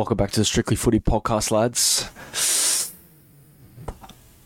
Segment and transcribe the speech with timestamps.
[0.00, 2.08] Welcome back to the Strictly Footy podcast, lads.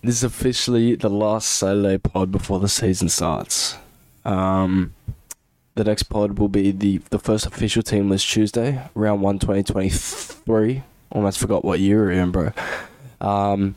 [0.03, 3.77] This is officially the last Saturday pod before the season starts.
[4.25, 4.95] Um,
[5.77, 10.83] the next pod will be the, the first official team list Tuesday, round 1 2023.
[11.13, 12.51] Almost forgot what year we're in, bro.
[13.21, 13.77] Um,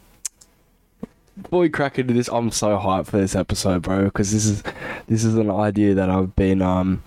[1.40, 4.64] before we crack into this, I'm so hyped for this episode, bro, because this is
[5.06, 7.04] this is an idea that I've been um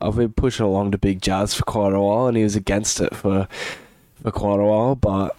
[0.00, 3.00] I've been pushing along to Big Jazz for quite a while, and he was against
[3.00, 3.46] it for
[4.22, 4.94] for quite a while.
[4.94, 5.36] But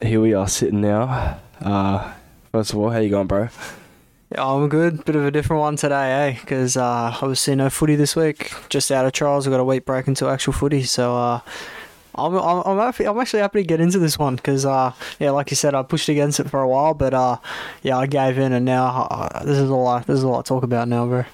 [0.00, 1.38] here we are sitting now.
[1.60, 2.12] Uh,
[2.52, 3.48] first of all, how you going, bro?
[4.32, 5.04] Yeah, I'm good.
[5.04, 6.40] Bit of a different one today, eh?
[6.40, 8.52] Because uh, obviously no footy this week.
[8.68, 9.46] Just out of trials.
[9.46, 10.82] I've got a week break into actual footy.
[10.82, 11.40] So uh,
[12.14, 15.56] I'm, I'm, I'm actually happy to get into this one because, uh, yeah, like you
[15.56, 16.94] said, I pushed against it for a while.
[16.94, 17.36] But uh,
[17.82, 20.42] yeah, I gave in and now uh, this is all I, this is all I
[20.42, 21.24] talk about now, bro.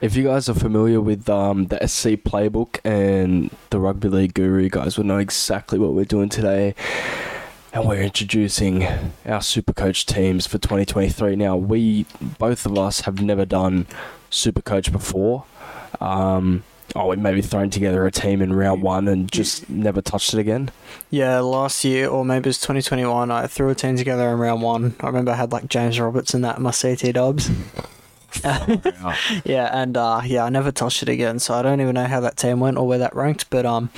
[0.00, 4.68] If you guys are familiar with um, the SC playbook and the Rugby League Guru,
[4.68, 6.74] guys will know exactly what we're doing today.
[7.72, 8.86] And we're introducing
[9.26, 11.36] our super coach teams for 2023.
[11.36, 12.06] Now, we,
[12.38, 13.86] both of us, have never done
[14.30, 15.44] super coach before.
[16.00, 16.62] Um,
[16.94, 20.38] oh, we maybe thrown together a team in round one and just never touched it
[20.40, 20.70] again.
[21.10, 23.30] Yeah, last year or maybe it was 2021.
[23.30, 24.94] I threw a team together in round one.
[25.00, 27.50] I remember I had like James Roberts in that my CT dubs.
[29.44, 32.20] yeah, and uh, yeah, I never touched it again, so I don't even know how
[32.20, 33.50] that team went or where that ranked.
[33.50, 33.90] But um,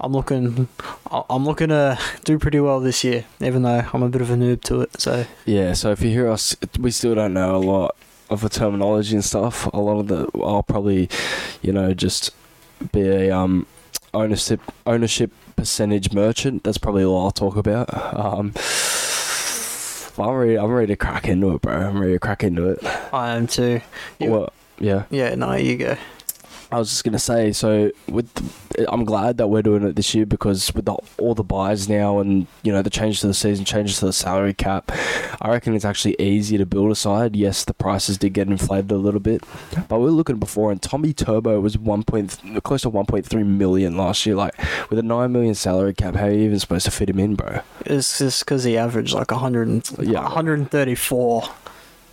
[0.00, 0.68] I'm looking,
[1.10, 4.34] I'm looking to do pretty well this year, even though I'm a bit of a
[4.34, 5.00] noob to it.
[5.00, 7.96] So Yeah, so if you hear us, we still don't know a lot
[8.28, 9.66] of the terminology and stuff.
[9.72, 11.08] A lot of the, I'll probably,
[11.60, 12.30] you know, just
[12.90, 13.66] be a um,
[14.14, 16.64] ownership ownership percentage merchant.
[16.64, 17.88] That's probably all I'll talk about.
[18.18, 18.52] Um,
[20.18, 20.58] I'm ready.
[20.58, 21.74] I'm ready to crack into it, bro.
[21.74, 22.78] I'm ready to crack into it.
[23.12, 23.80] I am too.
[24.18, 25.04] You- Well, yeah.
[25.10, 25.96] Yeah, no, you go.
[26.72, 30.14] I was just gonna say, so with, the, I'm glad that we're doing it this
[30.14, 33.34] year because with the, all the buys now and you know the changes to the
[33.34, 34.90] season, changes to the salary cap,
[35.40, 37.36] I reckon it's actually easier to build a side.
[37.36, 39.44] Yes, the prices did get inflated a little bit,
[39.88, 43.96] but we were looking before, and Tommy Turbo was one point close to 1.3 million
[43.96, 44.34] last year.
[44.34, 44.54] Like
[44.88, 47.34] with a nine million salary cap, how are you even supposed to fit him in,
[47.34, 47.60] bro?
[47.84, 50.22] It's just because he averaged like 100, Yeah.
[50.22, 51.42] 134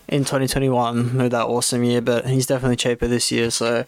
[0.09, 3.51] in 2021 with that awesome year, but he's definitely cheaper this year.
[3.51, 3.85] So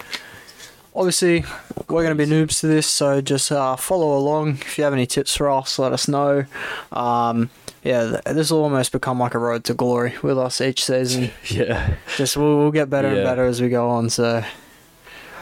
[0.96, 1.44] obviously,
[1.88, 2.88] we're going to be noobs to this.
[2.88, 4.60] So just uh, follow along.
[4.62, 6.46] If you have any tips for us, let us know.
[6.92, 7.50] Um,
[7.84, 11.32] yeah, this will almost become like a road to glory with us each season.
[11.50, 13.16] Yeah, Just we'll, we'll get better Yeah.
[13.16, 14.10] and better as we go on.
[14.10, 14.44] So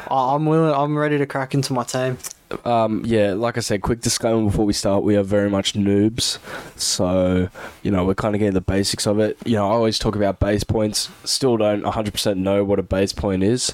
[0.10, 0.74] I'm willing.
[0.74, 2.18] I'm ready to crack into my team.
[2.66, 3.34] um, yeah.
[3.34, 6.40] Like I said, quick disclaimer before we start: we are very much noobs,
[6.80, 7.50] so
[7.84, 9.38] you know we're kind of getting the basics of it.
[9.46, 11.10] You know, I always talk about base points.
[11.26, 13.74] Still don't 100% know what a base point is.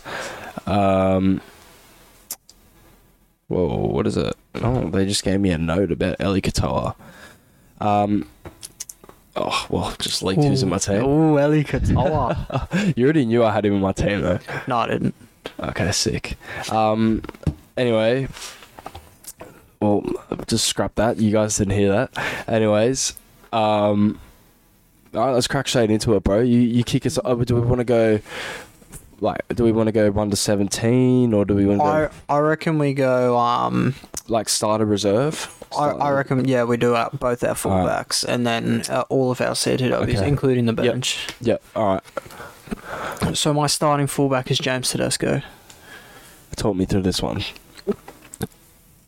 [0.66, 1.40] Um,
[3.48, 4.36] whoa, what is it?
[4.56, 6.96] Oh, they just gave me a note about Eli Katoa.
[7.80, 8.28] Um,
[9.36, 11.04] oh well, just leaked who's in my team.
[11.04, 12.94] Oh, Eli Katoa.
[12.98, 14.40] You already knew I had him in my team though.
[14.68, 15.16] no, I didn't.
[15.60, 16.38] Okay, sick.
[16.72, 17.22] Um,
[17.78, 18.28] anyway,
[19.80, 20.04] well,
[20.48, 21.18] just scrap that.
[21.18, 22.48] You guys didn't hear that.
[22.48, 23.14] Anyways,
[23.54, 24.20] um,
[25.14, 26.40] all right, let's crack straight into it, bro.
[26.40, 27.20] You you kick us.
[27.24, 28.20] Oh, do we want to go?
[29.22, 32.02] Like, do we want to go one to seventeen, or do we want to I
[32.08, 33.38] go I reckon we go.
[33.38, 33.96] Um,
[34.28, 35.52] like starter reserve?
[35.72, 39.32] I, I Starter- reckon, yeah, we do our, both our fullbacks and then uh, all
[39.32, 40.28] of our CTWs, Okay.
[40.28, 40.94] including the Yep.
[40.94, 41.28] bench.
[41.42, 41.58] Yeah.
[41.76, 43.36] All right.
[43.38, 45.42] So my starting fullback is James Tedesco.
[46.56, 47.44] Talk me through this one.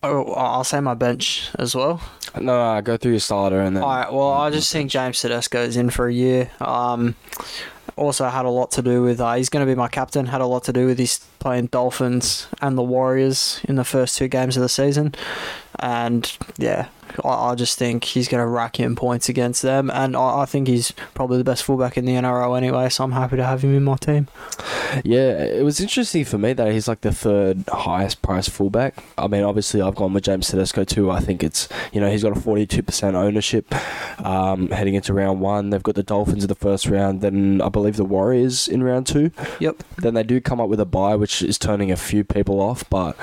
[0.03, 2.01] Oh, I'll say my bench as well.
[2.35, 3.84] No, no, go through your starter and then.
[3.84, 4.12] All right.
[4.13, 6.51] Well, I just think James Tedesco is in for a year.
[6.59, 7.16] Um,
[7.97, 9.19] also had a lot to do with.
[9.19, 10.28] Uh, he's going to be my captain.
[10.28, 14.18] Had a lot to do with his playing Dolphins and the Warriors in the first
[14.18, 15.13] two games of the season,
[15.80, 16.88] and yeah,
[17.23, 20.45] I, I just think he's going to rack in points against them, and I, I
[20.45, 22.90] think he's probably the best fullback in the NRL anyway.
[22.90, 24.28] So I'm happy to have him in my team.
[25.03, 29.03] Yeah, it was interesting for me that he's like the third highest priced fullback.
[29.18, 31.12] I mean, obviously, I've gone with James Tedesco too.
[31.12, 33.74] I think it's, you know, he's got a 42% ownership
[34.25, 35.69] um, heading into round one.
[35.69, 39.07] They've got the Dolphins in the first round, then I believe the Warriors in round
[39.07, 39.31] two.
[39.59, 39.83] Yep.
[39.98, 42.88] Then they do come up with a buy, which is turning a few people off,
[42.89, 43.15] but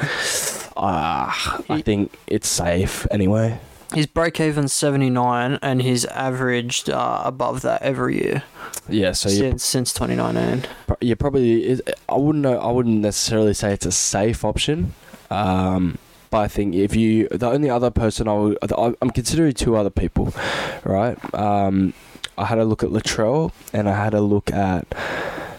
[0.76, 1.32] uh,
[1.68, 3.58] I think it's safe anyway.
[3.94, 8.42] His break even 79, and he's averaged uh, above that every year
[8.88, 10.68] Yeah, so since since 2019.
[10.86, 11.80] Pro- Yeah, probably.
[12.08, 12.58] I wouldn't know.
[12.58, 14.94] I wouldn't necessarily say it's a safe option.
[15.30, 15.98] Um,
[16.30, 19.90] but I think if you, the only other person I would, I'm considering two other
[19.90, 20.34] people,
[20.84, 21.16] right?
[21.34, 21.94] Um,
[22.36, 24.84] I had a look at Latrell and I had a look at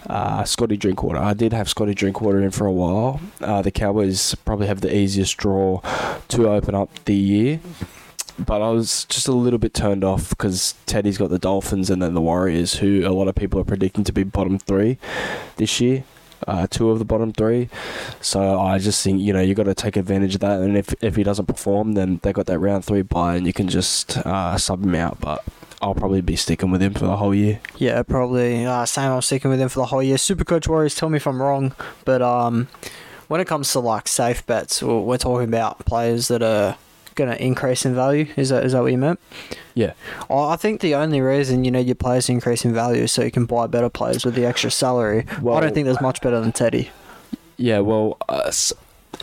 [0.10, 1.18] uh, Scotty Drinkwater.
[1.20, 3.22] I did have Scotty Drinkwater in for a while.
[3.40, 5.80] Uh, the Cowboys probably have the easiest draw
[6.28, 7.60] to open up the year.
[8.38, 12.02] But I was just a little bit turned off because Teddy's got the Dolphins and
[12.02, 14.98] then the Warriors, who a lot of people are predicting to be bottom three
[15.56, 16.04] this year.
[16.46, 17.70] Uh, two of the bottom three.
[18.22, 20.60] So I just think, you know, you got to take advantage of that.
[20.60, 23.54] And if, if he doesn't perform, then they got that round three bye and you
[23.54, 25.20] can just uh, sub him out.
[25.22, 25.44] But
[25.82, 27.62] I'll probably be sticking with him for the whole year.
[27.78, 28.66] Yeah, probably.
[28.66, 29.12] Uh, same.
[29.12, 30.18] I'm sticking with him for the whole year.
[30.18, 30.94] Supercoach Warriors.
[30.94, 31.74] Tell me if I'm wrong,
[32.04, 32.68] but um,
[33.28, 36.78] when it comes to like safe bets, we're talking about players that are
[37.16, 38.28] going to increase in value.
[38.36, 39.20] Is that is that what you meant?
[39.74, 39.94] Yeah.
[40.30, 43.24] I think the only reason you need your players to increase in value is so
[43.24, 45.26] you can buy better players with the extra salary.
[45.30, 46.90] I don't think there's much better than Teddy.
[47.58, 48.52] Yeah, well, uh,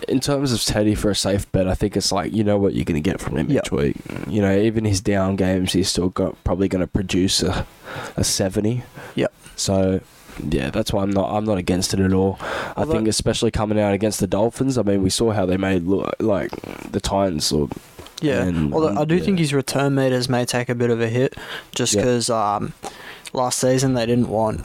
[0.08, 2.74] in terms of Teddy for a safe bet, I think it's like you know what
[2.74, 3.64] you're going to get from him Yep.
[3.66, 3.96] each week.
[4.26, 7.66] You know, even his down games, he's still got probably going to produce a,
[8.16, 8.84] a seventy.
[9.14, 9.32] Yep.
[9.56, 10.00] So.
[10.42, 11.30] Yeah, that's why I'm not.
[11.34, 12.38] I'm not against it at all.
[12.76, 14.78] I think, especially coming out against the Dolphins.
[14.78, 16.50] I mean, we saw how they made look like
[16.90, 17.70] the Titans look.
[18.20, 18.42] Yeah.
[18.44, 19.24] And, Although I do yeah.
[19.24, 21.34] think his return meters may take a bit of a hit,
[21.74, 22.02] just Yeah.
[22.02, 22.72] because um,
[23.32, 24.64] last season they didn't want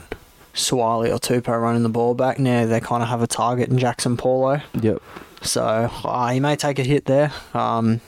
[0.54, 2.38] Suaalii or Tupou running the ball back.
[2.38, 4.60] Now they kind of have a target in Jaxson Paulo.
[4.80, 5.02] Yep.
[5.42, 7.32] So uh, he may take a hit there.
[7.54, 8.00] Um,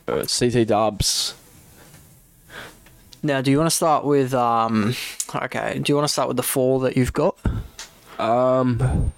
[0.08, 1.34] Uh, CT Dubs.
[3.26, 4.94] Now, do you want to start with um?
[5.34, 7.36] Okay, do you want to start with the four that you've got?
[8.20, 9.12] Um,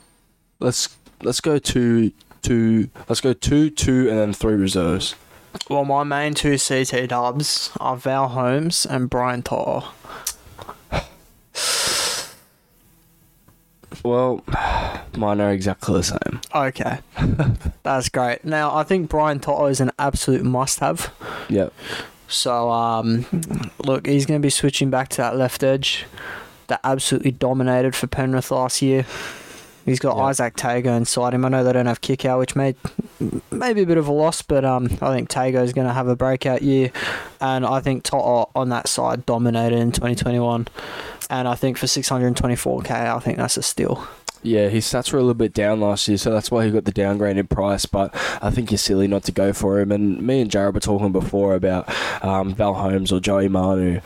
[0.60, 2.88] let's let's go two two.
[3.06, 5.14] Let's go two two and then three reserves.
[5.68, 9.84] Well, my main two CT dubs are Val Holmes and Brian To'o.
[14.02, 14.42] Well,
[15.16, 16.40] mine are exactly the same.
[16.54, 17.00] Okay,
[17.82, 18.42] that's great.
[18.42, 21.12] Now, I think Brian To'o is an absolute must-have.
[21.50, 21.74] Yep.
[22.28, 23.26] So, um,
[23.78, 26.04] look, he's going to be switching back to that left edge
[26.68, 29.06] that absolutely dominated for Penrith last year.
[29.84, 30.16] He's got.
[30.16, 31.46] Izack Tago inside him.
[31.46, 32.74] I know they don't have kick out, which may
[33.50, 36.08] maybe a bit of a loss, but um, I think Tago is going to have
[36.08, 36.92] a breakout year,
[37.40, 40.68] and I think Toto on that side dominated in 2021.
[41.30, 44.06] And I think for 624k, I think that's a steal.
[44.42, 46.84] Yeah, his stats were a little bit down last year, so that's why he got
[46.84, 47.86] the downgrade in price.
[47.86, 49.90] But I think you're silly not to go for him.
[49.90, 51.88] And me and Jared were talking before about
[52.24, 54.00] um, Val Holmes or Joey Manu,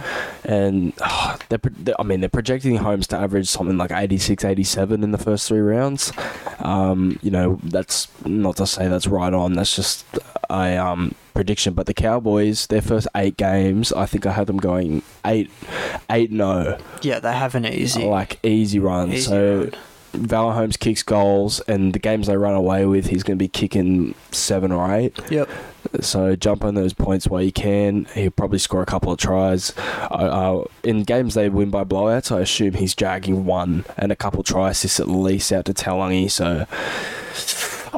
[0.45, 4.45] and oh, they're, pro- they I mean they're projecting Holmes to average something like 86,
[4.45, 6.13] 87 in the first three rounds.
[6.61, 9.53] Um, you know that's not to say that's right on.
[9.53, 10.05] That's just
[10.49, 11.75] a um, prediction.
[11.75, 15.51] But the Cowboys, their first eight games, I think I had them going eight,
[16.11, 19.15] eight no, Yeah, they have an easy, like easy runs.
[19.15, 19.59] easy so.
[19.59, 19.73] run.
[20.13, 23.49] Val Holmes kicks goals, and the games they run away with, he's going to be
[23.49, 25.19] kicking seven or eight.
[25.31, 25.49] Yep.
[26.01, 28.07] So jump on those points while you can.
[28.15, 29.77] He'll probably score a couple of tries.
[30.11, 34.17] Uh, uh, in games they win by blowouts, I assume he's dragging one and a
[34.17, 36.31] couple try assists at least out to Taulagi.
[36.31, 36.67] So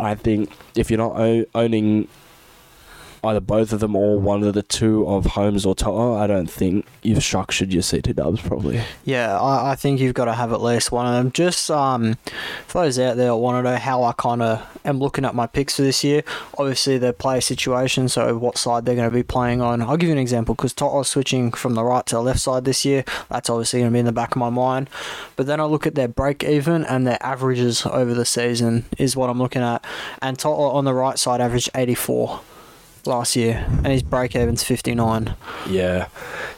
[0.01, 2.09] I think if you're not o- owning
[3.25, 6.51] either both of them or one of the two of Holmes or Toto, I don't
[6.51, 8.83] think you've structured your CT dubs probably.
[9.05, 11.33] Yeah, I, I think you've got to have at least one of them.
[11.33, 12.15] Just um,
[12.67, 15.35] for those out there that want to know how I kind of am looking at
[15.35, 16.23] my picks for this year,
[16.59, 19.83] obviously their player situation, so what side they're going to be playing on.
[19.83, 22.65] I'll give you an example because Toto's switching from the right to the left side
[22.65, 23.05] this year.
[23.31, 24.91] That's obviously going to be in the back of my mind.
[25.37, 29.17] But then I look at their break even and their averages over the season is
[29.17, 29.85] what I'm looking at.
[30.21, 32.41] And Toto on the right side averaged 84
[33.07, 35.35] last year, and his break even's 59.
[35.69, 36.09] Yeah,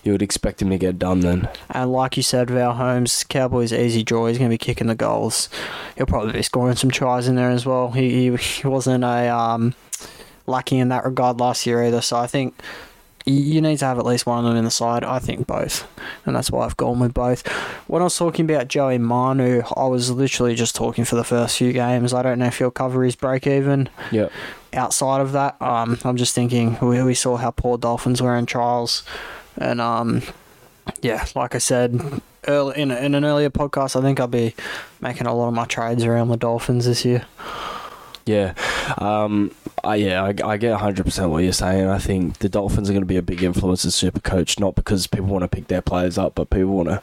[0.02, 1.48] you would expect him to get done then.
[1.70, 4.26] And like you said, Val Holmes, Cowboys easy draw.
[4.26, 5.48] He's going to be kicking the goals.
[5.96, 7.92] He'll probably be scoring some tries in there as well.
[7.92, 9.74] He he, he wasn't a um,
[10.46, 12.00] lacking in that regard last year either.
[12.00, 12.54] So I think
[13.26, 15.02] you need to have at least one of them in the side.
[15.04, 15.86] I think both,
[16.24, 17.46] and that's why I've gone with both.
[17.88, 21.58] When I was talking about Joey Manu, I was literally just talking for the first
[21.58, 22.14] few games.
[22.14, 24.30] I don't know if he'll cover his break even Yep.
[24.74, 28.46] outside of that, um, I'm just thinking we, we saw how poor Dolphins were in
[28.46, 29.02] trials,
[29.58, 30.22] and um,
[31.02, 32.00] yeah, like I said
[32.48, 34.54] early in, in an earlier podcast, I think I'll be
[35.00, 37.26] making a lot of my trades around the Dolphins this year.
[38.26, 38.54] Yeah,
[38.98, 39.52] um,
[39.84, 41.86] I, yeah, I, I get 100% what you're saying.
[41.86, 44.74] I think the Dolphins are going to be a big influence as Super Coach, not
[44.74, 47.00] because people want to pick their players up, but people want to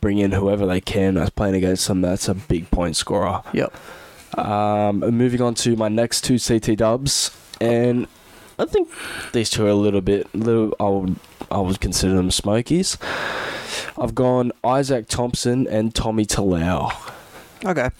[0.00, 2.00] bring in whoever they can as playing against them.
[2.00, 3.42] That's a big point scorer.
[3.52, 3.72] Yep.
[4.36, 8.08] Um, moving on to my next two CT dubs, and
[8.58, 8.90] I think
[9.32, 10.74] these two are a little bit, little.
[10.80, 11.16] I would,
[11.50, 12.98] I would consider them smokies.
[13.96, 16.92] I've gone Isaac Thompson and Tommy Talau.
[17.64, 17.90] Okay.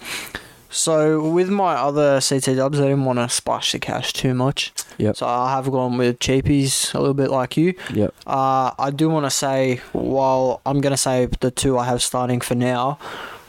[0.70, 4.72] So with my other CT dubs, I didn't want to splash the cash too much.
[4.98, 5.16] Yep.
[5.16, 7.74] So I have gone with cheapies a little bit like you.
[7.94, 8.14] Yep.
[8.26, 12.02] Uh, I do want to say, while I'm going to say the two I have
[12.02, 12.98] starting for now,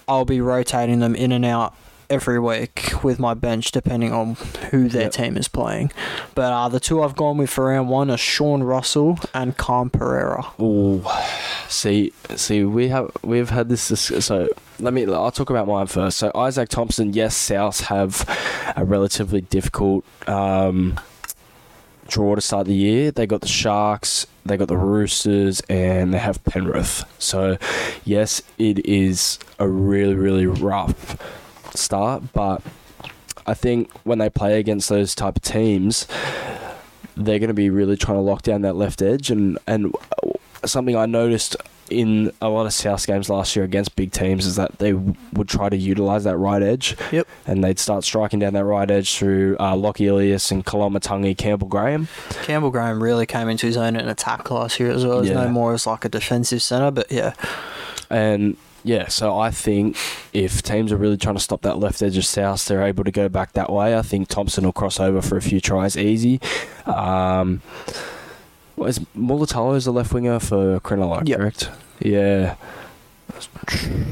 [0.07, 1.75] I'll be rotating them in and out
[2.09, 4.35] every week with my bench depending on
[4.71, 5.11] who their Yep.
[5.11, 5.91] team is playing.
[6.35, 10.45] But uh, the two I've gone with for round one are Sean Russell and Khan-Pereira.
[10.59, 11.23] Oh,
[11.67, 13.83] see, see, we have we've had this.
[13.83, 14.49] So
[14.79, 15.05] let me.
[15.05, 16.17] I'll talk about mine first.
[16.17, 17.13] So Isaac Thompson.
[17.13, 18.25] Yes, South have
[18.75, 20.99] a relatively difficult um,
[22.07, 23.11] draw to start the year.
[23.11, 27.03] They got the Sharks, they got the Roosters, and they have Penrith.
[27.19, 27.57] So
[28.03, 31.17] yes, it is a really really rough
[31.75, 32.61] start, but
[33.47, 36.07] I think when they play against those type of teams,
[37.15, 39.93] they're going to be really trying to lock down that left edge and and
[40.65, 41.55] something I noticed
[41.89, 45.15] in a lot of South games last year against big teams is that they w-
[45.33, 46.95] would try to utilize that right edge.
[47.11, 47.27] Yep.
[47.47, 51.67] And they'd start striking down that right edge through uh, Lachie Ilias and Koloamatangi Campbell
[51.67, 52.07] Graham.
[52.43, 55.21] Campbell Graham really came into his own in attack last year as well.
[55.21, 55.45] He's Yeah.
[55.45, 57.33] no more as like a defensive centre, but yeah.
[58.11, 59.97] And yeah, so I think
[60.33, 63.11] if teams are really trying to stop that left edge of South, they're able to
[63.11, 63.97] go back that way.
[63.97, 66.39] I think Thompson will cross over for a few tries easy.
[66.85, 67.61] Um,
[68.75, 71.37] what is Mulitalo is the left winger for Cronulla, Yep.
[71.37, 71.69] correct?
[71.99, 72.55] Yeah.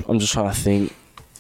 [0.08, 0.94] I'm just trying to think.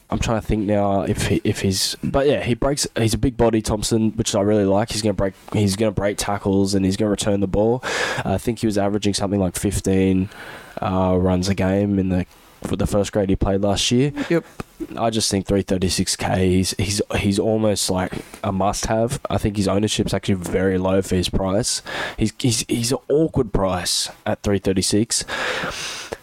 [0.10, 3.18] I'm trying to think now if he, if he's but yeah he breaks he's a
[3.18, 6.86] big body Thompson which I really like he's gonna break he's gonna break tackles and
[6.86, 7.84] he's gonna return the ball
[8.24, 10.30] I think he was averaging something like 15
[10.82, 12.26] uh, runs a game in the
[12.64, 14.46] for the first grade he played last year Yep.
[14.96, 19.68] I just think 336k he's he's he's almost like a must have I think his
[19.68, 21.82] ownership's actually very low for his price
[22.18, 25.26] he's he's he's an awkward price at 336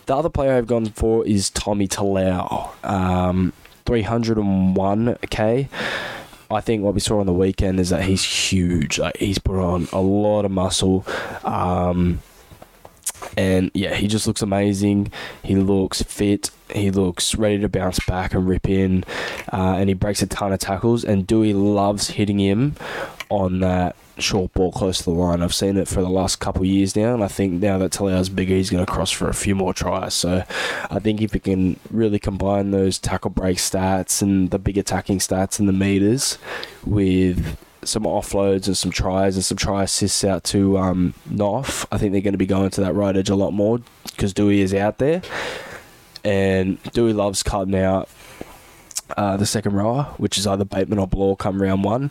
[0.07, 2.69] the other player I've gone for is Tommy Talau.
[2.85, 3.55] Um,
[3.87, 5.69] 301k.
[6.51, 8.99] I think what we saw on the weekend is that he's huge.
[8.99, 11.07] Like he's put on a lot of muscle.
[11.43, 12.21] Um,
[13.37, 15.13] and yeah, he just looks amazing.
[15.43, 16.51] He looks fit.
[16.73, 19.05] He looks ready to bounce back and rip in.
[19.53, 21.05] Uh, and he breaks a ton of tackles.
[21.05, 22.75] And Doueihi loves hitting him
[23.29, 25.43] on that short ball close to the line.
[25.43, 27.93] I've seen it for the last couple of years now, and I think now that
[27.93, 30.15] Talau's bigger, he's going to cross for a few more tries.
[30.15, 30.45] So
[30.91, 35.19] I think if he can really combine those tackle break stats and the big attacking
[35.19, 36.39] stats and the meters
[36.85, 37.57] with
[37.89, 42.13] some offloads and some tries and some try assists out to um, Noff, I think
[42.13, 44.75] they're going to be going to that right edge a lot more because Doueihi is
[44.75, 45.23] out there.
[46.25, 48.09] And Doueihi loves cutting out
[49.17, 52.11] uh, the second rower, which is either Bateman or Blore come round one.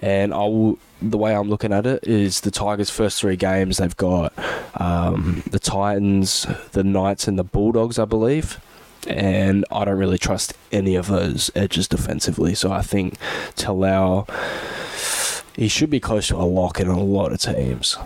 [0.00, 3.78] And I will, the way I'm looking at it is the Tigers' first three games,
[3.78, 4.32] they've got
[4.80, 8.60] um, the Titans, the Knights, and the Bulldogs, I believe.
[9.08, 12.54] And I don't really trust any of those edges defensively.
[12.54, 13.18] So I think
[13.56, 14.28] Talau,
[15.56, 17.96] he should be close to a lock in a lot of teams.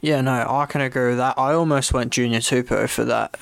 [0.00, 1.38] Yeah, no, I can agree with that.
[1.38, 3.36] I almost went Junior Tupou for that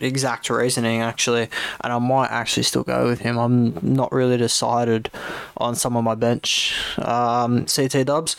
[0.00, 1.48] exact reasoning, actually,
[1.80, 3.38] and I might actually still go with him.
[3.38, 5.10] I'm not really decided
[5.56, 8.36] on some of my bench um, CT dubs.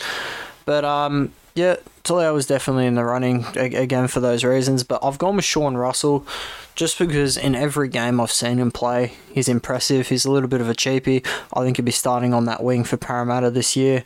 [0.65, 4.84] But um, yeah, Talau was definitely in the running again for those reasons.
[4.84, 6.28] But I've gone with Sean Russell
[6.76, 10.10] just because in every game I've seen him play, he's impressive.
[10.10, 11.26] He's a little bit of a cheapie.
[11.54, 14.04] I think he'll be starting on that wing for Parramatta this year.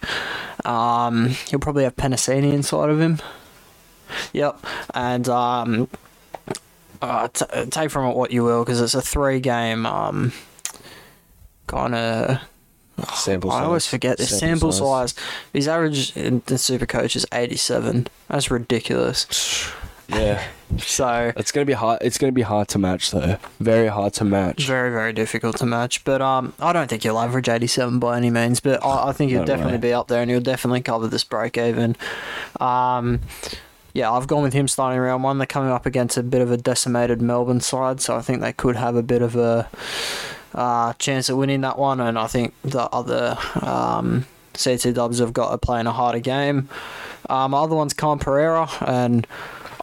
[0.64, 3.20] Um, he'll probably have Penisini inside of him.
[4.34, 4.64] Yep,
[4.94, 5.90] and um,
[7.02, 10.34] uh, t- take from it what you will because it's a three-game um,
[11.68, 12.40] kind of.
[13.14, 15.14] Sample I always forget this sample, size.
[15.54, 18.08] His average in the super coach is 87.
[18.28, 19.72] That's ridiculous.
[20.12, 20.44] Yeah,
[20.80, 22.00] So it's gonna be hard.
[22.02, 23.38] It's gonna be hard to match though.
[23.60, 24.66] Very hard to match.
[24.66, 26.04] very very difficult to match.
[26.04, 28.60] But um, I don't think he'll average 87 by any means.
[28.60, 29.82] But I, I think he'll No definitely way.
[29.82, 31.96] be up there, and he'll definitely cover this break even.
[32.60, 33.20] Um,
[33.94, 35.38] yeah, I've gone with him starting round one.
[35.38, 38.54] They're coming up against a bit of a decimated Melbourne side, so I think they
[38.54, 39.70] could have a bit of a
[40.54, 42.00] uh, chance at winning that one.
[42.00, 46.20] And I think the other um, CT Dubs have got to play in a harder
[46.20, 46.70] game.
[47.30, 49.28] Um, other one's Khan-Pereira, and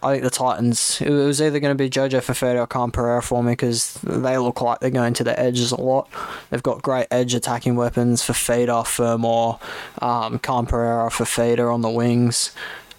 [0.03, 1.01] I think the Titans.
[1.01, 4.61] It was either going to be Jojo Fifita or Khan-Pereira for me because they look
[4.61, 6.09] like they're going to the edges a lot.
[6.51, 9.59] They've got great edge attacking weapons for Feeder, Fermor,
[10.03, 12.53] um, Con Pereira, Fifita on the wings.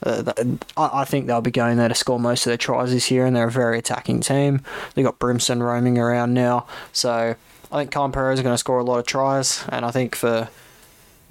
[0.04, 0.32] Uh,
[0.78, 3.36] I think they'll be going there to score most of their tries this year, and
[3.36, 4.62] they're a very attacking team.
[4.94, 7.36] They've got Brimson roaming around now, so
[7.72, 10.50] I think Pereira is going to score a lot of tries, and I think for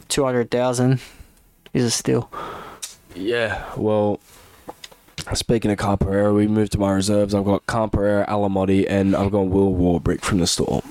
[0.08, 1.00] two hundred thousand,
[1.72, 2.30] he's a steal.
[3.14, 4.20] Yeah, well,
[5.32, 7.34] speaking of Khan-Pereira, we moved to my reserves.
[7.34, 10.82] I've got Car Pereira, Alamoti, and I've got Will Warbrick from the Storm.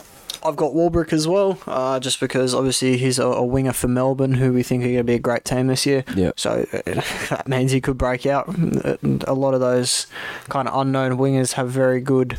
[0.43, 4.33] I've got Warbrick as well, uh, just because obviously he's a, a winger for Melbourne,
[4.35, 6.03] who we think are going to be a great team this year.
[6.15, 6.31] Yeah.
[6.35, 8.47] So uh, that means he could break out.
[8.47, 10.05] A lot of those
[10.49, 12.37] kind of unknown wingers have very good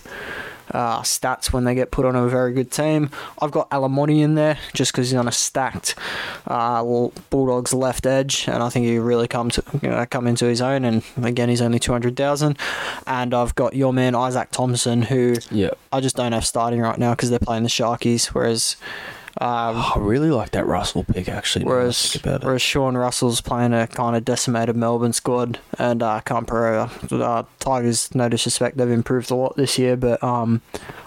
[0.71, 3.11] uh, stats when they get put on a very good team.
[3.41, 5.95] I've got Alamoti in there just because he's on a stacked
[6.47, 6.83] uh,
[7.31, 10.61] Bulldogs left edge, and I think he really come to you know, come into his
[10.61, 10.85] own.
[10.85, 12.59] And again, he's only two hundred thousand.
[13.07, 15.71] And I've got your man Isaac Thompson, who Yeah.
[15.93, 18.27] I just don't have starting right now because they're playing the Sharkies.
[18.27, 18.77] Whereas,
[19.41, 21.65] um, I really like that Russell pick, actually.
[21.65, 22.47] now that I whereas, think about it.
[22.47, 28.15] whereas Sean Russell's playing a kind of decimated Melbourne squad, and uh, Khan uh, Tigers,
[28.15, 30.63] no disrespect, they've improved a lot this year, but um,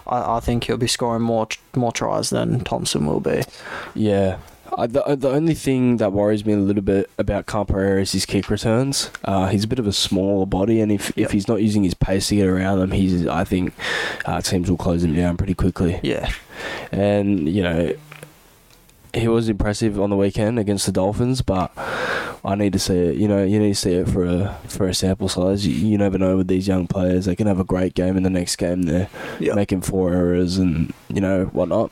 [0.08, 3.42] I, I think he'll be scoring more more tries than Thompson will be.
[3.96, 4.38] Yeah.
[4.78, 7.66] I, the, the only thing that worries me a little bit about Khan
[7.98, 9.10] is his kick returns.
[9.26, 11.26] Uh, he's a bit of a smaller body, and if, Yep.
[11.26, 13.74] if he's not using his pace to get around them, he's I think
[14.26, 16.00] uh, teams will close him down pretty quickly.
[16.04, 16.32] Yeah,
[16.92, 17.94] And you know,
[19.14, 21.72] he was impressive on the weekend against the Dolphins, but
[22.44, 23.16] I need to see it.
[23.16, 25.66] You know, you need to see it for a for a sample size.
[25.66, 28.24] You, you never know with these young players; they can have a great game in
[28.24, 28.84] the next game.
[28.84, 31.92] They're yeah, making four errors and you know whatnot.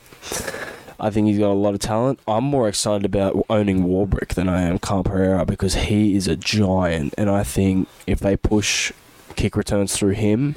[1.00, 2.18] I think he's got a lot of talent.
[2.26, 7.14] I'm more excited about owning Warbrick than I am Khan-Pereira because he is a giant,
[7.16, 8.92] and I think if they push
[9.36, 10.56] kick returns through him,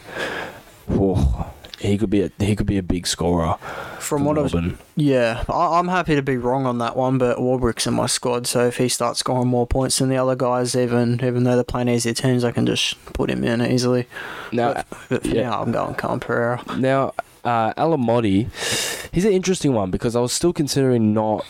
[0.90, 3.58] oh, he could be a he could be a big scorer.
[4.00, 4.78] from for what I've Melbourne.
[4.96, 8.46] Yeah, I, I'm happy to be wrong on that one, but Warbrick's in my squad,
[8.48, 11.64] so if he starts scoring more points than the other guys, even even though they're
[11.64, 14.08] playing easier teams, I can just put him in easily.
[14.52, 15.50] now but, but for yeah.
[15.50, 16.64] now, I'm going Khan-Pereira.
[16.78, 17.14] Now,
[17.44, 18.48] uh, Alamoti,
[19.12, 21.46] he's an interesting one because I was still considering not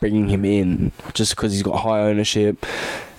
[0.00, 2.64] bringing him in just because he's got high ownership,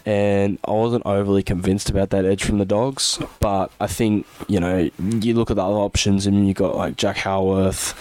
[0.06, 3.20] and I wasn't overly convinced about that edge from the Dogs.
[3.40, 6.98] But I think you know you look at the other options, and you got like
[6.98, 7.94] Jack Howarth,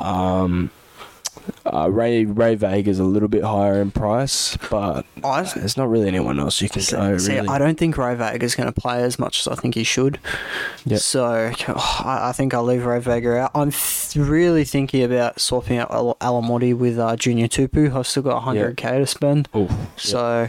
[0.00, 0.70] um,
[1.66, 6.08] uh, Ray Ray is a little bit higher in price, but I, there's not really
[6.08, 7.18] anyone else you can see, go.
[7.18, 7.48] see, really.
[7.48, 10.18] I don't think Ray Vega's going to play as much as I think he should.
[10.86, 11.00] Yep.
[11.00, 13.50] So I, I think I'll leave Ray Vega out.
[13.54, 17.94] I'm th- really thinking about swapping out Al- Alamoti with uh, Junior Tupou.
[17.94, 19.48] I've still got 100k to spend.
[19.52, 20.48] Oh, So,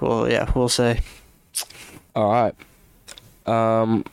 [0.00, 1.00] well, yeah, we'll see.
[2.14, 2.54] All right.
[3.46, 4.04] Um,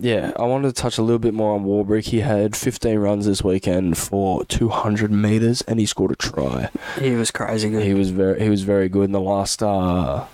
[0.00, 2.06] yeah, I wanted to touch a little bit more on Warbrick.
[2.06, 6.70] He had 15 runs this weekend for 200 meters, and he scored a try.
[6.98, 7.84] He was crazy good.
[7.84, 10.24] He was very, he was very good in the last, uh,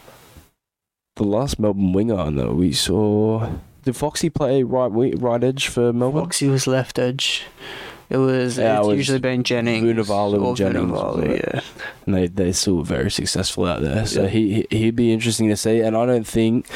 [1.16, 3.50] the last Melbourne winger that we saw.
[3.82, 6.24] Did Foxy play right right edge for Melbourne?
[6.24, 7.44] Foxy was left edge.
[8.08, 9.84] It was, Yeah, it's it was usually been Jennings.
[9.84, 11.60] Vunivalu or and Jennings, Vunivalu, yeah.
[12.06, 14.06] and they they still very successful out there.
[14.06, 14.28] So Yeah.
[14.28, 15.80] he he- he'd be interesting to see.
[15.80, 16.66] And I don't think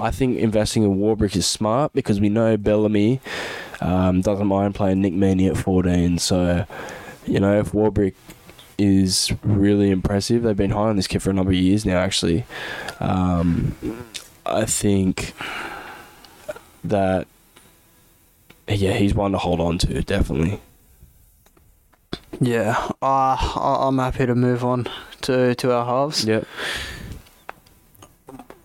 [0.00, 3.20] I think investing in Warbrick is smart because we know Bellamy
[3.80, 6.18] um, doesn't mind playing Nick Meaney at fourteen.
[6.18, 6.66] So
[7.26, 8.14] you know if Warbrick
[8.76, 11.98] is really impressive, they've been high on this kid for a number of years now.
[11.98, 12.44] Actually,
[12.98, 13.76] um,
[14.44, 15.34] I think
[16.82, 17.26] that
[18.66, 20.60] yeah he's one to hold on to definitely.
[22.38, 23.36] Yeah, uh,
[23.86, 24.86] I'm happy to move on
[25.22, 26.24] to, to our halves.
[26.24, 26.46] Yep.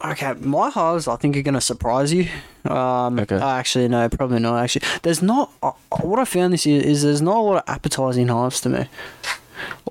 [0.04, 2.28] Okay, my halves I think are going to surprise you.
[2.70, 3.36] Um, Okay.
[3.38, 4.62] Actually, no, probably not.
[4.62, 5.52] Actually, there's not.
[5.64, 8.70] Uh, what I found this year is there's not a lot of appetizing halves to
[8.70, 8.88] me.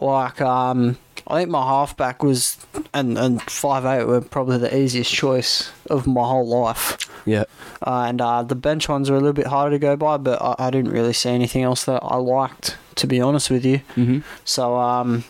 [0.01, 2.59] Like, um, I think my halfback was
[2.93, 6.99] and and five eight were probably the easiest choice of my whole life.
[7.27, 7.45] Yeah.
[7.85, 10.41] Uh, and uh, the bench ones were a little bit harder to go by, but
[10.41, 13.79] I, I didn't really see anything else that I liked, to be honest with you.
[13.97, 14.21] Mm-hmm.
[14.45, 15.25] So, um,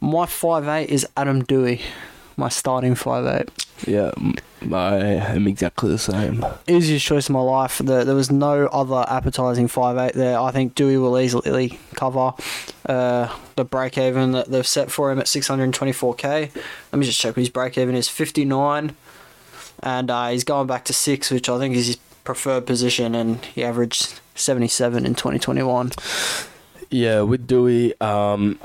[0.00, 1.82] my five eight is Adam Doueihi,
[2.36, 3.66] my starting five eight.
[3.86, 4.12] Yeah.
[4.72, 6.44] I am exactly the same.
[6.66, 7.78] easiest choice of my life.
[7.78, 10.38] There, there was no other appetizing five eight there.
[10.38, 12.32] I think Doueihi will easily cover
[12.86, 16.54] uh, the break even that they've set for him at 624k.
[16.92, 18.96] Let me just check what his break even is 59,
[19.82, 23.44] and uh, he's going back to six, which I think is his preferred position, and
[23.44, 25.92] he averaged 77 in 2021.
[26.90, 28.58] Yeah, with Doueihi, um,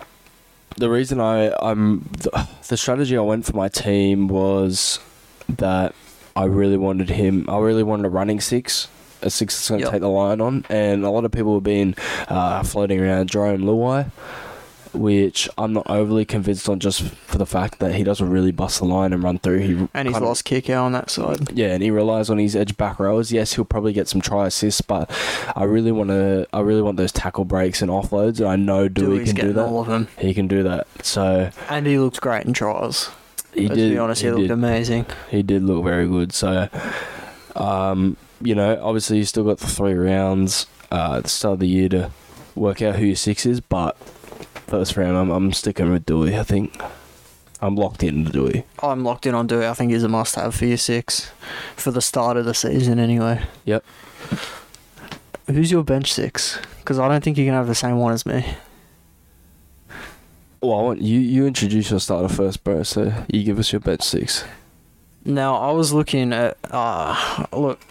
[0.77, 4.99] the reason I I'm the, the strategy I went for my team was
[5.49, 5.93] that
[6.35, 7.45] I really wanted him.
[7.49, 8.87] I really wanted a running six,
[9.21, 9.91] a six that's going to Yep.
[9.91, 11.95] take the line on, and a lot of people have been
[12.27, 14.09] uh, floating around Jarome Luai,
[14.93, 18.79] which I'm not overly convinced on, just for the fact that he doesn't really bust
[18.79, 19.59] the line and run through.
[19.59, 21.51] He And he's lost kick out on that side.
[21.57, 23.31] yeah, and he relies on his edge back rowers.
[23.31, 25.09] Yes, he'll probably get some try assists, but
[25.55, 26.47] I really want to.
[26.53, 29.53] I really want those tackle breaks and offloads, and I know Doueihi Doueihi's can do
[29.53, 29.65] that.
[29.65, 30.87] all of them, He can do that.
[31.03, 33.09] So and he looks great in trials.
[33.53, 33.91] he Let's did.
[33.91, 34.51] be honest, he, he looked did.
[34.51, 35.05] amazing.
[35.29, 36.33] He did look very good.
[36.33, 36.67] So,
[37.55, 41.59] um, you know, obviously you still got the three rounds uh, at the start of
[41.59, 42.11] the year to
[42.55, 43.95] work out who your six is, but
[44.71, 46.39] first round I'm, I'm sticking with Doueihi.
[46.39, 46.81] I think
[47.61, 48.63] I'm locked into Doueihi.
[48.81, 49.69] I'm locked in on Doueihi.
[49.69, 51.29] I think he's a must-have for your six,
[51.75, 53.43] for the start of the season anyway.
[53.65, 53.83] Yep.
[55.47, 56.57] Who's your bench six?
[56.79, 58.45] Because I don't think you can have the same one as me.
[60.61, 61.19] Well, I want you.
[61.19, 62.83] You introduce your starter first, bro.
[62.83, 64.45] So you give us your bench six.
[65.25, 66.57] Now I was looking at.
[66.69, 67.81] Uh, look,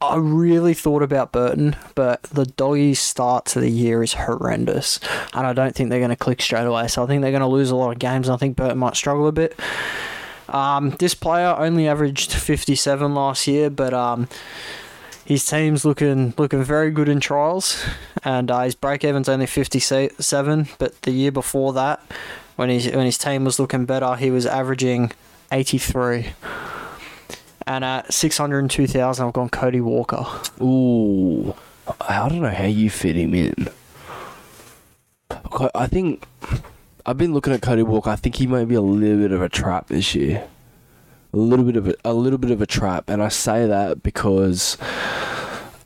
[0.00, 5.00] I really thought about Burton, but the doggies' start to the year is horrendous,
[5.32, 6.88] and I don't think they're going to click straight away.
[6.88, 8.28] So I think they're going to lose a lot of games.
[8.28, 9.58] And I think Burton might struggle a bit.
[10.48, 14.28] Um, this player only averaged 57 last year, but um,
[15.24, 17.84] his team's looking looking very good in trials,
[18.22, 20.68] and uh, his break even's only 57.
[20.78, 22.00] But the year before that,
[22.56, 25.12] when his when his team was looking better, he was averaging
[25.50, 26.26] 83.
[27.66, 30.24] And at 602,000, I've gone Cody Walker.
[30.62, 31.54] Ooh,
[32.00, 33.68] I don't know how you fit him in.
[35.74, 36.24] I think
[37.04, 38.10] I've been looking at Cody Walker.
[38.10, 40.46] I think he might be a little bit of a trap this year.
[41.32, 44.02] A little bit of a, a little bit of a trap, and I say that
[44.02, 44.78] because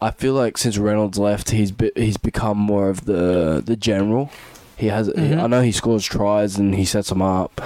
[0.00, 4.30] I feel like since Reynolds left, he's be, he's become more of the the general.
[4.76, 5.08] He has.
[5.08, 5.42] Mhm.
[5.42, 7.60] I know he scores tries and he sets them up,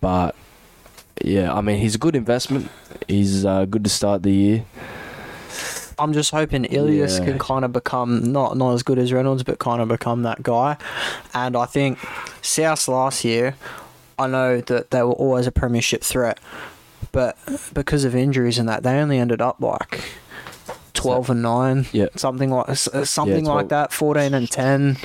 [0.00, 0.34] but
[1.22, 2.70] yeah, I mean he's a good investment.
[3.06, 4.64] He's uh, good to start the year.
[6.00, 7.24] I'm just hoping Ilias Yeah.
[7.24, 10.42] can kind of become not not as good as Reynolds, but kind of become that
[10.42, 10.76] guy.
[11.34, 11.98] And I think
[12.42, 13.56] South last year,
[14.18, 16.38] I know that they were always a premiership threat,
[17.10, 17.36] but
[17.74, 20.00] because of injuries and that, they only ended up like
[20.98, 22.08] twelve and nine, Yeah.
[22.16, 23.56] something like uh, something 12.
[23.56, 24.96] like that, fourteen and ten.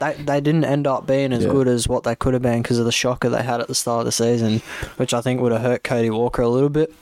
[0.00, 1.50] They they didn't end up being as Yeah.
[1.50, 3.74] good as what they could have been because of the shocker they had at the
[3.74, 4.62] start of the season,
[4.96, 6.92] which I think would have hurt Cody Walker a little bit.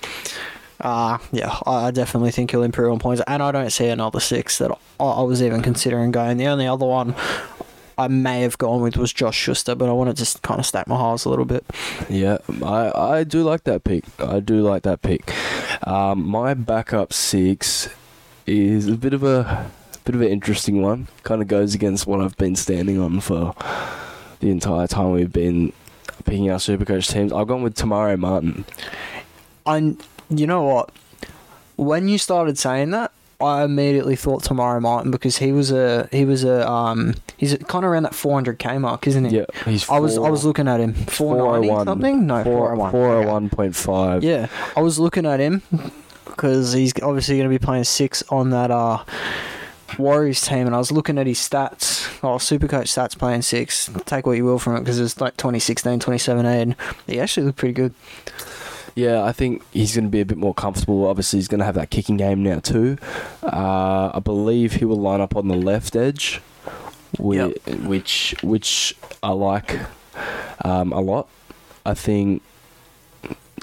[0.81, 4.59] Uh, yeah, I definitely think he'll improve on points, and I don't see another six
[4.59, 6.37] that I, I was even considering going.
[6.37, 7.15] The only other one
[7.97, 10.67] I may have gone with was Josh Schuster, but I wanted to just kind of
[10.67, 11.65] stack my halves a little bit.
[12.11, 14.05] Yeah, I I do like that pick.
[14.21, 15.33] I do like that pick.
[15.87, 17.89] Um, my backup six
[18.47, 19.71] is a bit of a
[20.05, 21.09] bit of an interesting one.
[21.25, 23.55] Kind of goes against what I've been standing on for
[24.41, 25.73] the entire time we've been
[26.25, 27.33] picking our Supercoach teams.
[27.33, 28.65] I've gone with Te Maire Martin.
[29.65, 29.97] I,
[30.31, 30.91] you know what?
[31.77, 36.09] When you started saying that, I immediately thought Te Maire Martin because he was a
[36.11, 39.39] he was a um he's kind of around that 400k mark, isn't he?
[39.39, 39.89] Yeah, he's.
[39.91, 41.87] I was I was looking at him 490 401.
[41.87, 42.27] something.
[42.27, 42.91] No, four 401.
[42.93, 43.29] four Okay.
[43.29, 44.25] oh one point five.
[44.25, 45.61] Yeah, I was looking at him
[46.37, 49.03] because he's obviously going to be playing six on that uh,
[49.99, 52.07] Warriors team, and I was looking at his stats.
[52.23, 53.91] Oh, Supercoach stats playing six.
[54.05, 56.77] Take what you will from it because it's like 2016, 2017.
[57.07, 57.95] He actually looked pretty good.
[58.95, 61.07] Yeah, I think he's going to be a bit more comfortable.
[61.07, 62.97] Obviously, he's going to have that kicking game now too.
[63.43, 66.41] Uh, I believe he will line up on the left edge,
[67.19, 67.53] whi-
[67.85, 69.79] which which I like
[70.65, 71.29] um, a lot.
[71.85, 72.43] I think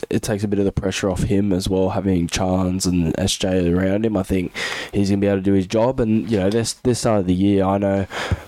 [0.09, 3.75] it takes a bit of the pressure off him as well, having Chance and SJ
[3.75, 4.17] around him.
[4.17, 4.55] I think
[4.91, 5.99] he's gonna be able to do his job.
[5.99, 8.07] And you know, this this start of the year, I know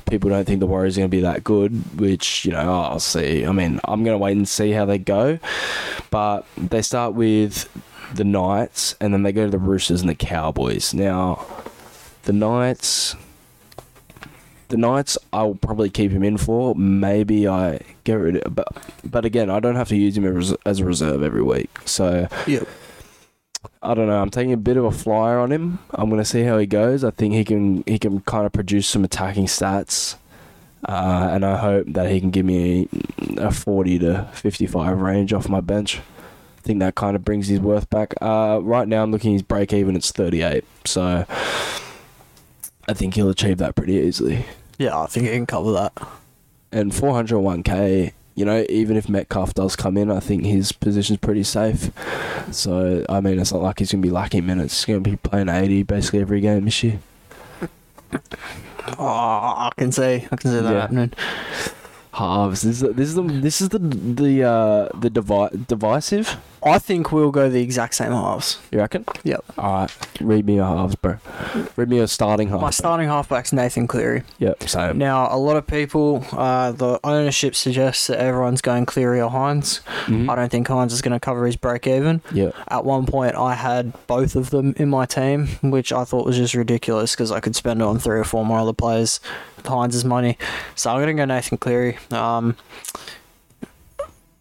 [0.10, 3.46] people don't think the Warriors are gonna be that good, which you know I'll see.
[3.46, 5.40] I mean, I'm gonna wait and see how they go,
[6.12, 7.70] but they start with
[8.14, 10.94] the Knights, and then they go to the Roosters and the Cowboys.
[10.94, 11.46] Now,
[12.24, 13.16] the Knights.
[14.70, 16.74] The Knights, I'll probably keep him in for.
[16.76, 18.68] Maybe I get rid of, but
[19.04, 21.70] but again, I don't have to use him as as a reserve every week.
[21.86, 22.68] So Yep.
[23.82, 24.20] I don't know.
[24.22, 25.80] I'm taking a bit of a flyer on him.
[25.92, 27.04] I'm going to see how he goes.
[27.04, 30.16] I think he can he can kind of produce some attacking stats,
[30.88, 32.90] uh, and I hope that he can give me
[33.38, 36.00] a 40 to 55 range off my bench.
[36.00, 38.16] I think that kind of brings his worth back.
[38.22, 39.96] Uh, right now, I'm looking his break even.
[39.96, 41.26] It's 38, so
[42.88, 44.46] I think he'll achieve that pretty easily.
[44.78, 45.94] Yeah, I think he can cover that.
[46.72, 51.44] And 401k, you know, even if Metcalf does come in, I think his position's pretty
[51.44, 51.92] safe.
[52.52, 54.76] So, I mean, it's not like he's going to be lacking minutes.
[54.78, 57.00] He's going to be playing 80 basically every game this year.
[59.00, 60.82] Oh, I can see, I can see that Yeah.
[60.82, 61.12] happening.
[62.16, 62.62] Halves.
[62.62, 66.38] This is this is the this is the the uh the devi- divisive.
[66.68, 68.58] I think we'll go the exact same halves.
[68.72, 69.06] You reckon?
[69.24, 69.46] Yep.
[69.58, 70.08] All right.
[70.20, 71.18] Read me a halves, bro.
[71.76, 72.60] Read me a starting half.
[72.62, 74.24] My starting halfback's Nathan Cleary.
[74.40, 74.64] Yep.
[74.68, 74.98] Same.
[74.98, 79.82] Now, a lot of people, uh, the ownership suggests that everyone's going Cleary or Hynes.
[80.06, 80.28] Mhm.
[80.28, 82.22] I don't think Hynes is going to cover his break even.
[82.34, 82.56] Yep.
[82.70, 86.38] At one point, I had both of them in my team, which I thought was
[86.38, 89.20] just ridiculous because I could spend it on three or four more other players
[89.68, 90.38] Hynes' money.
[90.76, 91.98] So I'm going to go Nathan Cleary.
[92.12, 92.56] Um,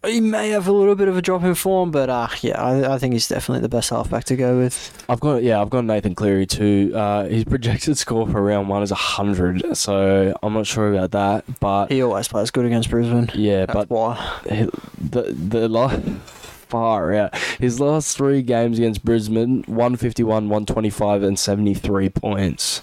[0.06, 2.94] he may have a little bit of a drop in form, but uh, yeah, I,
[2.94, 5.02] I think he's definitely the best halfback to go with.
[5.08, 6.92] I've got yeah, I've got Nathan Cleary too.
[6.94, 11.58] Uh, his projected score for round one is hundred, so I'm not sure about that.
[11.58, 13.30] But He always plays good against Brisbane.
[13.32, 14.40] yeah, That's but why.
[14.50, 14.68] he-
[15.00, 16.02] the the last
[16.68, 17.34] far out.
[17.58, 22.10] His last three games against Brisbane: one fifty one, one twenty five, and seventy three
[22.10, 22.82] points.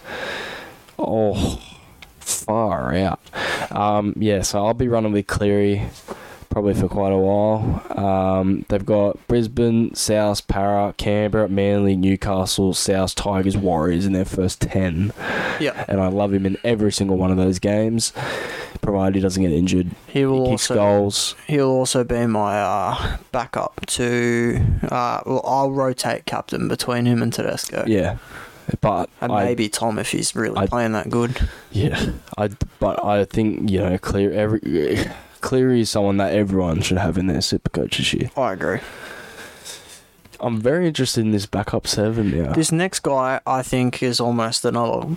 [0.98, 1.62] Oh,
[2.34, 3.20] far out.
[3.72, 5.84] Um, yeah, so I'll be running with Cleary
[6.50, 7.82] probably for quite a while.
[7.98, 14.60] Um, they've got Brisbane, South, Para, Canberra, Manly, Newcastle, South, Tigers, Warriors in their first
[14.60, 15.14] ten,
[15.62, 15.86] Yeah.
[15.88, 18.12] and I love him in every single one of those games,
[18.82, 19.92] provided he doesn't get injured.
[20.08, 21.36] He will He also goals.
[21.48, 24.60] He'll also be my uh, backup to.
[24.84, 27.86] Uh, well, I'll rotate captain between him and Tedesco.
[27.88, 28.18] Yeah,
[28.80, 31.48] but And I, maybe Tom if he's really I- playing that good.
[31.72, 34.62] yeah, I but I think you know clear every
[35.42, 38.30] Cleary is someone that everyone should have in their super coach this year.
[38.38, 38.80] I agree.
[40.40, 42.54] I'm very interested in this backup seven now.
[42.54, 45.16] This next guy, I think, is almost another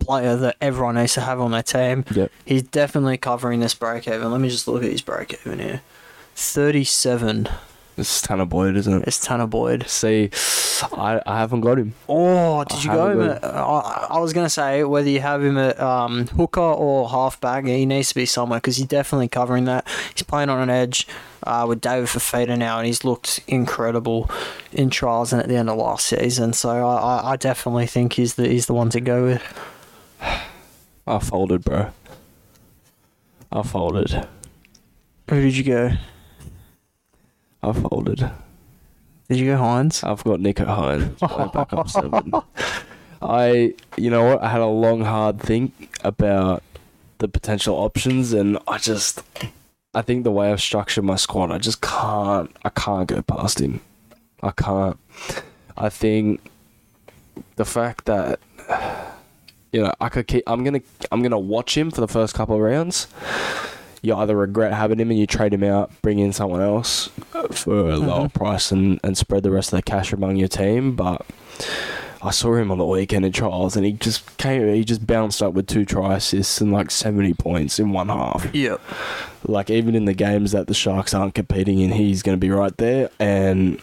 [0.00, 2.04] player that everyone needs to have on their team.
[2.14, 2.30] Yep.
[2.46, 4.30] He's definitely covering this break even.
[4.30, 5.82] Let me just look at his break even here.
[6.34, 7.48] 37
[7.96, 9.02] Is Tanah Boyd, isn't it?
[9.02, 9.08] it?
[9.08, 9.86] is Tanah Boyd.
[9.88, 10.30] See,
[10.92, 11.94] I I haven't got him.
[12.08, 15.20] Oh, did I you go him at, I, I was going to say whether you
[15.20, 19.28] have him at um, hooker or halfback, he needs to be somewhere because he's definitely
[19.28, 19.86] covering that.
[20.14, 21.06] He's playing on an edge
[21.42, 24.30] uh, with David Fifita now, and he's looked incredible
[24.72, 26.54] in trials and at the end of last season.
[26.54, 29.42] So I, I, I definitely think he's the he's the one to go with.
[31.06, 31.90] I folded, bro.
[33.50, 34.26] I folded.
[35.28, 35.92] Who did you go?
[37.62, 38.30] I folded.
[39.28, 40.02] Did you go Hynes?
[40.04, 41.20] I've got Nicho Hynes.
[41.38, 42.32] my backup seven.
[43.22, 44.42] I, you know what?
[44.42, 46.62] I had a long, hard think about
[47.18, 49.22] the potential options, and I just,
[49.94, 53.60] I think the way I've structured my squad, I just can't, I can't go past
[53.60, 53.80] him.
[54.42, 54.98] I can't.
[55.76, 56.40] I think
[57.56, 58.40] the fact that,
[59.72, 60.42] you know, I could keep.
[60.48, 63.06] I'm gonna, I'm gonna watch him for the first couple of rounds.
[64.02, 67.08] You either regret having him and you trade him out, bring in someone else
[67.52, 68.34] for a lower Mhm.
[68.34, 70.96] price, and, and spread the rest of the cash among your team.
[70.96, 71.24] But
[72.20, 74.66] I saw him on the weekend in trials, and he just came.
[74.74, 78.48] He just bounced up with two try assists and like seventy points in one half.
[78.52, 78.80] Yep.
[79.46, 82.50] Like even in the games that the Sharks aren't competing in, he's going to be
[82.50, 83.08] right there.
[83.20, 83.78] And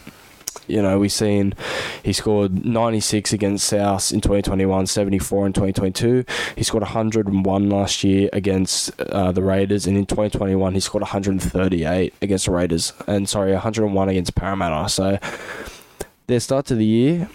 [0.70, 1.54] you know, we've seen
[2.02, 6.24] he scored 96 against South in 2021, 74 in 2022.
[6.56, 12.14] He scored 101 last year against uh, the Raiders, and in 2021 he scored 138
[12.22, 14.88] against the Raiders, and sorry, 101 against Parramatta.
[14.88, 15.18] So
[16.26, 17.28] their start to the year,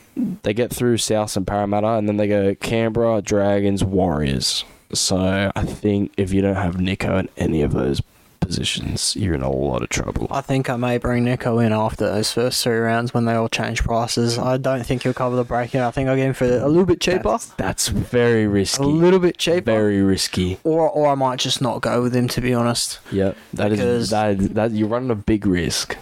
[0.44, 4.64] they get through South and Parramatta, and then they go Canberra, Dragons, Warriors.
[4.94, 8.02] So I think if you don't have Nicho in any of those
[8.46, 10.28] positions, you're in a lot of trouble.
[10.32, 13.50] I think I may bring Nicho in after those first three rounds when they all
[13.50, 14.38] change prices.
[14.38, 15.82] I don't think he'll cover the break in.
[15.82, 17.30] I think I'll get him for a little bit cheaper.
[17.30, 18.84] That's, that's very risky.
[18.84, 19.72] A little bit cheaper.
[19.72, 20.60] Very risky.
[20.64, 23.00] Or, or I might just not go with him, to be honest.
[23.12, 24.38] Yep, that is that.
[24.56, 25.96] That you're running a big risk.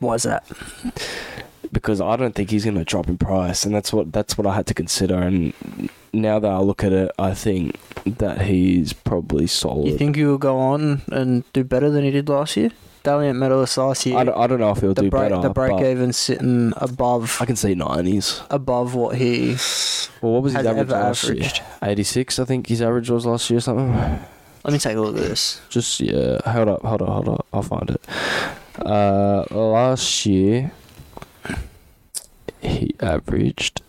[0.00, 0.46] Why is that?
[1.72, 4.46] Because I don't think he's going to drop in price, and that's what that's what
[4.46, 5.16] I had to consider.
[5.16, 5.52] And
[6.12, 7.76] now that I look at it, I think
[8.18, 9.88] that he's probably solid.
[9.88, 12.70] You think he will go on and do better than he did last year?
[13.04, 14.18] Dally M medalist last year.
[14.18, 15.40] I, don't, I don't know if he'll the do break, better.
[15.40, 18.40] the break even sitting above I can see nineties.
[18.50, 19.56] above what he
[20.20, 21.58] Well, what was his average last averaged.
[21.58, 21.66] year?
[21.84, 23.58] Eighty six, I think his average was last year.
[23.58, 23.92] or Something.
[24.64, 25.60] Let me take a look at this.
[25.68, 27.46] Just yeah, hold up, hold up, hold up.
[27.52, 28.00] I'll find it.
[28.84, 30.72] Uh, last year
[32.60, 33.82] he averaged.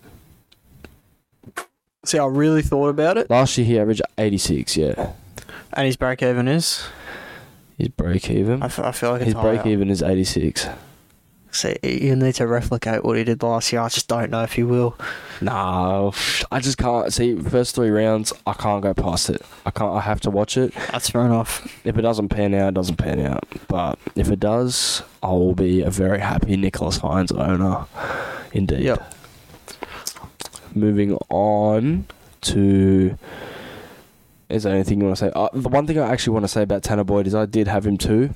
[2.05, 3.29] See, I really thought about it.
[3.29, 5.13] Last year he averaged 86, yeah.
[5.73, 6.87] And his break even is?
[7.77, 8.63] His break even?
[8.63, 10.67] I, f- I feel like his break even is 86.
[11.51, 13.81] So you need to replicate what he did last year.
[13.81, 14.95] I just don't know if he will.
[15.41, 16.13] No,
[16.51, 18.33] I just can't see first three rounds.
[18.45, 19.41] I can't go past it.
[19.65, 19.95] I can't.
[19.95, 20.73] I have to watch it.
[20.91, 21.65] That's fair enough.
[21.85, 23.45] If it doesn't pan out, it doesn't pan out.
[23.67, 27.85] But if it does, I will be a very happy Nicholas Hynes owner,
[28.51, 28.81] indeed.
[28.81, 29.13] Yep.
[30.75, 32.05] Moving on
[32.41, 33.17] to
[34.49, 35.31] is there anything you want to say?
[35.35, 37.67] Uh, the one thing I actually want to say about Tanah Boyd is I did
[37.67, 38.33] have him too,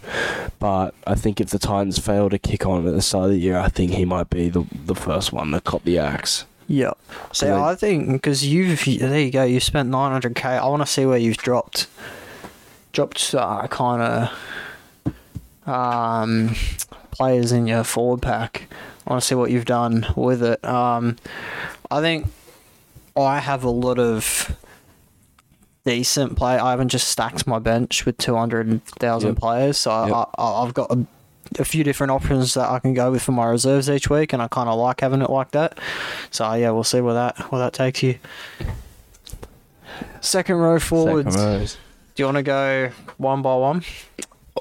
[0.60, 3.38] but I think if the Titans fail to kick on at the start of the
[3.40, 6.46] year, I think he might be the the first one that cop the axe.
[6.68, 6.98] Yep.
[7.34, 9.44] See, they- I think because you've there you go.
[9.44, 10.48] You spent nine hundred k.
[10.50, 11.88] I want to see where you've dropped.
[12.94, 16.56] Dropped uh, kind of um,
[17.12, 18.68] players in your forward pack.
[19.06, 20.64] I want to see what you've done with it.
[20.64, 21.18] Um,
[21.92, 22.28] I think
[23.18, 24.56] I have a lot of
[25.86, 26.58] decent play.
[26.58, 29.38] I haven't just stacked my bench with two hundred thousand Yep.
[29.40, 30.16] players, so Yep.
[30.16, 31.06] I, I, I've got a,
[31.60, 34.42] a few different options that I can go with for my reserves each week, and
[34.42, 35.78] I kind of like having it like that.
[36.32, 38.18] So yeah, we'll see where that where that takes you.
[40.22, 41.36] Second row forwards.
[41.36, 41.78] Second.
[42.16, 43.84] Do you want to go one by one?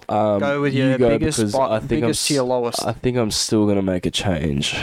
[0.09, 2.45] Um, go with you your go biggest, because bi- I think I'm biggest to your
[2.45, 2.83] lowest.
[2.85, 4.75] I think I'm still gonna make a change.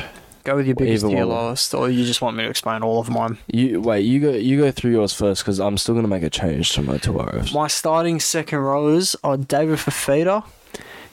[0.50, 1.30] Go with your biggest either to one.
[1.30, 3.38] lowest, or you just want me to explain all of mine?
[3.46, 4.00] You wait.
[4.00, 4.32] You go.
[4.32, 7.12] You go through yours first because I'm still gonna make a change to my two
[7.12, 7.54] rows.
[7.54, 10.44] My starting second rowers are David Fifita,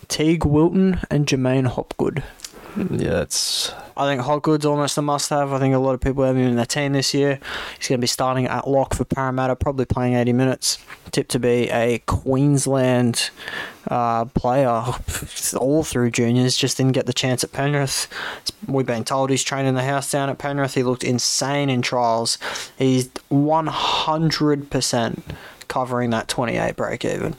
[0.09, 2.23] Teig Wilton, and J'maine Hopgood.
[2.77, 5.53] Yeah, that's I think Hopgood's almost a must-have.
[5.53, 7.41] I think a lot of people have him in their team this year.
[7.79, 10.79] He's going to be starting at lock for Parramatta, probably playing 80 minutes.
[11.11, 13.31] Tipped to be a Queensland
[13.89, 14.85] uh, player
[15.57, 16.57] all through juniors.
[16.57, 18.07] Just didn't get the chance at Penrith.
[18.67, 20.75] We've been told he's training the house down at Penrith.
[20.75, 22.37] He looked insane in trials.
[22.77, 25.23] He's 100%
[25.69, 27.37] covering that 28 break even.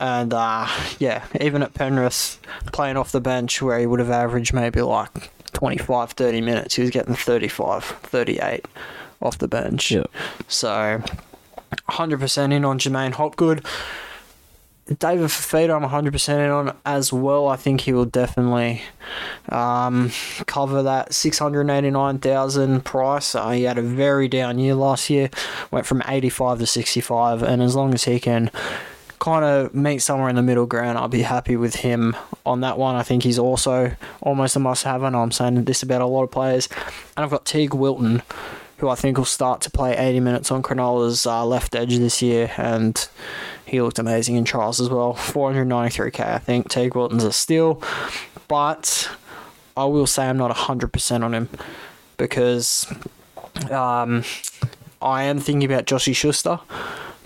[0.00, 0.66] And uh,
[0.98, 2.40] yeah, even at Penrith,
[2.72, 6.82] playing off the bench where he would have averaged maybe like 25, 30 minutes, he
[6.82, 8.64] was getting 35, 38
[9.20, 9.90] off the bench.
[9.92, 10.04] yeah.
[10.48, 11.02] So
[11.90, 13.64] 100% in on J'maine Hopgood.
[14.98, 17.46] David Fifita, I'm 100% in on as well.
[17.46, 18.82] I think he will definitely
[19.50, 20.10] um,
[20.46, 23.34] cover that 689,000 price.
[23.36, 25.30] Uh, he had a very down year last year,
[25.70, 28.50] went from 85 to 65, and as long as he can
[29.20, 32.78] kind of meet somewhere in the middle ground, I'll be happy with him on that
[32.78, 32.96] one.
[32.96, 36.24] I think he's also almost a must have, and I'm saying this about a lot
[36.24, 36.68] of players.
[37.16, 38.22] And I've got Teig Wilton,
[38.78, 42.22] who I think will start to play 80 minutes on Cronulla's uh, left edge this
[42.22, 43.08] year, and
[43.66, 45.14] he looked amazing in trials as well.
[45.14, 46.68] 493k, I think.
[46.68, 47.82] Teig Wilton's a steal,
[48.48, 49.10] but
[49.76, 51.50] I will say I'm not 100% on him
[52.16, 52.90] because
[53.70, 54.24] um,
[55.02, 56.58] I am thinking about Joshy Schuster,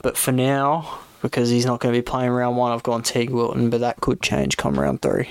[0.02, 3.30] but for now, because he's not going to be playing round one, I've gone Teig
[3.30, 5.30] Wilton, but that could change come round three.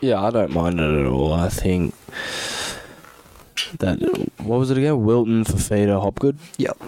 [0.00, 1.30] Yeah, I don't mind it at all.
[1.34, 1.94] I think
[3.78, 3.98] that
[4.38, 5.04] what was it again?
[5.04, 6.38] Wilton for Fifita Hopgood.
[6.56, 6.82] Yep.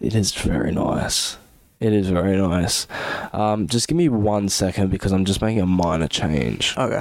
[0.00, 1.36] It is very nice.
[1.80, 2.86] It is very nice.
[3.32, 6.74] Um, just give me one second because I'm just making a minor change.
[6.78, 7.00] Okay.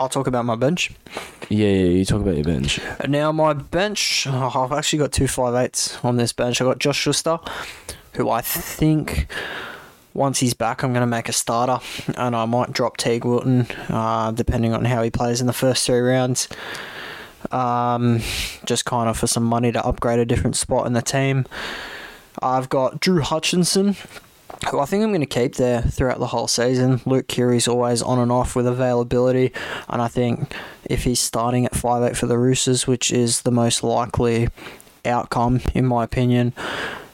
[0.00, 0.90] I'll talk about my bench.
[1.50, 1.88] Yeah, yeah.
[1.88, 2.80] You talk about your bench.
[3.06, 6.62] Now my bench, oh, I've actually got two five eights on this bench.
[6.62, 7.38] I got Josh Schuster,
[8.16, 9.26] who I think
[10.14, 11.84] once he's back, I'm going to make a starter,
[12.16, 15.84] and I might drop Teig Wilton, uh, depending on how he plays in the first
[15.84, 16.48] three rounds.
[17.50, 18.20] Um,
[18.64, 21.44] just kind of for some money to upgrade a different spot in the team.
[22.40, 23.96] I've got Drew Hutchinson,
[24.70, 27.00] who I think I'm going to keep there throughout the whole season.
[27.04, 29.52] Luke Keary's always on and off with availability,
[29.88, 33.82] and I think if he's starting at 5'8 for the Roosters, which is the most
[33.82, 34.48] likely
[35.04, 36.52] outcome, in my opinion,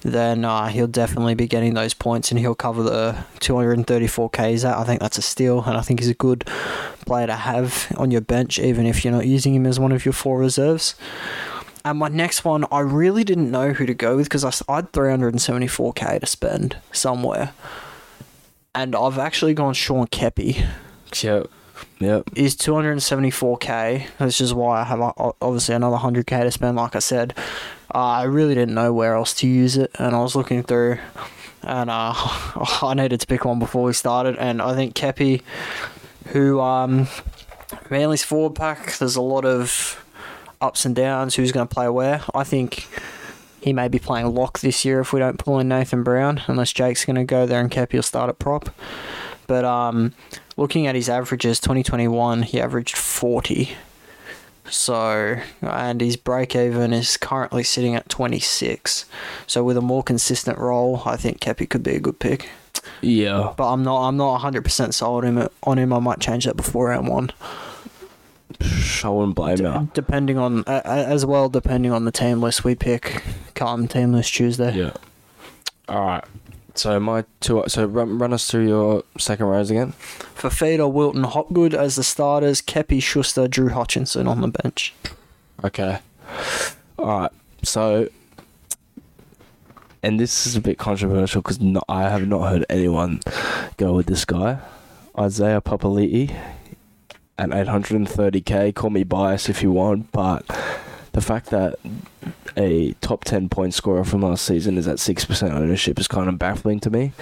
[0.02, 4.76] then uh, he'll definitely be getting those points and he'll cover the 234k he's at.
[4.76, 6.46] I think that's a steal, and I think he's a good
[7.07, 10.05] player to have on your bench, even if you're not using him as one of
[10.05, 10.94] your four reserves.
[11.84, 14.92] And my next one, I really didn't know who to go with because I had
[14.92, 17.53] 374k to spend somewhere.
[18.74, 20.66] And I've actually gone Sean Keppie.
[21.22, 21.44] Yeah.
[21.98, 22.30] Yep.
[22.36, 26.76] is 274k, which is why I have uh, obviously another 100k to spend.
[26.76, 27.34] Like I said,
[27.93, 30.99] I really didn't know where else to use it, and I was looking through,
[31.62, 32.14] and uh,
[32.82, 35.43] I needed to pick one before we started, and I think Keppie,
[36.28, 37.09] who um,
[37.91, 40.05] Manly's forward pack, there's a lot of
[40.61, 41.34] ups and downs.
[41.34, 42.22] Who's going to play where?
[42.34, 42.86] I think.
[43.62, 46.72] He may be playing lock this year if we don't pull in Nathan Brown, unless
[46.72, 48.70] Jake's going to go there and Keppie will start at prop.
[49.47, 50.14] But um,
[50.57, 53.76] looking at his averages, 2021, he averaged 40.
[54.70, 59.04] So, and his break even is currently sitting at 26.
[59.46, 62.48] So, with a more consistent role, I think Keppie could be a good pick.
[63.02, 63.52] Yeah.
[63.56, 65.92] But I'm not, I'm not 100% sold him on him.
[65.92, 67.32] I might change that before round one.
[69.04, 69.88] I wouldn't blame you.
[69.94, 73.22] Depending on, uh, as well, depending on the team list we pick
[73.54, 74.74] come team list Tuesday.
[74.74, 74.92] Yeah.
[75.88, 76.24] All right.
[76.74, 77.64] So my two.
[77.68, 79.92] So run, run us through your second rows again.
[80.36, 82.62] Fifita, Wilton, Hopgood as the starters.
[82.62, 84.94] Keppie, Schuster, Drew Hutchinson on the bench.
[85.64, 85.98] Okay.
[86.98, 87.30] All right.
[87.62, 88.08] So,
[90.02, 91.58] and this is a bit controversial because
[91.88, 93.20] I have not heard anyone
[93.76, 94.58] go with this guy,
[95.18, 96.34] Isaiah Papali'i,
[97.38, 98.74] at 830k.
[98.74, 100.46] Call me biased if you want, but
[101.12, 101.76] the fact that
[102.56, 106.38] a top 10 point scorer from last season is at 6% ownership is kind of
[106.38, 107.12] baffling to me.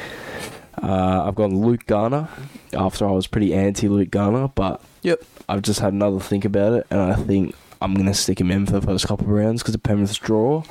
[0.82, 2.28] Uh, I've gone Luke Garner
[2.72, 5.22] after I was pretty anti Luke Garner, but Yep.
[5.49, 8.51] I've just had another think about it, and I think I'm going to stick him
[8.51, 10.62] in for the first couple of rounds because of Penrith's draw.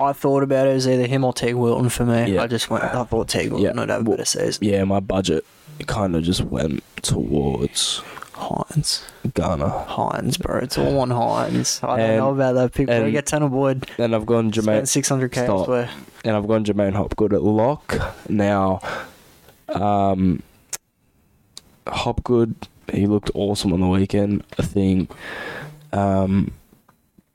[0.00, 2.34] I thought about it as either him or Teig Wilton for me.
[2.34, 2.42] Yeah.
[2.42, 2.82] I just went.
[2.84, 3.80] I thought Teig Wilton Yeah.
[3.80, 4.64] would have a better season.
[4.64, 5.44] Yeah, my budget
[5.86, 8.02] kind of just went towards
[8.34, 9.02] Hynes,
[9.34, 9.68] Garner.
[9.88, 10.58] Hynes, bro.
[10.58, 11.82] It's all on Hynes.
[11.84, 12.88] I don't And- know about that pick.
[12.90, 13.86] and- We get Boyd.
[13.98, 14.86] And I've gone J'maine.
[14.88, 15.60] Six hundred k Stop.
[15.60, 15.88] elsewhere.
[16.24, 17.96] and I've gone J'maine Hopgood at lock.
[18.28, 18.80] Now,
[19.68, 20.42] um,
[21.86, 22.54] Hopgood,
[22.92, 24.42] he looked awesome on the weekend.
[24.58, 25.10] I think,
[25.92, 26.50] um,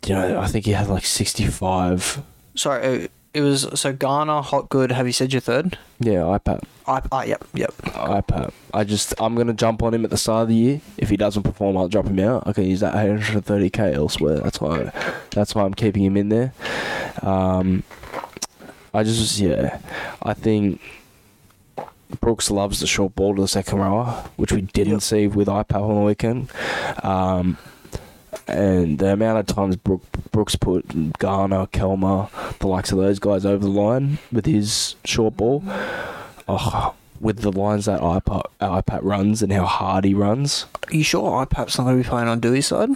[0.06, 2.22] you know, I think he had like 65.
[2.56, 4.92] Sorry, it, it was so Garner, Hot Good.
[4.92, 5.78] Have you said your third?
[6.00, 6.64] Yeah, IPAP.
[6.88, 7.72] I, I yep, yep.
[7.84, 8.52] IPAP.
[8.74, 10.82] I just, I'm going to jump on him at the start of the year.
[10.98, 12.48] If he doesn't perform, I'll drop him out.
[12.48, 14.40] I can use that 830k elsewhere.
[14.40, 14.92] That's why,
[15.32, 16.54] that's why I'm keeping him in there.
[17.22, 17.84] Um,
[18.94, 19.80] I just, yeah,
[20.24, 20.82] I think
[22.22, 25.02] Brooks loves the short ball to the second rower, which we didn't Yep.
[25.02, 26.50] see with IPAP on the weekend.
[27.04, 27.58] Um,
[28.48, 30.02] and the amount of times Brook,
[30.40, 32.30] Brooks put Garner, Kelma,
[32.60, 35.62] the likes of those guys over the line with his short ball,
[36.48, 41.04] oh, with the lines that iPad, iPad runs and how hard he runs, Are you
[41.04, 42.88] sure IPAP's not going to be playing on Dewey's side?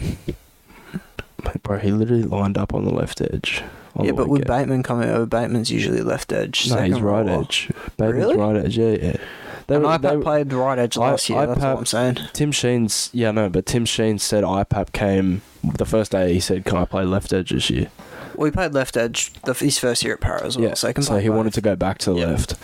[1.64, 3.62] bro, he literally lined up on the left edge.
[4.02, 4.48] yeah, but with.
[4.48, 6.70] Bateman coming over, Bateman's usually left edge.
[6.70, 7.42] no, he's right rower.
[7.42, 7.70] edge.
[7.98, 8.38] Bateman's Really?
[8.38, 8.78] right edge.
[8.78, 9.18] Yeah, yeah.
[9.68, 11.46] They and were- IPAP they played right edge I- last year.
[11.48, 12.18] That's IPAP what I'm saying.
[12.34, 16.34] Tim Sheens yeah no, but Tim Sheen said IPAP came the first day.
[16.34, 17.90] He said, "Can I play left edge this year?"
[18.36, 20.92] Well, he played left edge the, his first year at Para as well, yeah, so
[20.92, 21.38] can so he both.
[21.38, 22.26] wanted to go back to the Yeah.
[22.26, 22.56] left.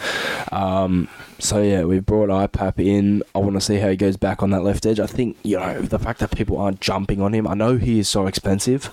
[0.51, 3.21] Um, so yeah, we brought IPAP in.
[3.35, 4.99] I want to see how he goes back on that left edge.
[4.99, 7.47] I think you know the fact that people aren't jumping on him.
[7.47, 8.89] I know he is so expensive,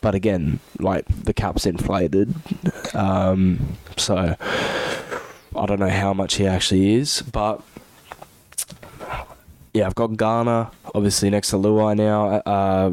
[0.00, 2.34] but again, like the cap's inflated.
[2.92, 4.34] Um, so
[5.58, 7.60] I don't know how much he actually is, but
[9.74, 12.26] yeah, I've got Garner obviously next to Luai now.
[12.46, 12.92] Uh,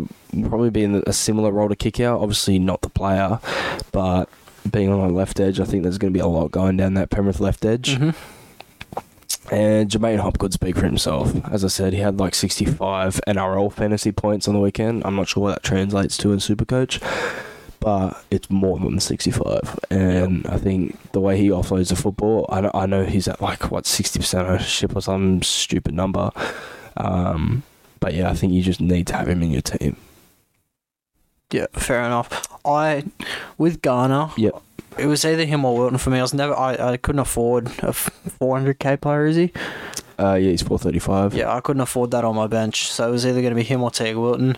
[0.50, 2.20] probably be in a similar role to kick out.
[2.22, 3.40] Obviously not the player,
[3.92, 4.28] but
[4.70, 6.94] being on the left edge, I think there's going to be a lot going down
[6.96, 7.98] that Penrith left edge.
[7.98, 8.16] Mhm.
[9.52, 11.34] And J'maine Hopgood speak for himself.
[11.52, 15.04] As I said, he had like 65 NRL fantasy points on the weekend.
[15.06, 17.02] I'm not sure what that translates to in Supercoach,
[17.84, 19.78] but it's more than 65.
[19.90, 23.42] And I think the way he offloads the football, I know, I know he's at
[23.42, 26.32] like, what, 60% ownership or some stupid number.
[26.96, 27.64] Um,
[28.00, 29.98] but yeah, I think you just need to have him in your team.
[31.52, 32.48] Yeah, fair enough.
[32.64, 33.04] I
[33.58, 34.30] with Garner.
[34.38, 34.62] Yep.
[34.98, 36.20] It was either him or Wilton for me.
[36.20, 36.58] I was never.
[36.58, 39.26] I, I couldn't afford a 400k player.
[39.26, 39.52] Is he?
[40.20, 41.34] Uh, yeah, he's 435.
[41.34, 42.88] Yeah, I couldn't afford that on my bench.
[42.92, 44.58] So it was either going to be him or Teague Wilton.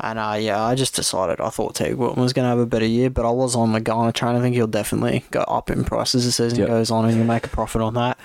[0.00, 2.66] And uh, yeah, I just decided I thought Teague Wilton was going to have a
[2.66, 4.34] better year, but I was on the Garner train.
[4.36, 6.68] I think he'll definitely go up in price as the season Yep.
[6.68, 8.18] goes on, and you'll make a profit on that.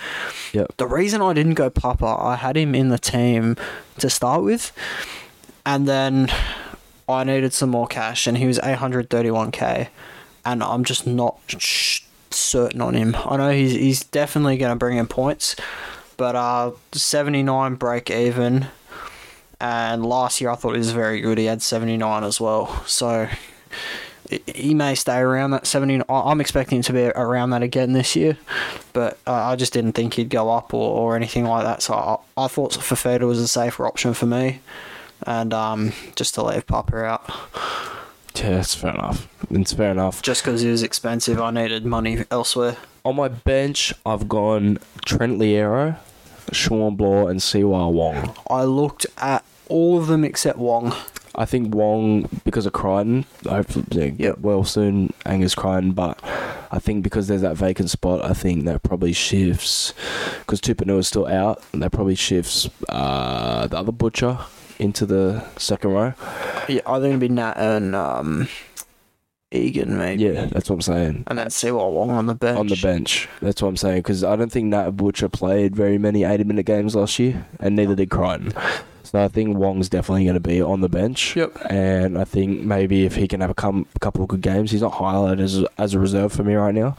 [0.54, 0.78] Yep.
[0.78, 3.56] The reason I didn't go Papa, I had him in the team
[4.00, 4.72] to start with,
[5.66, 6.30] and then
[7.08, 9.90] I needed some more cash, and he was 831k,
[10.46, 12.02] and I'm just not sh-
[12.32, 13.16] certain on him.
[13.26, 15.56] I know he's he's definitely going to bring in points,
[16.24, 18.68] but uh, 79 break even,
[19.60, 21.38] and last year I thought he was very good.
[21.38, 23.28] He had 79 as well, so
[24.30, 26.00] he- may stay around that 70.
[26.08, 28.38] I- I'm expecting him to be around that again this year,
[28.94, 31.82] but uh, I just didn't think he'd go up or, or anything like that.
[31.82, 34.62] So I, I thought Fifita was a safer option for me,
[35.28, 37.30] and um, just to leave Papa out.
[38.36, 39.28] Yeah, it's fair enough.
[39.52, 40.22] It's fair enough.
[40.22, 42.78] Just because he was expensive, I needed money elsewhere.
[43.06, 45.98] On my bench, I've gone Trent Loiero,
[46.54, 48.36] Shawn Blore, and Siua Wong.
[48.50, 50.94] I looked at all of them except Wong.
[51.36, 53.26] I think Wong because of Crichton.
[53.48, 55.94] Hopefully, yeah, well soon, Angus Crichton.
[55.94, 56.20] But
[56.72, 59.94] I think because there's that vacant spot, I think that probably shifts.
[60.40, 64.40] Because Tupouniua is still out, that probably shifts uh, the other butcher
[64.80, 66.14] into the second row.
[66.68, 68.48] Yeah, think it'd be Nat and um,
[69.54, 70.24] Egan maybe.
[70.24, 71.24] Yeah, that's what I'm saying.
[71.28, 72.58] And then see what Wong on the bench.
[72.58, 74.00] On the bench, that's what I'm saying.
[74.00, 77.76] Because I don't think Nat Butcher played very many 80 minute games last year, and
[77.76, 78.54] neither did Crichton.
[79.04, 81.36] So I think Wong's definitely going to be on the bench.
[81.36, 81.58] Yep.
[81.70, 84.94] And I think maybe if he can have a couple of good games, he's not
[84.94, 86.96] highlighted as as a reserve for me right now.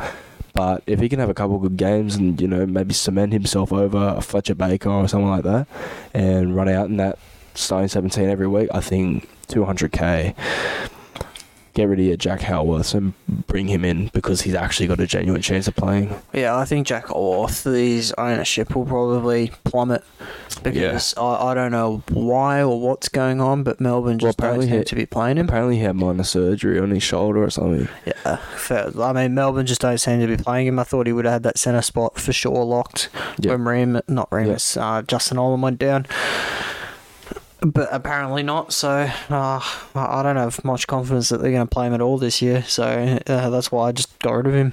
[0.53, 3.33] But if he can have a couple of good games and you know maybe cement
[3.33, 5.67] himself over a Fletcher Baker or someone like that,
[6.15, 7.19] and run out in that
[7.55, 10.35] starting 17 every week, I think 200k.
[11.75, 13.15] Get rid of your Jack Howarth and
[13.49, 16.15] bring him in because he's actually got a genuine chance of playing.
[16.33, 20.05] Yeah, I think Jack Howarth, his ownership will probably plummet
[20.63, 24.47] because I, I don't know why or what's going on, but Melbourne Well, just don't
[24.51, 25.49] apparently seem he- to be playing him.
[25.49, 27.89] Apparently, he had minor surgery on his shoulder or something.
[28.07, 28.91] Yeah, fair.
[29.01, 30.79] I mean, Melbourne just don't seem to be playing him.
[30.79, 33.09] I thought he would have had that centre spot for sure locked
[33.41, 33.51] Yeah.
[33.51, 36.07] when Reem, not Reimis, uh, Justin Olam went down.
[37.65, 39.61] But apparently not, so uh,
[39.95, 42.63] I don't have much confidence that they're going to play him at all this year.
[42.63, 42.85] So
[43.27, 44.73] uh, that's why I just got rid of him.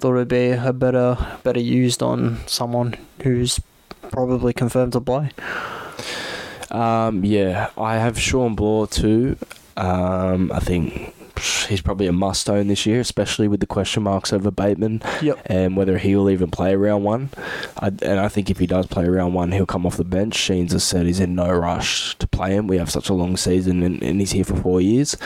[0.00, 3.58] Thought it'd be a better, better used on someone who's
[4.10, 5.30] probably confirmed to play.
[6.70, 9.36] Um, yeah, I have Shawn Blore too.
[9.76, 11.14] Um, I think
[11.68, 15.38] he's probably a must own this year, especially with the question marks over Bateman Yep.
[15.46, 17.30] and whether he'll even play round one.
[17.78, 20.34] I, and I think if he does play round one, he'll come off the bench.
[20.36, 22.66] Sheens has said he's in no rush to play him.
[22.66, 25.16] We have such a long season and, and he's here for four years.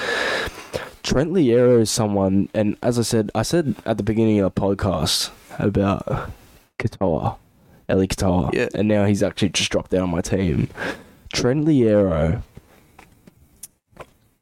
[1.03, 4.61] Trent Loiero is someone, and as I said, I said at the beginning of the
[4.61, 6.31] podcast about
[6.79, 7.37] Katoa,
[7.91, 8.69] Eli Katoa, Yeah.
[8.75, 10.69] and now he's actually just dropped out on my team.
[11.33, 12.43] Trent Loiero,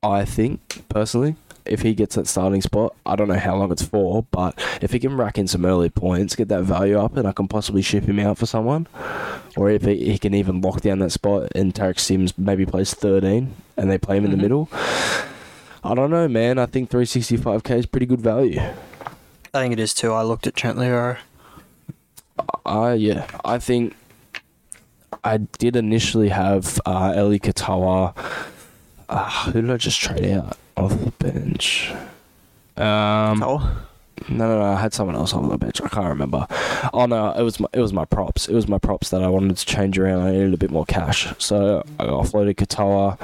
[0.04, 3.82] I think personally, if he gets that starting spot, I don't know how long it's
[3.82, 7.26] for, but if he can rack in some early points, get that value up, and
[7.26, 8.86] I can possibly ship him out for someone,
[9.56, 12.94] or if he, he can even lock down that spot and Tariq Sims maybe plays
[12.94, 14.34] 13 and they play him in Mhm.
[14.36, 14.68] the middle.
[15.84, 16.58] I don't know, man.
[16.58, 18.60] I think 365k is pretty good value.
[19.54, 20.12] I think it is too.
[20.12, 21.18] I looked at Trent Loiero.
[22.64, 23.94] Uh, yeah, I think
[25.24, 28.14] I did initially have uh, Eli Katoa.
[29.08, 31.92] Uh, who did I just trade out off the bench?
[32.76, 33.86] Um, Oh,
[34.28, 35.80] no, no, no, I had someone else off the bench.
[35.80, 36.46] I can't remember.
[36.92, 38.48] Oh no, it was my it was my props.
[38.48, 40.22] It was my props that I wanted to change around.
[40.22, 43.18] I needed a bit more cash, so I offloaded Katoa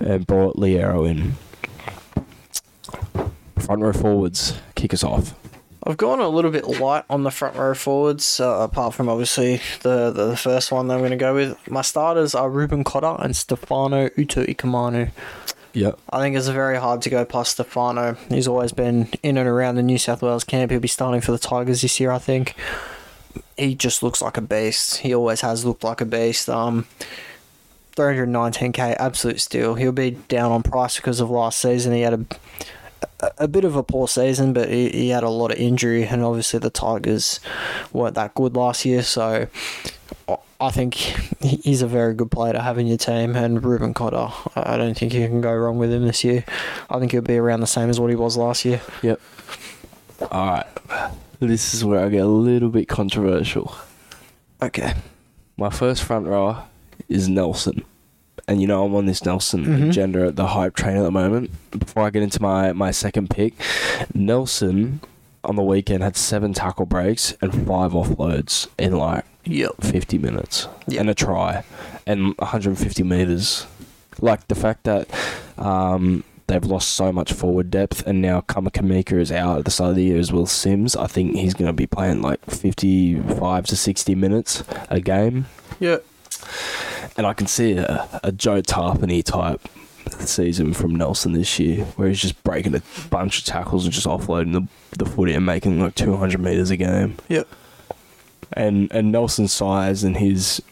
[0.00, 1.34] and brought Loiero in.
[3.58, 5.34] Front row forwards, kick us off.
[5.84, 9.60] I've gone a little bit light on the front row forwards, uh, apart from obviously
[9.82, 11.56] the, the, the first one that I'm going to go with.
[11.70, 15.10] My starters are Reuben Cotter and Stefano Utoikamanu.
[15.76, 15.98] Yep.
[16.08, 18.16] I think it's very hard to go past Stefano.
[18.30, 20.70] He's always been in and around the New South Wales camp.
[20.70, 22.54] He'll be starting for the Tigers this year, I think.
[23.58, 24.98] He just looks like a beast.
[24.98, 26.48] He always has looked like a beast.
[26.48, 26.86] Um,
[27.94, 29.74] 319k, absolute steal.
[29.74, 31.92] He'll be down on price because of last season.
[31.92, 32.24] He had a
[33.20, 36.04] a, a bit of a poor season, but he, he had a lot of injury,
[36.06, 37.38] and obviously the Tigers
[37.92, 39.02] weren't that good last year.
[39.02, 39.48] So
[40.60, 43.36] I- think he's a very good player to have in your team.
[43.36, 46.44] And Reuben Cotter, I don't think you can go wrong with him this year.
[46.90, 48.80] I think he'll be around the same as what he was last year.
[49.02, 49.20] Yep.
[50.30, 50.66] All right.
[51.40, 53.74] This is where I get a little bit controversial.
[54.62, 54.94] Okay.
[55.58, 56.64] My first front rower
[57.08, 57.84] is Nelson.
[58.48, 59.88] And you know I'm on this Nelson Mhm.
[59.90, 61.50] agenda at the hype train at the moment.
[61.72, 63.54] Before I get into my, my second pick,
[64.14, 65.00] Nelson
[65.46, 69.76] on the weekend had seven tackle breaks and five offloads in like Yep.
[69.80, 71.00] 50 minutes Yeah.
[71.00, 71.62] and a try
[72.06, 73.66] and 150 meters.
[74.20, 75.08] Like the fact that
[75.58, 79.90] um, they've lost so much forward depth and now Kamikamica is out at the start
[79.90, 80.46] of the year as well.
[80.46, 85.46] Sims, I think he's going to be playing like 55 to 60 minutes a game.
[85.80, 86.04] Yep.
[87.16, 89.60] And I can see a, a Joe Tapine type
[90.10, 94.06] season from Nelson this year, where he's just breaking a bunch of tackles and just
[94.06, 94.66] offloading the
[94.98, 97.16] the footy and making like 200 meters a game.
[97.28, 97.48] Yep.
[98.52, 100.62] And and Nelson's size and his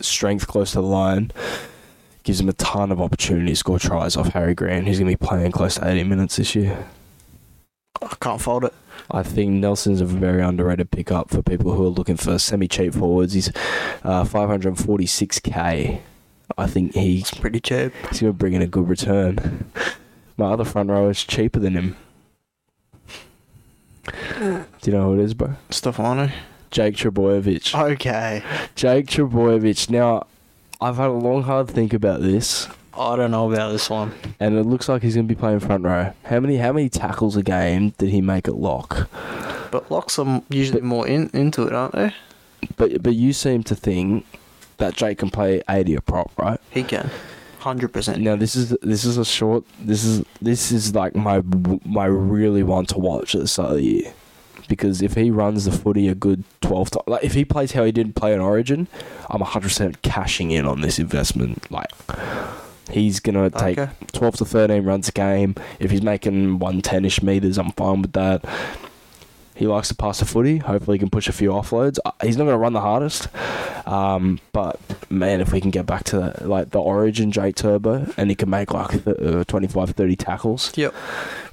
[0.00, 1.32] strength close to the line
[2.22, 4.86] gives him a ton of opportunity to score tries off Harry Grant.
[4.86, 6.86] He's going to be playing close to 80 minutes this year.
[8.02, 8.74] I can't fold it.
[9.10, 13.32] I think Nelson's a very underrated pickup for people who are looking for semi-cheap forwards.
[13.32, 13.48] He's
[14.04, 16.00] uh, 546k.
[16.58, 17.92] I think he's pretty cheap.
[18.10, 19.70] he's going to bring in a good return.
[20.36, 21.96] My other front row is cheaper than him.
[24.36, 24.64] Uh.
[24.80, 25.54] Do you know who it is, bro?
[25.70, 26.30] Stefano.
[26.70, 27.74] Jake Trbojevic.
[27.92, 28.42] Okay.
[28.74, 29.88] Jake Trbojevic.
[29.88, 30.26] Now,
[30.80, 34.12] I've had a long, hard think about this, I don't know about this one.
[34.40, 36.12] and it looks like he's going to be playing front row.
[36.24, 39.08] How many how many tackles a game did he make at lock?
[39.70, 42.14] But locks are usually more in, into it, aren't they?
[42.76, 44.26] But but you seem to think
[44.78, 46.60] that Jake can play 80 a prop, right?
[46.70, 47.10] He can.
[47.60, 48.18] 100%.
[48.18, 49.64] Now this is this is a short.
[49.80, 51.42] This is this is like my
[51.84, 54.12] my really want to watch at the start of the year.
[54.68, 57.84] Because if he runs the footy a good 12 times, like if he plays how
[57.84, 58.86] he did play in Origin,
[59.30, 61.70] I'm 100% cashing in on this investment.
[61.70, 61.90] Like,
[62.90, 63.90] he's going to take Okay.
[64.12, 65.54] 12 to 13 runs a game.
[65.80, 68.44] If he's making 110 ish meters, I'm fine with that.
[69.58, 70.58] He likes to pass the footy.
[70.58, 71.98] Hopefully, he can push a few offloads.
[72.04, 73.26] Uh, He's not going to run the hardest,
[73.88, 74.78] um, but
[75.10, 78.36] man, if we can get back to that, like the Origin Jake Turbo, and he
[78.36, 80.94] can make like th- uh, 25, 30 tackles Yep.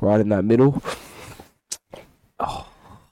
[0.01, 0.84] right in that middle,
[2.39, 2.47] I'm,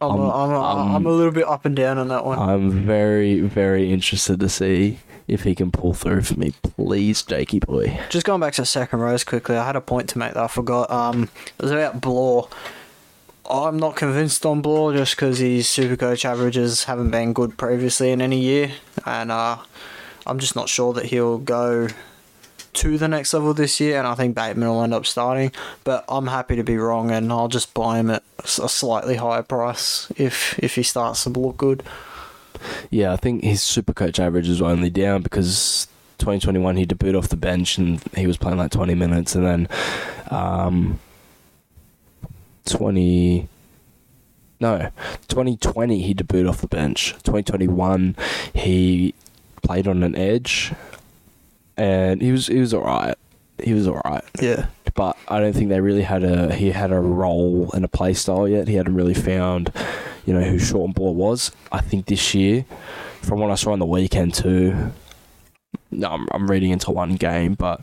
[0.01, 2.37] I'm- I'm, I'm, I'm- I'm a little bit up and down on that one.
[2.37, 6.53] I'm very, very interested to see if he can pull through for me.
[6.75, 7.99] Please, Jakey boy.
[8.09, 10.47] Just going back to second rows quickly, I had a point to make that I
[10.47, 10.91] forgot.
[10.91, 12.49] Um, it was about Blore.
[13.49, 18.11] I'm not convinced on Blore just because his super coach averages haven't been good previously
[18.11, 18.71] in any year,
[19.05, 19.57] and uh,
[20.25, 21.89] I'm just not sure that he'll go
[22.73, 23.99] to the next level this year.
[23.99, 25.51] And I think Bateman will end up starting,
[25.83, 29.43] but I'm happy to be wrong, and I'll just buy him at a slightly higher
[29.43, 31.83] price if if he starts to look good.
[32.89, 35.87] Yeah, I think his super coach average is only down because
[36.19, 39.67] 2021 he debuted off the bench and he was playing like 20 minutes, and then
[40.31, 40.99] um,
[42.65, 43.47] 20.
[44.59, 44.89] No,
[45.27, 47.13] 2020 he debuted off the bench.
[47.23, 48.15] 2021
[48.53, 49.13] he
[49.61, 50.73] played on an edge,
[51.75, 53.15] and he was he was alright.
[53.61, 54.23] He was alright.
[54.41, 54.67] Yeah.
[54.95, 58.13] but I don't think they really had a he had a role and a play
[58.13, 58.67] style yet.
[58.67, 59.71] He hadn't really found,
[60.25, 61.51] you know, who Short and Ball was.
[61.71, 62.65] I think this year,
[63.21, 64.91] from what I saw on the weekend too.
[65.99, 67.81] No, I'm, I'm reading into one game, but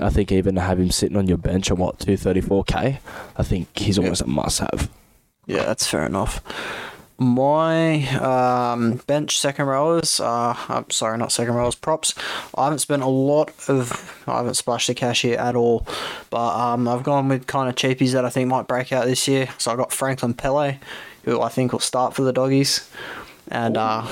[0.00, 2.64] I think even to have him sitting on your bench at what two thirty four
[2.64, 3.00] k,
[3.36, 4.90] I think he's almost a must have.
[5.46, 6.42] Yeah, that's fair enough.
[7.20, 12.14] My um, bench second rowers, uh, I'm sorry, not second rowers, props.
[12.56, 15.84] I haven't spent a lot of, I haven't splashed the cash here at all,
[16.30, 19.26] but um, I've gone with kind of cheapies that I think might break out this
[19.26, 19.48] year.
[19.58, 20.78] So I got Franklin Pele,
[21.24, 22.88] who I think will start for the doggies,
[23.48, 24.06] and uh,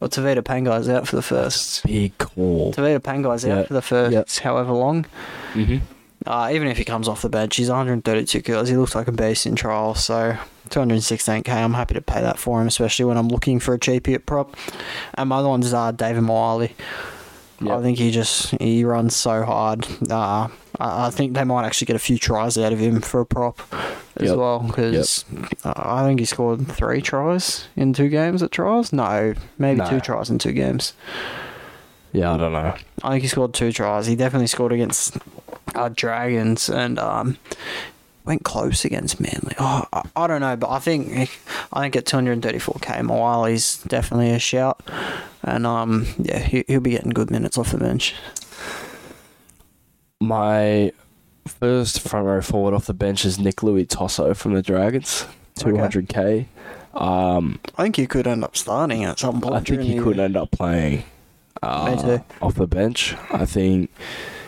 [0.00, 1.84] well, Tevita Pangai's out for the first.
[1.84, 2.72] Big call.
[2.72, 4.42] Tevita Pangai's Yeah, out for the first, yeah.
[4.44, 5.06] however long.
[5.52, 5.78] Mm-hmm.
[6.26, 8.68] Uh, even if he comes off the bench, he's 132 kilos.
[8.68, 9.94] He looks like a beast in trial.
[9.94, 10.36] So
[10.68, 14.24] 216k, I'm happy to pay that for him, especially when I'm looking for a cheapie
[14.24, 14.54] prop.
[15.14, 16.74] And my other one's uh, David Miley.
[17.62, 19.86] I think he just he runs so hard.
[20.10, 20.48] Uh,
[20.80, 23.26] I, I think they might actually get a few tries out of him for a
[23.26, 23.60] prop
[24.16, 24.36] as Yep.
[24.36, 25.24] well because
[25.64, 28.92] uh, I think he scored three tries in two games at trials.
[28.92, 29.88] No, maybe No.
[29.88, 30.92] two tries in two games.
[32.12, 32.74] Yeah, I don't know.
[33.04, 34.06] I think he scored two tries.
[34.06, 35.16] He definitely scored against
[35.76, 37.38] uh, Dragons and um,
[38.24, 39.54] went close against Manly.
[39.60, 41.30] Oh, I, I don't know, but I think
[41.72, 44.82] I think at 234k, Mawali's definitely a shout,
[45.44, 48.14] and um, yeah, he, he'll be getting good minutes off the bench.
[50.20, 50.92] My
[51.46, 55.76] first front row forward off the bench is Nick Louis Tosso from the Dragons, two
[55.78, 56.46] hundred k.
[56.92, 59.54] Um, I think he could end up starting at some point.
[59.54, 61.04] I think he could end up playing
[61.62, 63.14] uh, off the bench.
[63.30, 63.90] I think,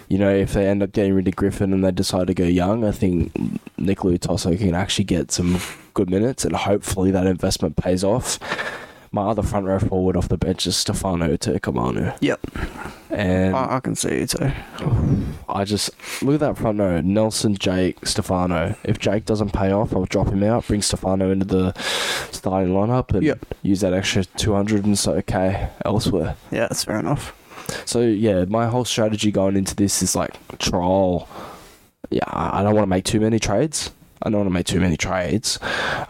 [0.09, 2.45] you know, if they end up getting rid of Griffin and they decide to go
[2.45, 3.33] young, I think
[3.79, 5.59] Nick Louis Tosso can actually get some
[5.95, 8.39] good minutes and hopefully that investment pays off.
[9.15, 12.17] My other front row forward off the bench is Stefano Utoikamanu.
[12.23, 12.41] Yep,
[13.11, 14.51] And I, I can see you too.
[15.51, 15.91] I just
[16.23, 18.75] look at that front row: Nelson, Jake, Stefano.
[18.85, 21.73] If Jake doesn't pay off, I'll drop him out, bring Stefano into the
[22.31, 23.45] starting lineup, and Yep.
[23.63, 26.37] use that extra two hundred and so k elsewhere.
[26.51, 27.35] Yeah, that's fair enough.
[27.85, 31.29] So yeah, my whole strategy going into this is like trial.
[32.11, 33.91] Yeah, I don't want to make too many trades.
[34.23, 35.59] I don't want to make too many trades,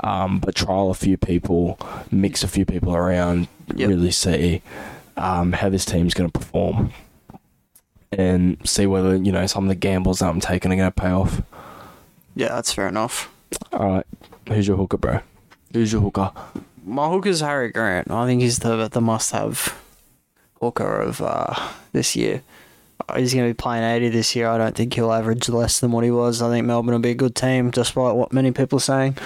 [0.05, 1.79] um, but trial a few people,
[2.11, 3.89] mix a few people around, Yep.
[3.89, 4.61] really see
[5.17, 6.93] um, how this team's going to perform,
[8.11, 11.01] and see whether you know some of the gambles that I'm taking are going to
[11.01, 11.43] pay off.
[12.35, 13.31] Yeah, that's fair enough.
[13.73, 14.07] All right,
[14.49, 15.21] who's your hooker, bro?
[15.73, 16.33] Who's your hooker?
[16.85, 18.11] My hooker's Harry Grant.
[18.11, 19.79] I think he's the the must have
[20.61, 21.55] hooker of uh,
[21.93, 22.43] this year.
[23.17, 24.49] He's going to be playing 80 this year.
[24.49, 26.41] I don't think he'll average less than what he was.
[26.43, 29.17] I think Melbourne will be a good team, despite what many people are saying.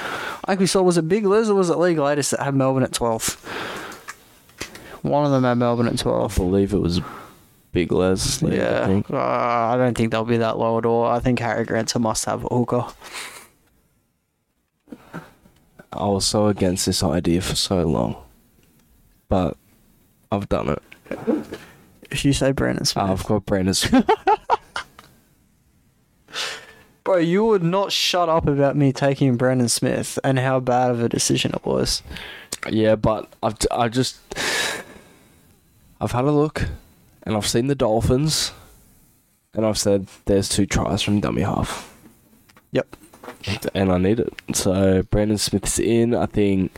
[0.45, 2.83] I think we saw, was it Big or was it League Latest that had Melbourne
[2.83, 3.37] at 12th?
[5.03, 6.33] One of them had Melbourne at 12.
[6.33, 7.01] I believe it was
[7.73, 8.43] Big Les.
[8.43, 9.11] lead, I Yeah, think.
[9.11, 11.05] uh, I don't think they'll be that low at all.
[11.05, 12.87] I think Harry Grant's a must-have hooker.
[15.93, 18.17] I was so against this idea for so long,
[19.29, 19.57] but
[20.31, 20.83] I've done it.
[22.11, 23.75] If you say Brandon Smith, oh, I've got Brandon.
[23.75, 24.09] Smith.
[27.05, 31.01] Bro, you would not shut up about me taking Brandon Smith and how bad of
[31.03, 32.03] a decision it was.
[32.69, 34.19] yeah, but I've I just
[36.01, 36.65] I've had a look,
[37.23, 38.53] and I've seen the Dolphins,
[39.55, 41.95] and I've said there's two tries from dummy half.
[42.73, 42.97] Yep.
[43.75, 44.33] And I need it.
[44.55, 46.15] So Brandon Smith's in.
[46.15, 46.77] I think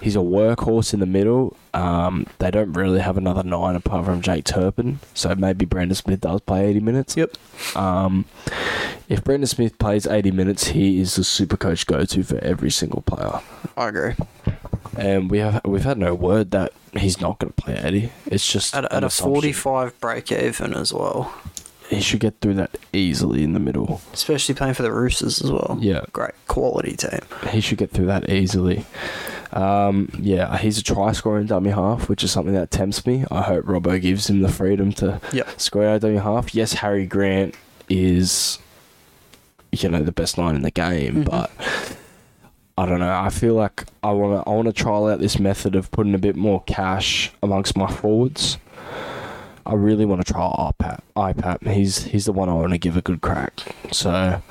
[0.00, 1.56] he's a workhorse in the middle.
[1.72, 6.20] Um, they don't really have another nine apart from Jake Turpin, so maybe Brandon Smith
[6.20, 7.16] does play 80 minutes.
[7.16, 7.36] Yep.
[7.76, 8.26] Um,
[9.08, 13.02] if Brandon Smith plays 80 minutes, he is the super coach go-to for every single
[13.02, 13.40] player.
[13.76, 14.14] I agree.
[14.96, 18.12] And we have we've had no word that he's not going to play 80.
[18.26, 21.34] It's just At, at a 45 break even as well,
[21.90, 24.00] He should get through that easily in the middle.
[24.12, 25.76] especially playing for the Roosters as well.
[25.80, 26.00] Yeah.
[26.12, 27.20] Great quality team.
[27.50, 28.86] he should get through that easily.
[29.52, 33.24] Um, yeah, he's a try scoring dummy half, which is something that tempts me.
[33.30, 35.60] I hope Robbo gives him the freedom to Yep.
[35.60, 36.54] score out dummy half.
[36.54, 37.54] Yes, Harry Grant
[37.88, 38.58] is,
[39.70, 41.30] you know, the best nine in the game, Mhm.
[41.30, 41.50] but
[42.76, 43.14] I don't know.
[43.14, 46.14] I feel like I want to I want to trial out this method of putting
[46.14, 48.58] a bit more cash amongst my forwards.
[49.66, 51.00] I really want to try IPAP.
[51.16, 51.72] IPAP.
[51.72, 53.52] He's he's the one I want to give a good crack.
[53.92, 54.42] So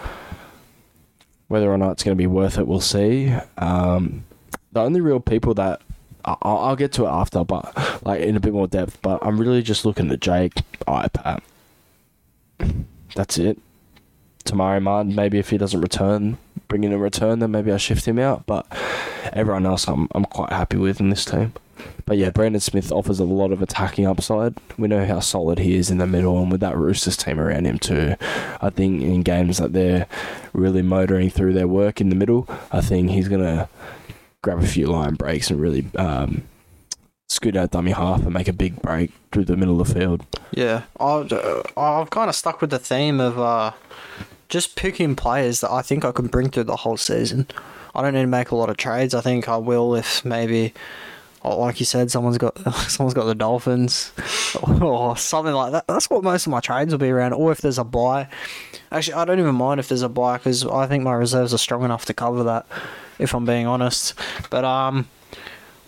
[1.47, 3.33] whether or not it's going to be worth it, we'll see.
[3.57, 4.23] Um,
[4.71, 5.81] the only real people that
[6.25, 8.99] I- I'll, I'll get to it after, but like in a bit more depth.
[9.01, 10.53] But I'm really just looking at Jake
[10.87, 11.41] IPAP.
[13.15, 13.59] That's it.
[14.45, 16.37] Te Maire Martin, maybe if he doesn't return,
[16.67, 18.45] bring in a return, then maybe I shift him out.
[18.45, 18.65] But
[19.31, 21.53] everyone else, I'm I'm quite happy with in this team.
[22.05, 24.55] But yeah, Brandon Smith offers a lot of attacking upside.
[24.77, 27.65] We know how solid he is in the middle, and with that Roosters team around
[27.65, 28.15] him too,
[28.61, 30.07] I think in games that they're
[30.53, 33.69] really motoring through their work in the middle, I think he's gonna
[34.41, 36.43] grab a few line breaks and really um,
[37.29, 40.25] scoot out dummy half and make a big break through the middle of the field.
[40.51, 43.71] Yeah, I've, uh, I've kind of stuck with the theme of uh,
[44.49, 47.47] just picking players that I think I can bring through the whole season.
[47.95, 49.13] I don't need to make a lot of trades.
[49.13, 50.73] I think I will if maybe,
[51.43, 52.57] like you said, someone's got
[52.89, 54.11] someone's got the Dolphins
[54.81, 55.87] or something like that.
[55.87, 57.33] That's what most of my trades will be around.
[57.33, 58.27] Or if there's a buy.
[58.91, 61.57] Actually, I don't even mind if there's a buy because I think my reserves are
[61.57, 62.65] strong enough to cover that.
[63.19, 64.15] If I'm being honest,
[64.49, 65.07] but um,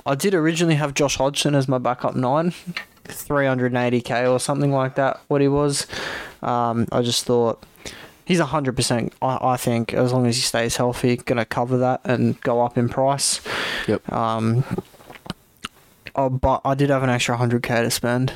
[0.05, 2.53] I did originally have Josh Hodgson as my backup nine.
[3.07, 5.19] 380k or something like that.
[5.27, 5.87] What he was,
[6.41, 7.63] um, I just thought
[8.25, 9.13] he's 100%.
[9.21, 12.77] I, I think as long as he stays healthy, gonna cover that and go up
[12.77, 13.41] in price.
[13.87, 14.11] Yep.
[14.11, 14.63] Um.
[16.15, 18.33] Oh, but I did have an extra 100k to spend,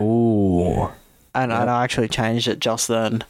[0.00, 0.88] Ooh.
[1.34, 1.60] and, Yeah.
[1.62, 3.24] and I actually changed it just then,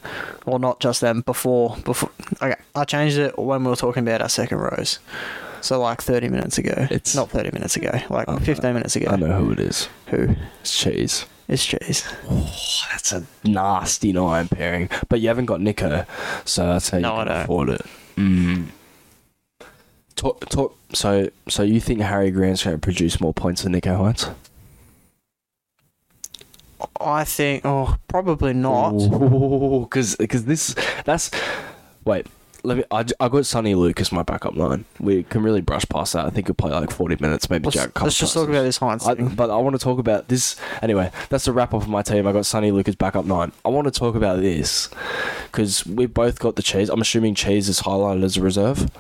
[0.47, 1.21] well, not just then.
[1.21, 2.11] Before, before.
[2.43, 4.99] Okay, I changed it when we were talking about our second rows.
[5.61, 6.87] So like 30 minutes ago.
[6.91, 7.91] It's- not 30 minutes ago.
[8.11, 8.39] Like I know.
[8.41, 9.09] 15 minutes ago.
[9.11, 9.89] I know who it is.
[10.09, 10.37] Who?
[10.61, 11.25] It's Cheese.
[11.49, 12.05] It's cheese.
[12.93, 14.91] That's a nasty nine pairing.
[15.09, 16.07] But you haven't got Nicho,
[16.45, 17.81] so that's how you No, I can afford it.
[18.17, 18.67] Mm.
[20.19, 23.97] Talk, talk, so, so you think Harry Grant's going to produce more points than Nicho
[23.97, 24.35] Hynes?
[27.01, 28.99] I think, oh, probably not.
[29.89, 31.31] Because this, that's.
[32.05, 32.27] Wait,
[32.65, 32.85] let me.
[32.91, 34.87] I, I got Soni Luke as my backup line.
[34.99, 36.27] We can really brush past that.
[36.27, 38.01] I think he'll play like 40 minutes, maybe Let's, Jack.
[38.01, 40.57] a let's just talk about this Hynes I, but I want to talk about this
[40.83, 41.13] anyway.
[41.29, 42.27] That's the wrap up of my team.
[42.27, 43.53] I got Sonny Lucas backup nine.
[43.65, 44.91] I want to talk about this
[45.47, 46.89] because we both got the cheese.
[46.89, 48.91] I'm assuming cheese is highlighted as a reserve.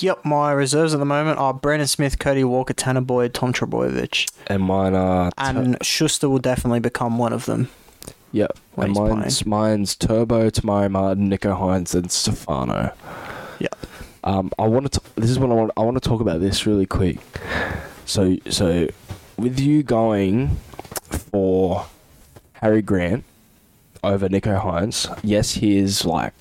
[0.00, 4.30] Yep, my reserves at the moment are Brandon Smith, Cody Walker, Tanah Boyd, Tom Trbojevic.
[4.46, 5.30] And mine are.
[5.38, 7.68] And Schuster will definitely become one of them.
[8.32, 8.58] Yep.
[8.76, 12.92] And mine's, mine's Turbo, Te Maire Martin, Nicho Hynes, and Stefano.
[13.58, 13.68] Yeah.
[14.22, 15.00] Um, I want to.
[15.16, 15.72] This is what I want.
[15.76, 17.18] I want to talk about this really quick.
[18.06, 18.88] So, so
[19.36, 20.56] with you going
[21.10, 21.86] for
[22.54, 23.24] Harry Grant
[24.02, 26.32] over Nicho Hynes, yes, he is like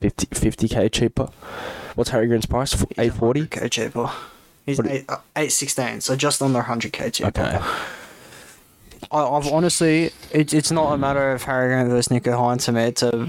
[0.00, 1.28] 50 k cheaper.
[1.98, 2.80] What's Harry Grant's price?
[2.96, 3.48] Eight forty.
[3.48, 4.08] K cheaper.
[4.64, 7.28] He's What- eight, uh, 816, so just under 100k cheaper.
[7.30, 7.58] Okay.
[9.10, 12.72] I, I've honestly, it, it's not a matter of Harry Grant versus Nicho Hynes to
[12.72, 12.82] me.
[12.84, 13.28] It's a,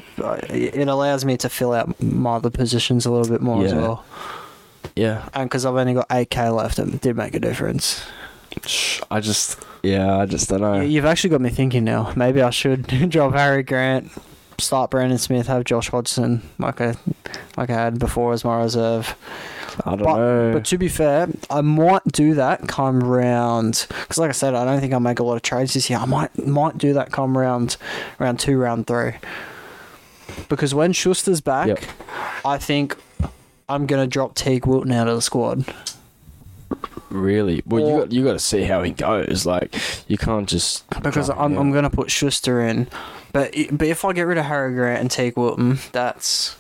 [0.54, 3.78] it allows me to fill out my other positions a little bit more as Yeah.
[3.80, 4.06] well.
[4.96, 5.30] Yeah.
[5.34, 8.04] And because I've only got 8k left, it did make a difference.
[9.10, 10.82] I just Yeah, I just don't know.
[10.82, 12.14] You- You've actually got me thinking now.
[12.16, 14.12] Maybe I should drop Harry Grant,
[14.60, 16.96] start Brandon Smith, have Josh Hodgson like I
[17.58, 19.16] like I had before as my reserve.
[19.86, 20.54] I don't but- know.
[20.54, 24.66] But to be fair, I might do that come round because, like I said, I
[24.66, 26.00] don't think I'll make a lot of trades this year.
[26.00, 27.78] I might might do that come round
[28.20, 29.14] round two, round three.
[30.48, 31.80] Because when Schuster's back, Yep.
[32.46, 32.96] I think
[33.68, 35.66] I'm gonna drop Teig Wilton out of the squad.
[37.10, 39.46] Really, well, you got you got to see how he goes.
[39.46, 39.76] Like,
[40.08, 41.58] you can't just because I'm.
[41.58, 42.88] I'm to put Schuster in.
[43.32, 46.56] But but if I get rid of Harry Grant and take Wilton, that's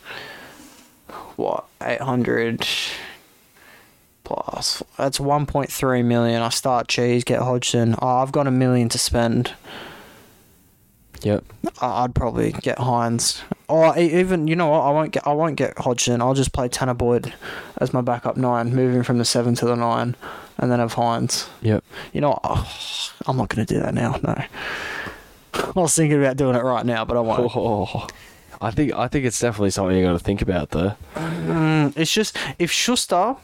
[1.35, 2.67] what 800
[4.23, 4.83] plus.
[4.97, 6.41] That's 1.3 million.
[6.41, 7.95] I start Cheese, get Hodgson.
[8.01, 9.53] Oh, I've got a million to spend.
[11.21, 11.43] Yep.
[11.81, 13.41] I'd probably get Hynes.
[13.67, 14.81] Or even you know what?
[14.81, 16.21] I won't get I won't get Hodgson.
[16.21, 17.33] I'll just play Tanah Boyd
[17.77, 20.15] as my backup nine, moving from the seven to the nine,
[20.57, 21.47] and then have Hynes.
[21.61, 21.83] Yep.
[22.13, 22.41] You know, what?
[22.43, 24.19] Oh, I'm not going to do that now.
[24.23, 24.35] No.
[25.53, 27.51] I was thinking about doing it right now, but I won't.
[27.55, 28.07] Oh,
[28.61, 30.93] I think I think it's definitely something you got to think about though.
[31.15, 33.35] Mm, it's just if Schuster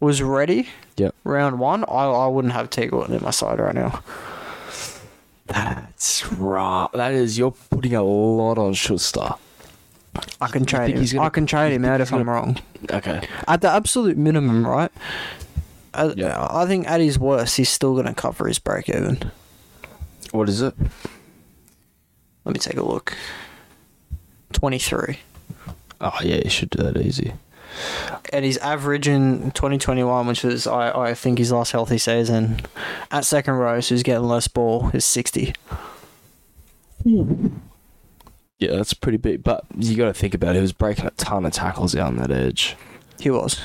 [0.00, 1.14] was ready, Yep.
[1.24, 4.02] round one, I, I wouldn't have Wilton in my side right now.
[5.46, 6.88] That's right.
[6.94, 9.30] That is you're putting a lot on Schuster.
[10.40, 11.04] I can trade him.
[11.06, 12.58] gonna- I can trade him out if I'm wrong.
[12.90, 13.26] Okay.
[13.48, 14.90] At the absolute minimum, right?
[15.94, 16.46] Uh, Yeah.
[16.50, 19.30] I think at his worst, he's still going to cover his break even.
[20.32, 20.74] What is it?
[22.44, 23.14] Let me take a look.
[24.52, 25.18] 23.
[26.00, 27.32] Oh yeah, you should do that easy.
[28.32, 32.60] And his average in 2021, which was, I, I think, his last healthy season,
[33.10, 35.54] at second row, so he's getting less ball, is 60.
[38.58, 39.42] Yeah, that's pretty big.
[39.42, 40.56] But you got to think about it.
[40.56, 42.76] He was breaking a ton of tackles down that edge.
[43.18, 43.60] He was.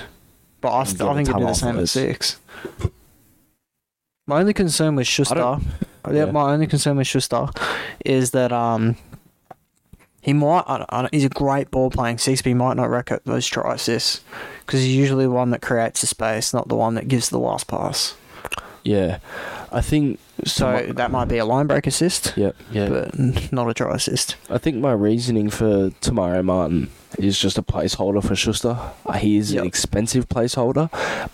[0.61, 2.39] But I, Get I think he'd do the same at six.
[4.25, 5.59] My only concern with Schuster, yeah,
[6.11, 6.25] yeah.
[6.25, 7.47] my only concern with Schuster
[8.03, 8.97] is that um,
[10.27, 12.75] he might, I don't, I don't, he's a great ball playing six, but he might
[12.75, 14.21] not record those try assists
[14.65, 17.39] because he's usually the one that creates the space, not the one that gives the
[17.39, 18.13] last pass.
[18.83, 19.19] Yeah,
[19.71, 20.19] I think.
[20.45, 22.55] So my- that might be a line break assist, Yep.
[22.71, 22.89] Yeah.
[22.89, 24.35] but not a try assist.
[24.49, 28.77] I think my reasoning for Te Maire Martin is just a placeholder for Schuster.
[29.15, 29.61] He is Yep.
[29.61, 30.89] an expensive placeholder,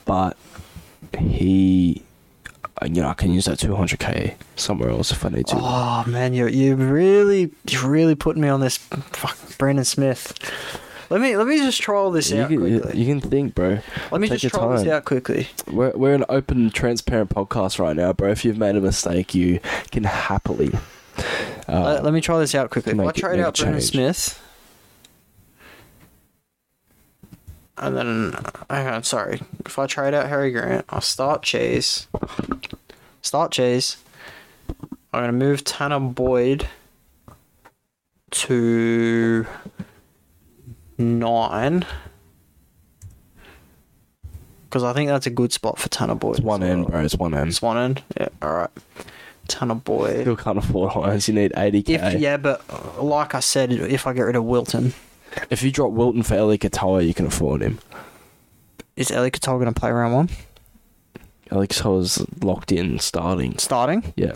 [0.06, 0.38] but
[1.20, 2.04] he,
[2.82, 5.56] you know, I can use that 200k somewhere else if I need to.
[5.58, 8.78] Oh man, you you really you really putting me on this.
[8.78, 10.34] Fuck, Brandon Smith.
[11.10, 13.00] Let me let me just trial this you, out can, quickly.
[13.00, 13.80] you can think, bro.
[14.12, 15.48] let me take just your trial this out quickly.
[15.72, 18.32] We're, we're an open, transparent podcast right now, bro.
[18.32, 19.60] If you've made a mistake, you
[19.92, 20.72] can happily.
[21.70, 22.94] Uh, let, let me try this out quickly.
[22.94, 23.82] If I trade out Brandon.
[23.82, 24.42] Smith,
[27.78, 28.36] and then
[28.70, 29.42] on, sorry.
[29.66, 32.08] If I trade out Harry Grant, I'll start Chase.
[33.22, 33.98] Start Chase.
[35.14, 36.68] I'm gonna move Tanah Boyd
[38.32, 39.46] to
[40.98, 41.86] nine.
[44.66, 46.38] Because I think that's a good spot for Tanah Boyd.
[46.38, 47.02] it's one end, bro.
[47.02, 47.50] It's one end.
[47.50, 48.04] It's one end.
[48.20, 48.30] Yeah.
[48.42, 48.72] All right.
[49.48, 50.22] Tanner Boyd.
[50.22, 51.28] Still can't afford Hynes.
[51.28, 51.90] You need 80k.
[51.90, 54.94] If yeah, but uh, like I said, if I get rid of Wilton,
[55.50, 57.80] If you drop Wilton for Eli Katoa, you can afford him.
[58.96, 60.30] is Eli Katoa going to play round one
[61.52, 63.58] Eli Katoa's locked in starting.
[63.58, 64.14] starting?
[64.16, 64.34] Yeah.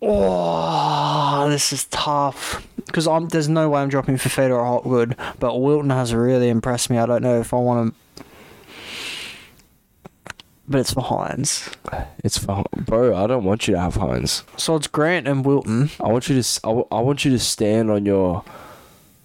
[0.00, 5.16] Oh, this is tough because I'm there's no way I'm dropping for Fifita or Hopgood,
[5.38, 6.98] but Wilton has really impressed me.
[6.98, 8.24] I don't know if I want to,
[10.68, 11.72] but it's for Hynes.
[12.24, 13.14] It's for bro.
[13.14, 14.42] I don't want you to have Hynes.
[14.58, 15.90] So it's Grant and Wilton.
[16.00, 16.60] I want you to.
[16.64, 18.44] I, I want you to stand on your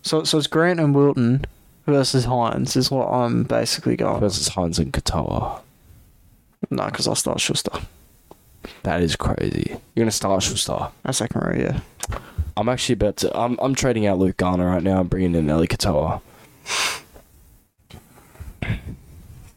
[0.07, 1.43] So so it's Grant and Wilton
[1.85, 4.21] versus Hynes is what I'm basically going.
[4.21, 5.59] versus Hynes and Katoa.
[6.71, 7.77] No, because I'll start Schuster.
[8.83, 9.71] That is crazy.
[9.95, 10.87] You're gonna start Schuster.
[11.03, 11.81] At second row, yeah.
[12.55, 13.37] I'm actually about to.
[13.37, 13.59] I'm.
[13.61, 15.01] I'm trading out Luke Garner right now.
[15.01, 16.21] I'm bringing in Eli Katoa.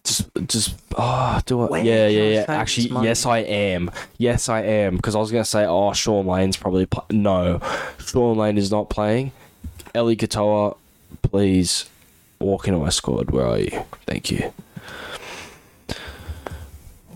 [0.03, 1.85] Just, just, oh, do it.
[1.85, 2.45] Yeah, yeah, yeah.
[2.49, 3.07] Actually, money?
[3.07, 3.93] yes, I am.
[4.19, 4.97] Yes, I am.
[4.97, 7.61] Because I was gonna say, oh, Shaun Lane's probably pl- no.
[8.05, 9.31] Shaun Lane is not playing.
[9.95, 10.77] Eli Katoa,
[11.23, 11.87] please
[12.39, 13.31] walk into my squad.
[13.31, 13.85] Where are you?
[14.07, 14.53] Thank you.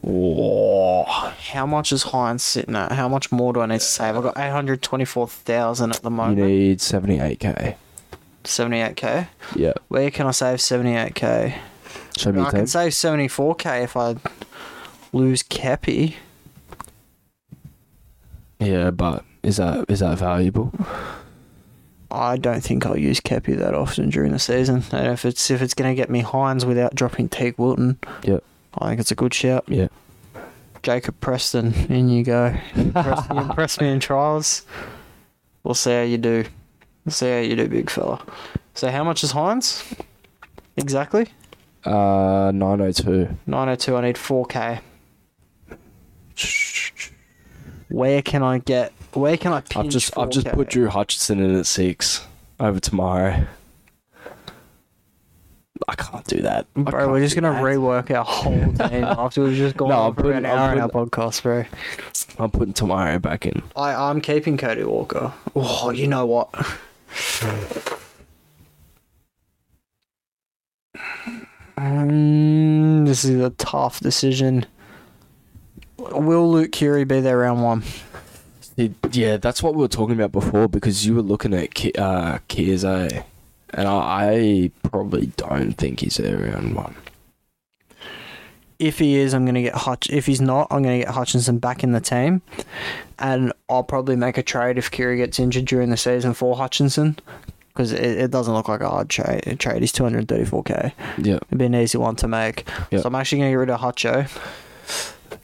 [0.03, 1.05] Whoa.
[1.05, 2.93] How much is Hynes sitting at?
[2.93, 4.17] How much more do I need to save?
[4.17, 6.39] I've got 824,000 at the moment.
[6.39, 7.77] You need 78k.
[8.45, 9.29] 78k.
[9.57, 9.73] Yeah.
[9.89, 11.55] Where can I save 78k?
[12.17, 14.17] Show me I can save 74k if I
[15.13, 16.17] lose Keppie.
[18.59, 20.73] Yeah, but is that is that valuable?
[22.15, 24.83] I don't think I'll use Keppie that often during the season.
[24.93, 28.43] And if it's if it's going to get me Hynes without dropping Teig Wilton, Yep.
[28.79, 29.65] I think it's a good shout.
[29.69, 29.89] Yeah.
[30.83, 32.55] Jacob Preston, in you go.
[32.75, 34.63] Impress, you impress me in trials.
[35.63, 36.45] We'll see how you do.
[37.05, 38.23] We'll see how you do, big fella.
[38.75, 39.83] So, how much is Hynes?
[40.77, 41.29] Exactly?
[41.85, 43.29] Uh, 902.
[43.47, 44.81] 902, I need 4K.
[47.89, 48.93] Where can I get.
[49.15, 52.27] Where can I I've just I've just put Drew Hutchinson in at six
[52.61, 53.49] over Te Maire.
[55.89, 56.67] I can't do that.
[56.77, 57.63] I Bro, we're just gonna that.
[57.63, 58.55] rework our whole
[58.89, 61.43] team after we've just gone No, I'm for putting- an hour I'm in our podcast,
[61.43, 61.65] bro.
[62.39, 63.63] I'm putting Te Maire back in.
[63.77, 65.33] I, I'm keeping Cody Walker.
[65.55, 66.49] Oh, you know what?
[71.79, 74.67] Mm, this is a tough decision.
[75.99, 77.83] Will Luke Keary be there round one?
[78.77, 81.93] It- yeah, that's what we were talking about before because you were looking at Ki-
[81.97, 83.23] uh, eh?
[83.77, 86.95] And I, I probably don't think he's there around one.
[88.79, 90.11] If he is, I'm gonna get Hutch.
[90.11, 92.43] If he's not, I'm gonna get Hutchinson back in the team,
[93.21, 97.17] and I'll probably make a trade if Keary gets injured during the season for Hutchinson,
[97.69, 99.57] because it, it doesn't look like a hard trade.
[99.61, 99.81] Trade.
[99.81, 100.93] He's 234k.
[101.19, 102.69] Yeah, It'd be an easy one to make.
[102.91, 102.99] Yeah.
[103.01, 104.29] So I'm actually gonna get rid of Hutcho.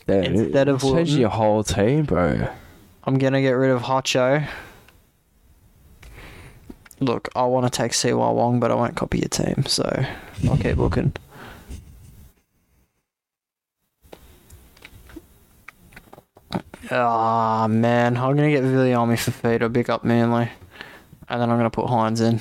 [0.06, 1.20] Damn, Instead of changing Wilton.
[1.20, 2.48] your whole team, bro.
[3.04, 4.46] I'm gonna get rid of Hotcho.
[7.00, 10.04] Look, I want to take Siua Wong, but I won't copy your team, so
[10.48, 11.14] I'll keep looking.
[16.90, 20.50] Ah man, I'm gonna get Viliami for Peter, big up Manly,
[21.28, 22.40] and then I'm gonna put Hynes in.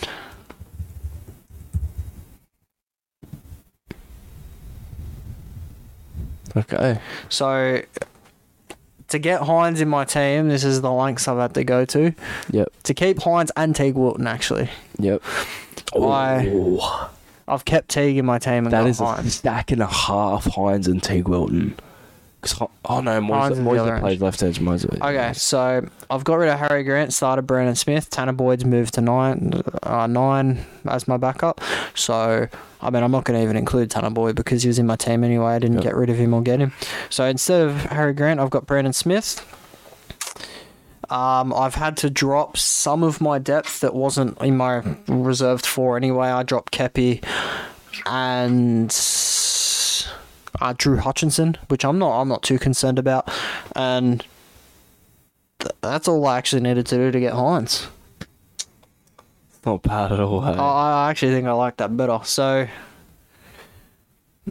[6.55, 6.99] Okay.
[7.29, 7.81] So
[9.09, 12.13] to get Hynes in my team, this is the lengths I've had to go to.
[12.51, 12.67] Yep.
[12.83, 14.69] To keep Hynes and Teig Wilton, actually.
[14.97, 15.21] Yep.
[15.99, 17.09] I- Oh,
[17.47, 20.45] I've kept Teig in my team and that got is a stack and a half.
[20.45, 21.75] Hynes and Teig Wilton.
[22.85, 24.59] Oh no, Hines Moise, is the Moise other plays left edge.
[24.61, 24.85] Moise.
[24.85, 28.09] Okay, so I've got rid of Harry Grant, started Brandon Smith.
[28.09, 31.59] Tanah Boyd's moved to nine, uh, nine as my backup.
[31.95, 32.47] So,
[32.81, 34.95] I mean, I'm not going to even include Tanah Boyd because he was in my
[34.95, 35.53] team anyway.
[35.53, 35.83] I didn't Yep.
[35.83, 36.71] get rid of him or get him.
[37.09, 39.45] So instead of Harry Grant, I've got Brandon Smith.
[41.09, 45.97] Um, I've had to drop some of my depth that wasn't in my reserved four
[45.97, 46.27] anyway.
[46.29, 47.21] I dropped Keppie
[48.05, 48.91] and
[50.61, 53.29] uh, Drew Hutchinson, which I'm not I'm not too concerned about,
[53.75, 54.25] and
[55.59, 57.87] th- that's all I actually needed to do to get Hynes.
[59.65, 60.41] Not bad at all.
[60.41, 60.53] hey?
[60.53, 62.19] I, I actually think I like that better.
[62.23, 62.67] So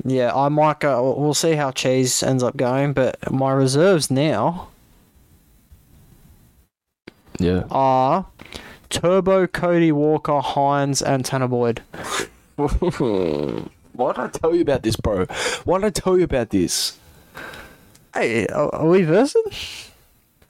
[0.05, 1.15] yeah, I might go.
[1.19, 4.69] We'll see how Cheese ends up going, but my reserves now
[7.39, 7.65] yeah.
[7.71, 8.27] are
[8.91, 11.83] Turbo, Cody Walker, Hynes, and Tanah Boyd.
[13.99, 15.25] Why did I tell you about this, bro?
[15.65, 16.97] Why did I tell you about this?
[18.15, 19.43] Hey, are, are we versing?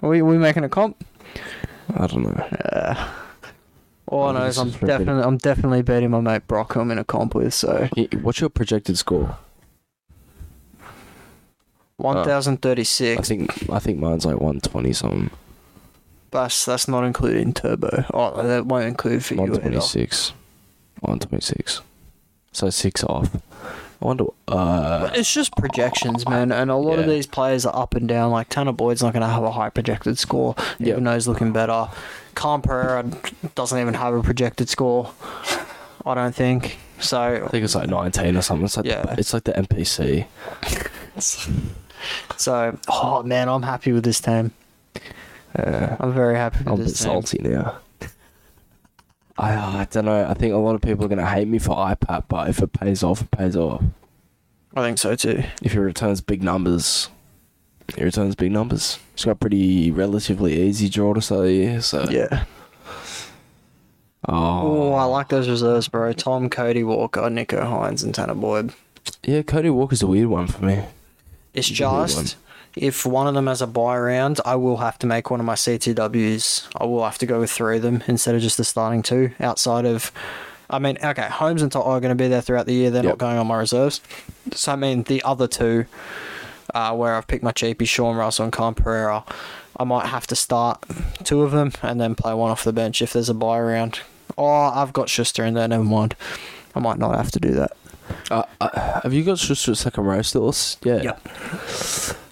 [0.01, 1.03] Are we, are we making a comp?
[1.97, 2.43] I don't know.
[2.43, 3.09] Uh,
[4.07, 6.99] all I Oh, know is I'm definitely I'm definitely beating my mate Brock I'm in
[6.99, 7.55] a comp with.
[7.55, 7.89] So
[8.21, 9.39] What's your projected score?
[11.97, 15.31] one thousand thirty I think I think mine's like one twenty something.
[16.33, 18.05] That's that's not including turbo.
[18.13, 20.35] Oh, that won't include for you One twenty six.
[21.01, 21.81] One twenty six.
[22.59, 23.31] So six off.
[24.01, 24.25] I wonder.
[24.49, 28.33] Uh, It's just projections, man, and a lot of these players are up and down.
[28.33, 30.89] Like Tanah Boyd's not going to have a high projected score, Yeah.
[30.91, 31.89] even though he's looking better.
[32.35, 33.05] Khan-Pereira
[33.55, 35.11] doesn't even have a projected score.
[36.07, 37.21] I don't think so.
[37.47, 38.65] I think it's like nineteen or something.
[38.67, 39.03] It's like Yeah.
[39.03, 40.27] the, it's like the NPC.
[42.37, 44.53] So, oh man, I'm happy with this team.
[45.59, 45.97] Yeah.
[45.99, 47.05] I'm very happy with I'm a bit this team.
[47.09, 47.79] salty now.
[49.39, 50.27] I I don't know.
[50.29, 52.73] I think a lot of people are gonna hate me for IPAP, but if it
[52.73, 53.83] pays off, it pays off.
[54.75, 55.43] I think so too.
[55.63, 57.09] If he returns big numbers,
[57.97, 58.99] he returns big numbers.
[59.15, 61.81] He's got a pretty relatively easy draw to start the year.
[61.81, 62.45] So Yeah.
[64.29, 66.13] Oh, Oh, I like those reserves, bro.
[66.13, 68.73] Tom, Cody Walker, Nicho Hynes, and Tanah Boyd.
[69.23, 69.43] yeah.
[69.43, 70.85] Cody Walker's a weird one for me.
[71.55, 72.37] It's a just
[72.83, 75.47] if one of them has a bye round, I will have to make one of
[75.47, 76.69] my CTWs.
[76.77, 79.31] I will have to go with three of them instead of just the starting two.
[79.41, 80.13] Outside of,
[80.71, 82.91] I mean, okay, Holmes and To'o are going to be there throughout the year.
[82.91, 83.13] They're Yep.
[83.13, 84.01] not going on my reserves.
[84.53, 85.87] So I mean, the other two,
[86.75, 89.25] uh, where I've picked my cheapie, Sean Russell and Khan-Pereira,
[89.81, 90.85] I might have to start
[91.25, 94.01] two of them and then play one off the bench if there's a bye round.
[94.37, 95.69] Oh, I've got Schuster in there.
[95.69, 96.15] Never mind.
[96.75, 97.73] I might not have to do that.
[98.31, 100.49] Uh, uh, have you got just a second row still?
[100.51, 101.03] S- Yeah.
[101.03, 101.29] Yep.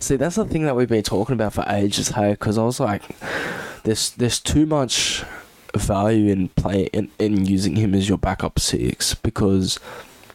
[0.00, 2.32] See, that's the thing that we've been talking about for ages, hey.
[2.32, 3.02] Because I was like,
[3.84, 5.24] there's there's too much
[5.74, 9.78] value in playing in, in using him as your backup six because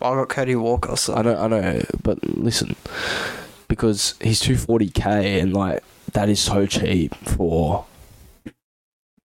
[0.02, 2.76] I got Cody Walker, so I know I know, but listen,
[3.68, 5.84] because he's two forty k and like
[6.14, 7.86] that is so cheap for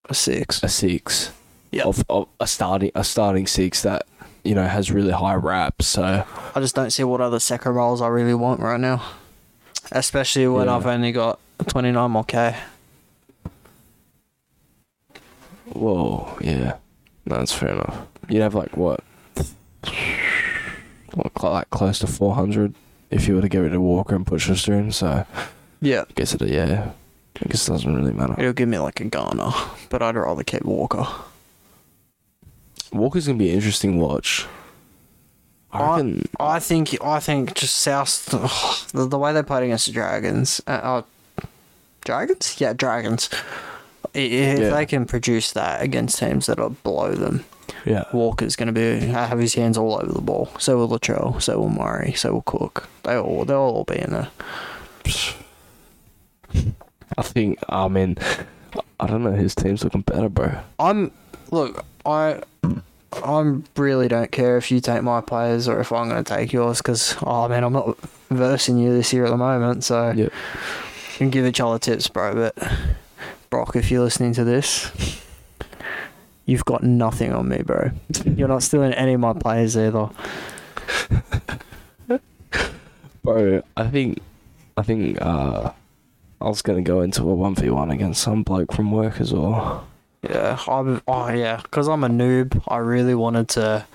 [0.09, 0.63] A six.
[0.63, 1.33] a six.
[1.73, 1.83] Yeah.
[1.85, 4.07] Of, of a starting a starting six that
[4.47, 5.87] you know has really high raps.
[5.87, 6.25] So
[6.55, 9.03] I just don't see what other second roles I really want right now.
[9.93, 10.77] Especially when Yeah.
[10.77, 12.57] I've only got 29 more K.
[15.73, 16.77] whoa, yeah,
[17.27, 18.07] no, that's fair enough.
[18.29, 19.01] You'd have like what,
[21.15, 22.75] what like close to four hundred
[23.11, 24.91] if you were to get rid of Walker and put Schuster in.
[24.93, 25.25] So
[25.81, 26.03] Yeah.
[26.09, 26.91] I guess it yeah,
[27.45, 28.35] I guess it doesn't really matter.
[28.39, 29.53] It'll give me like a Ghana,
[29.91, 31.07] but I'd rather keep Walker.
[32.93, 34.47] Walker's gonna be an interesting watch.
[35.73, 36.29] I I- reckon.
[36.41, 38.27] I think I think just South
[38.93, 41.03] the, the way they played against the Dragons, uh, uh,
[42.05, 43.29] Dragons, yeah, Dragons.
[44.15, 44.71] If Yeah.
[44.71, 47.45] they can produce that against teams that are below them,
[47.85, 50.49] yeah, Walker's going to be have his hands all over the ball.
[50.59, 52.89] So will Latrell, so will Murray, so will Cook.
[53.03, 54.29] They all they'll all be in there.
[57.19, 57.59] I think.
[57.69, 58.17] I mean,
[59.01, 59.33] I don't know.
[59.33, 60.61] His team's looking better, bro.
[60.79, 61.11] I'm
[61.51, 62.43] look, I
[63.25, 66.53] I really don't care if you take my players or if I'm going to take
[66.53, 67.99] yours because oh man, I'm not
[68.31, 70.25] versing you this year at the moment, so Yeah.
[70.25, 72.35] we can give each other tips, bro.
[72.35, 72.73] But
[73.51, 74.91] Brock, if you're listening to this,
[76.45, 77.91] you've got nothing on me, bro.
[78.25, 80.11] You're not stealing any of my players either.
[83.23, 84.21] Bro, I think,
[84.77, 85.21] I think.
[85.21, 85.73] uh
[86.39, 89.33] I was gonna go into a one v one against some bloke from work as
[89.33, 89.87] well.
[90.31, 91.03] Yeah, I'm.
[91.09, 92.63] Oh yeah, because I'm a noob.
[92.69, 93.87] I really wanted to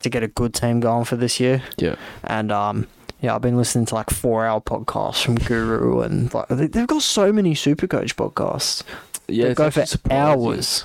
[0.00, 1.62] to get a good team going for this year.
[1.78, 1.94] Yeah.
[2.24, 2.88] And um,
[3.20, 6.86] yeah, I've been listening to like four hour podcasts from Guru and like they- they've
[6.88, 8.82] got so many super coach podcasts.
[9.28, 10.20] Yeah, they go for surprising.
[10.20, 10.84] hours.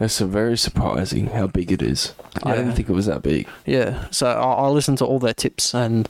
[0.00, 2.14] It's a very surprising how big it is.
[2.42, 3.46] I didn't think it was that big.
[3.66, 6.08] Yeah, so I, I listen to all their tips and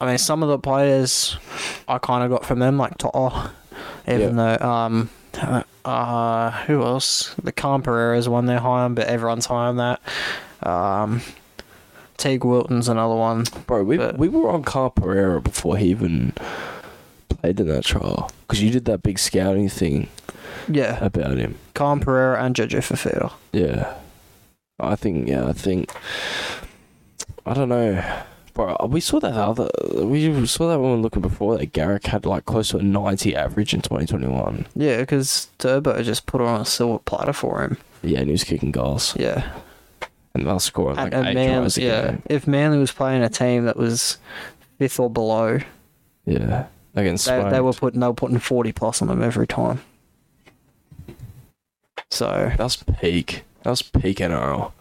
[0.00, 1.38] I mean some of the players
[1.86, 3.50] I kind of got from them like To'o,
[4.06, 5.10] even though um.
[5.84, 7.34] Uh, who else?
[7.42, 10.00] The Khan-Pereira's one they're high on, but everyone's high on that.
[10.62, 11.22] Um,
[12.18, 13.44] Teig Wilton's another one.
[13.66, 16.32] Bro, we But- we were on Carl Pereira before he even
[17.28, 20.08] played in that trial because you did that big scouting thing
[20.68, 21.56] Yeah, about him.
[21.74, 23.32] Calm Pereira and Jojo Fifita.
[23.52, 23.94] Yeah,
[24.80, 25.28] I think.
[25.28, 25.90] Yeah, I think.
[27.46, 28.02] I don't know,
[28.58, 28.76] bro.
[28.80, 29.70] Uh, we saw that other.
[29.94, 32.82] We saw that when we were looking before that Garrick had like close to a
[32.82, 34.66] ninety average in twenty twenty one.
[34.74, 37.78] Yeah, because Turbo just put on a silver platter for him.
[38.02, 39.48] Yeah, and he was kicking goals, Yeah,
[40.34, 42.10] and they're scoring like and, eight Man, tries a yeah.
[42.10, 42.22] game.
[42.26, 44.18] If Manly was playing a team that was
[44.78, 45.60] fifth or below,
[46.26, 49.80] Yeah, against they, they were putting they were putting forty plus on them every time.
[52.10, 53.44] So That was peak.
[53.62, 54.72] That was peak NRL.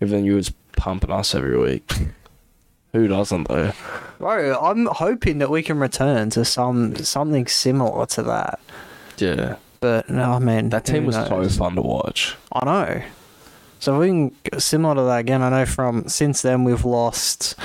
[0.00, 1.92] Even you was pumping us every week.
[2.92, 3.72] Who doesn't though?
[4.18, 8.60] Bro, I'm hoping that we can return to some something similar to that.
[9.18, 12.36] Yeah, But no, I mean that team who was so fun to watch.
[12.52, 13.02] I know.
[13.78, 15.42] So if we can get similar to that again.
[15.42, 17.56] I know from since then we've lost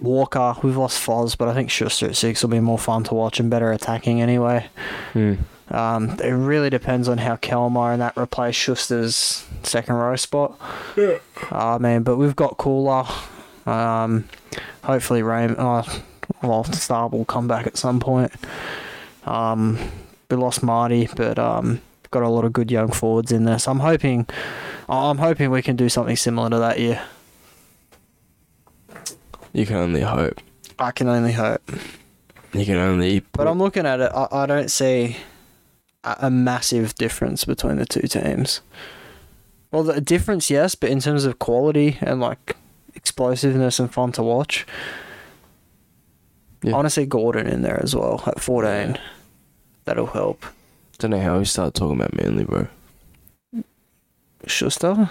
[0.00, 3.14] Walker, we've lost Foz, but I think Schuster at six will be more fun to
[3.14, 4.66] watch and better attacking anyway.
[5.12, 5.34] Hmm.
[5.68, 10.58] Um, it really depends on how Kelma and that replace Schuster's second row spot.
[10.96, 11.18] Yeah.
[11.50, 13.04] Uh, man, but we've got Cooler.
[13.66, 14.28] Um,
[14.84, 15.82] hopefully Raym, uh,
[16.42, 18.32] well, Star will come back at some point.
[19.24, 19.78] Um,
[20.30, 23.58] we lost Marty, but um, got a lot of good young forwards in there.
[23.58, 24.26] So I'm hoping,
[24.88, 27.02] I'm hoping we can do something similar to that year.
[29.52, 30.40] You can only hope.
[30.78, 31.62] I can only hope.
[32.52, 33.20] You can only.
[33.20, 34.10] Put, But I'm looking at it.
[34.14, 35.16] I, I don't see
[36.04, 38.60] a, a massive difference between the two teams.
[39.70, 42.56] Well, the difference, yes, but in terms of quality and like
[43.10, 44.66] explosiveness and fun to watch,
[46.62, 46.72] Yeah.
[46.72, 48.98] I want to see Gordon in there as well at 14.
[49.84, 50.44] That'll help.
[50.98, 52.66] don't know how we started talking about Manly, bro.
[54.48, 55.08] Schuster.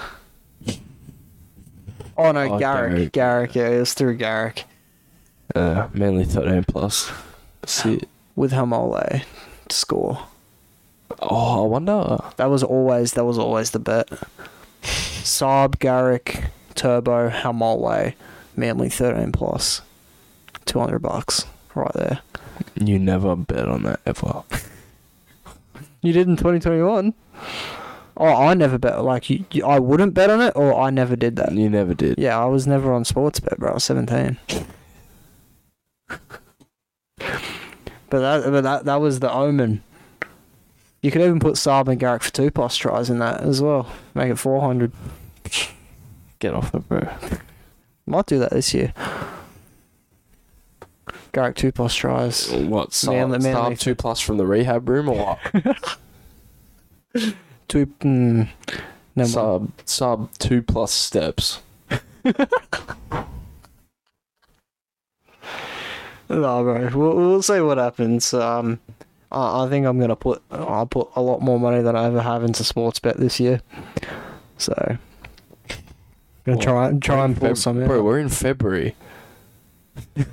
[2.17, 3.11] Oh no, Oh, Garrick.
[3.11, 3.11] Garrick.
[3.13, 3.55] Garrick.
[3.55, 4.63] Yeah, it was through Garrick
[5.53, 7.11] Uh, Manly thirteen plus.
[7.65, 8.01] See.
[8.35, 9.23] with Haumole
[9.69, 10.19] to score.
[11.21, 12.17] Oh, I wonder.
[12.37, 14.07] That was always that was always the bet.
[14.83, 16.45] Saab, Garrick,
[16.75, 18.13] Turbo, Haumole,
[18.55, 19.81] Manly thirteen plus,
[20.65, 22.19] two hundred bucks right there.
[22.75, 24.43] You never bet on that ever.
[26.01, 27.15] You did in twenty twenty one.
[28.15, 29.03] Oh, I never bet.
[29.03, 31.51] Like you, you, I wouldn't bet on it, or I never did that.
[31.53, 32.19] You never did.
[32.19, 33.71] Yeah, I was never on sports bet, bro.
[33.71, 34.37] I was seventeen.
[36.07, 36.19] but
[38.11, 39.83] that, but that, that was the omen.
[41.01, 43.87] You could even put Saab and Garrick for two plus tries in that as well.
[44.13, 44.91] Make it four hundred.
[46.45, 46.99] Get off it, bro.
[48.05, 48.93] Might do that this year.
[51.33, 52.51] Garrick two plus tries.
[52.51, 52.93] What?
[52.93, 55.39] Sub, Manly- Manly- two plus from the rehab room or what?
[57.67, 57.87] Two.
[57.87, 58.47] Mm,
[59.15, 59.25] no more.
[59.27, 61.63] sub sub two plus steps.
[66.29, 66.89] No, bro.
[66.93, 68.33] We'll, we'll see what happens.
[68.33, 68.79] Um,
[69.31, 72.21] I, I think I'm gonna put I'll put a lot more money than I ever
[72.21, 73.61] have into sports bet this year.
[74.57, 74.97] So,
[76.45, 78.95] gonna try and try and pull Feb- some Bro, we're in February.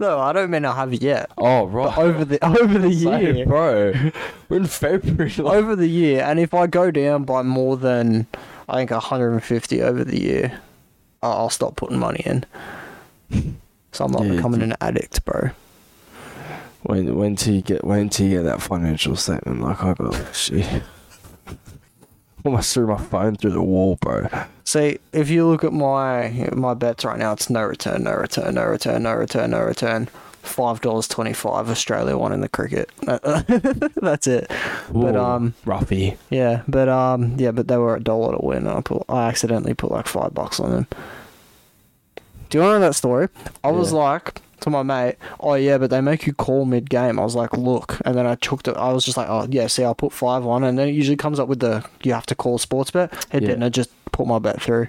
[0.00, 1.30] No, I don't mean I have it yet.
[1.38, 1.94] Oh right.
[1.94, 3.92] But over the over the Say, year, bro.
[4.48, 5.30] We're in February.
[5.38, 8.26] like- over the year, and if I go down by more than
[8.68, 10.60] I think 150 over the year,
[11.22, 12.44] I- I'll stop putting money in.
[13.92, 15.50] So I'm not Yeah, becoming an addict, bro.
[16.82, 20.34] When when till you get when till you get that financial statement like I got
[20.34, 20.82] shit.
[22.44, 24.28] Almost threw my phone through the wall, bro.
[24.64, 28.54] See, if you look at my my bets right now, it's no return, no return,
[28.54, 30.08] no return, no return, no return.
[30.42, 31.70] Five dollars twenty five.
[31.70, 32.90] Australia won in the cricket.
[33.00, 34.50] That's it.
[34.92, 36.18] But um, roughy.
[36.28, 38.66] yeah, but um, yeah, but they were a dollar to win.
[38.68, 40.86] I put, I accidentally put like five bucks on them.
[42.50, 43.28] Do you want to know that story?
[43.64, 47.18] I was like to my mate, "Oh yeah, but they make you call mid game."
[47.18, 48.76] I was like, "Look," and then I took it.
[48.76, 51.16] I was just like, "Oh yeah, see, I'll put five on," and then it usually
[51.16, 53.12] comes up with the you have to call sports bet.
[53.32, 53.48] It Yeah.
[53.48, 53.62] didn't.
[53.62, 54.88] I just put my bet through.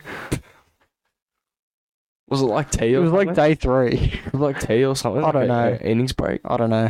[2.27, 2.93] Was it like tea?
[2.93, 4.19] It was like day three.
[4.33, 5.23] Was like tea or something.
[5.23, 5.77] I don't Like a- know.
[5.79, 6.41] a innings break.
[6.45, 6.89] I don't know.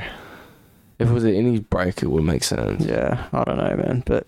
[0.98, 2.86] If it was an innings break, it would make sense.
[2.86, 4.04] Yeah, I don't know, man.
[4.06, 4.26] But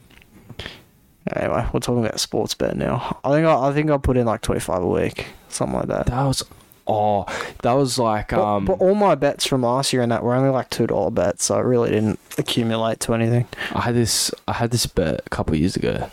[1.34, 3.20] anyway, we're talking about sports bet now.
[3.24, 5.88] I think I, I think I put in like twenty five a week, something like
[5.88, 6.08] that.
[6.08, 6.44] That was
[6.88, 7.26] oh,
[7.64, 8.66] that was like But, um.
[8.66, 11.46] but all my bets from last year and that were only like two dollar bets,
[11.46, 13.48] so it really didn't accumulate to anything.
[13.74, 16.10] I had this I had this bet a couple of years ago,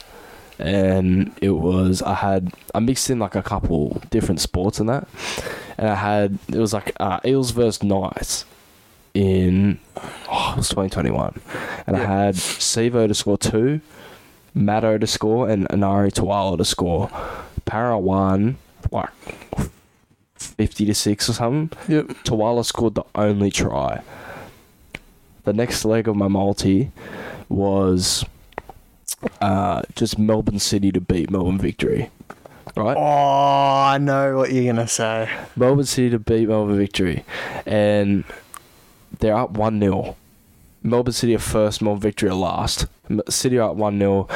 [0.58, 5.08] and it was I had I mixed in like a couple different sports in that,
[5.78, 8.44] and I had it was like uh, Eels versus Knights
[9.14, 11.40] in oh, it was twenty twenty one,
[11.86, 13.80] and I had Sivo to score two,
[14.54, 17.10] Matto to score, and Enari Tuala to score.
[17.64, 18.56] Para won
[18.90, 19.10] like
[20.44, 21.76] fifty to six or something.
[21.88, 22.06] Yep.
[22.24, 24.02] Tuala scored the only try.
[25.44, 26.90] The next leg of my multi
[27.48, 28.24] was
[29.40, 32.10] uh, just Melbourne City to beat Melbourne Victory.
[32.76, 32.96] Right?
[32.96, 35.30] Oh, I know what you're gonna say.
[35.54, 37.24] Melbourne City to beat Melbourne Victory.
[37.66, 38.24] And
[39.20, 40.16] they're up 1 0.
[40.82, 42.86] Melbourne City are first, Melbourne Victory are last.
[43.28, 44.28] City are up 1 0.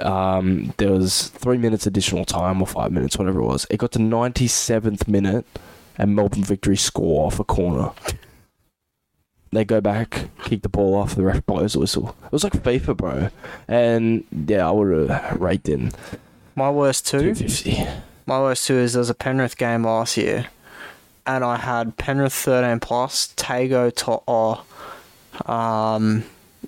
[0.00, 3.66] Um, there was three minutes additional time, or five minutes, whatever it was.
[3.70, 5.46] It got to 97th minute,
[5.96, 7.92] and Melbourne Victory score off a corner.
[9.52, 12.16] They go back, kick the ball off, the ref blows the whistle.
[12.24, 13.28] It was like FIFA, bro.
[13.68, 15.92] And yeah, I would have raked in
[16.54, 17.34] My worst two.
[17.34, 17.86] 250.
[18.26, 20.48] My worst two is there was a Penrith game last year,
[21.26, 24.64] and I had Penrith thirteen plus Tago to oh,
[25.50, 26.24] um,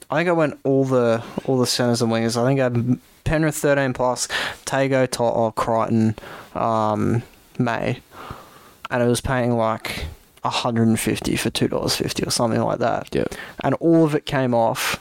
[0.09, 2.41] I think I went all the all the centers and wingers.
[2.41, 4.27] I think I had Penrith thirteen plus
[4.65, 6.17] Tago to oh, Crichton,
[6.55, 7.23] um,
[7.59, 8.01] May,
[8.91, 10.07] and it was paying like.
[10.43, 13.25] 150 for two dollars fifty or something like that, Yeah.
[13.65, 14.99] and all of it came off,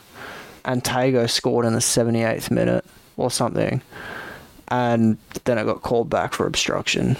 [0.64, 2.84] and Tago scored in the 78th minute
[3.16, 3.80] or something,
[4.66, 7.16] and then it got called back for obstruction.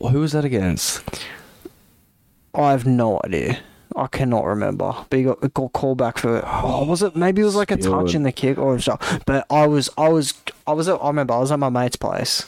[0.00, 1.02] Well, who was that against?
[2.54, 3.58] I have no idea.
[3.96, 4.94] I cannot remember.
[5.08, 6.42] But he got, it got called back for.
[6.44, 7.16] Oh, was it?
[7.16, 8.98] Maybe it was like a touch in the kick or so.
[9.24, 10.34] But I was, I was,
[10.66, 10.86] I was.
[10.86, 12.46] At, I remember I was at my mate's place,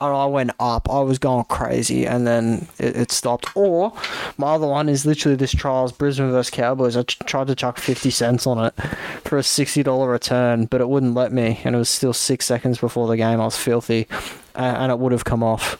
[0.00, 0.88] and I went up.
[0.88, 3.54] I was going crazy, and then it, it stopped.
[3.54, 3.92] Or
[4.38, 6.96] my other one is literally this trials Brisbane versus Cowboys.
[6.96, 8.74] I ch- tried to chuck fifty cents on it
[9.22, 12.46] for a sixty dollar return, but it wouldn't let me, and it was still six
[12.46, 13.38] seconds before the game.
[13.38, 14.06] I was filthy,
[14.54, 15.76] and, and it would have come off.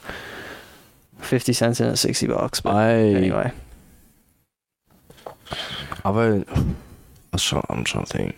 [1.20, 3.50] Fifty cents in at sixty bucks, but I anyway.
[6.04, 6.44] I'm
[7.38, 8.36] trying, I'm trying to think.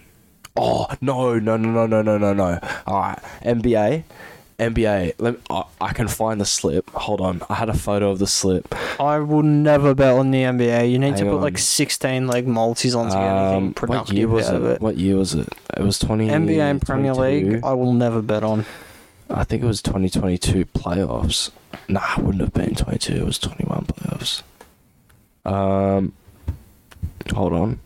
[0.56, 2.58] Oh no no no no no no no no!
[2.86, 4.02] All right, NBA,
[4.58, 5.12] NBA.
[5.18, 6.90] Let me, I, I can find the slip.
[6.90, 8.74] Hold on, I had a photo of the slip.
[8.98, 10.90] I will never bet on the NBA.
[10.90, 11.42] You need to Hang put on.
[11.42, 14.70] like 16 leg multis on to get anything Um, what productive year was out it?
[14.72, 14.80] it.
[14.80, 15.48] What year was it?
[15.76, 16.26] It was twenty.
[16.28, 17.50] NBA and Premier 22.
[17.52, 18.64] League, I will never bet on.
[19.30, 21.50] I think it was 2022 playoffs.
[21.86, 23.12] Nah, it wouldn't have been 22.
[23.14, 24.42] It was 21 playoffs.
[25.44, 26.14] Um,
[27.30, 27.80] hold on.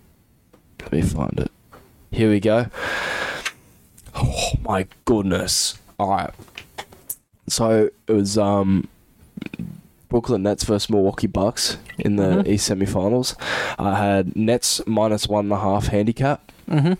[0.82, 1.50] Let me find it.
[2.10, 2.66] Here we go.
[4.14, 5.78] Oh my goodness.
[5.98, 6.30] All right.
[7.48, 8.88] So it was um
[10.08, 12.46] Brooklyn Nets versus Milwaukee Bucks in the Mhm.
[12.48, 13.34] East semifinals.
[13.78, 16.52] I had Nets minus one and a half handicap.
[16.70, 16.92] Mm-hmm.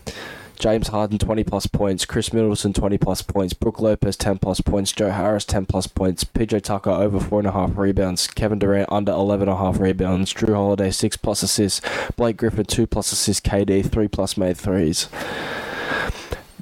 [0.62, 4.92] James Harden 20 plus points, Khris Middleton 20 plus points, Brook Lopez 10 plus points,
[4.92, 10.32] Joe Harris 10 plus points, PJ Tucker over 4.5 rebounds, Kevin Durant under 11.5 rebounds,
[10.32, 11.80] Jrue Holiday 6 plus assists,
[12.14, 15.08] Blake Griffin 2 plus assists, KD 3 plus made threes.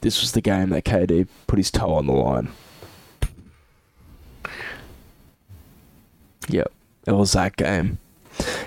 [0.00, 2.48] This was the game that KD put his toe on the line.
[6.48, 6.72] Yep,
[7.06, 7.98] it was that game.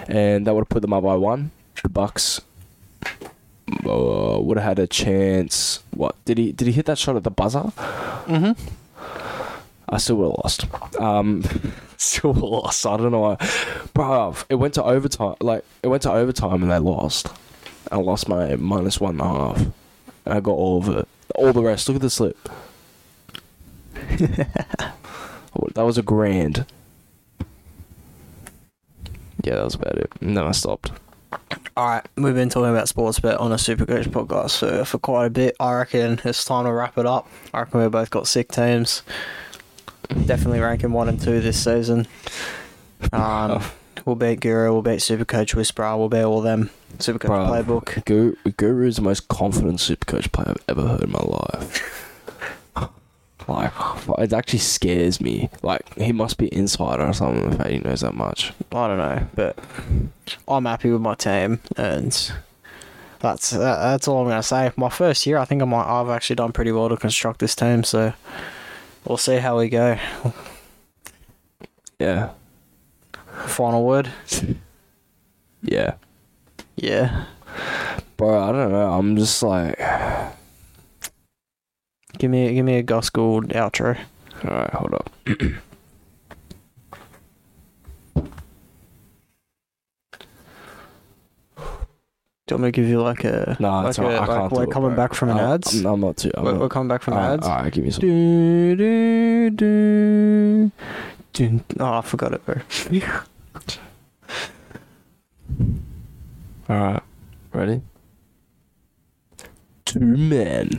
[0.08, 1.50] And that would have put them up by one.
[1.82, 2.42] The Bucks
[3.86, 5.84] uh, would have had a chance.
[5.92, 7.72] What did he did he hit that shot at the buzzer?
[8.28, 8.52] Mm-hmm.
[9.90, 11.00] I still would have lost.
[11.00, 11.44] Um,
[11.98, 12.86] still would have lost.
[12.86, 13.38] I don't know why,
[13.94, 14.36] bro.
[14.50, 15.36] It went to overtime.
[15.40, 17.28] Like it went to overtime and they lost.
[17.92, 19.58] I lost my minus one and a half.
[20.26, 21.08] And I got all of it.
[21.36, 21.88] All the rest.
[21.88, 22.38] Look at the slip.
[25.56, 26.66] Oh, that was a grand.
[29.44, 30.12] Yeah, that was about it.
[30.20, 30.92] And then I stopped.
[31.76, 35.26] All right, we've been talking about sports bet on a Supercoach podcast for, for quite
[35.26, 35.56] a bit.
[35.60, 37.28] I reckon it's time to wrap it up.
[37.52, 39.02] I reckon we've both got sick teams.
[40.28, 42.06] Definitely ranking one and two this season.
[43.12, 43.64] Um,
[44.06, 46.70] we'll beat Guru, we'll beat Supercoach Whisperer, we'll beat all them.
[47.00, 47.66] Supercoach Bruh.
[47.66, 48.06] playbook.
[48.06, 52.13] Guru, Guru is the most confident supercoach player I've ever heard in my life.
[53.48, 53.72] Like,
[54.20, 55.50] it actually scares me.
[55.62, 58.54] Like, he must be insider or something if he knows that much.
[58.72, 59.58] I don't know, but
[60.48, 62.12] I'm happy with my team, and
[63.20, 64.72] that's that, that's all I'm gonna say.
[64.76, 67.56] My first year, I think I might, I've actually done pretty well to construct this
[67.56, 68.14] team, so
[69.06, 69.98] we'll see how we go.
[72.00, 72.32] Yeah.
[73.46, 74.10] Final word.
[75.62, 75.94] Yeah.
[76.76, 77.26] Yeah.
[78.18, 78.92] Bro, I don't know.
[78.92, 79.80] I'm just like.
[82.18, 83.98] Give me give me a Gus Gould outro.
[84.46, 85.12] Alright, hold up.
[92.46, 94.16] Do you want me to give you like a No, like it's alright.
[94.18, 94.98] a- I like we're it, coming bro.
[94.98, 95.80] back from an ads?
[95.80, 96.30] I'm, I'm not too.
[96.36, 97.48] I'm We're, not, we're coming back from alright, ads.
[97.48, 98.02] Alright, give me some.
[98.02, 100.72] Do, do, do,
[101.32, 101.62] do.
[101.80, 102.56] Oh, I forgot it, bro.
[106.70, 107.04] Alright.
[107.54, 107.82] Ready?
[109.94, 110.70] Two men.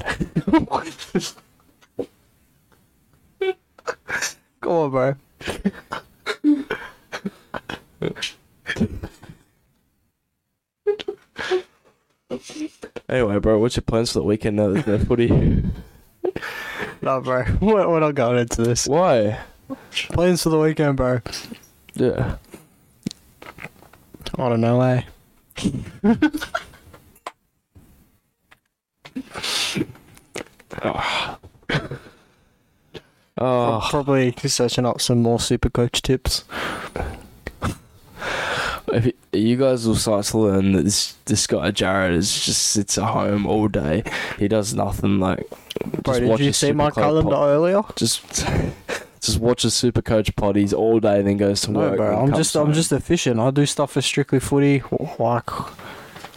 [4.60, 5.14] Come on, bro.
[13.08, 15.62] Anyway, bro, what's your plans for the weekend now that the footy?
[17.00, 17.44] No, bro.
[17.60, 18.88] We're, we're not going into this.
[18.88, 19.38] Why?
[19.92, 21.20] Plans for the weekend, bro.
[21.94, 22.38] Yeah.
[24.36, 25.02] I don't know, eh?
[33.36, 36.44] Oh, Probably searching up some more super coach tips.
[38.92, 42.62] if you, you guys will start to learn that this this guy Jared is just
[42.62, 44.04] sits at home all day.
[44.38, 45.44] He does nothing like.
[46.04, 47.82] Bro, just did you see my calendar pod- earlier?
[47.96, 48.46] Just.
[49.20, 51.96] Just watches super coach potties all day, then goes to No, work.
[51.96, 52.18] bro.
[52.24, 52.74] I'm just I'm home.
[52.74, 53.40] just efficient.
[53.40, 54.82] I do stuff for strictly footy,
[55.18, 55.48] like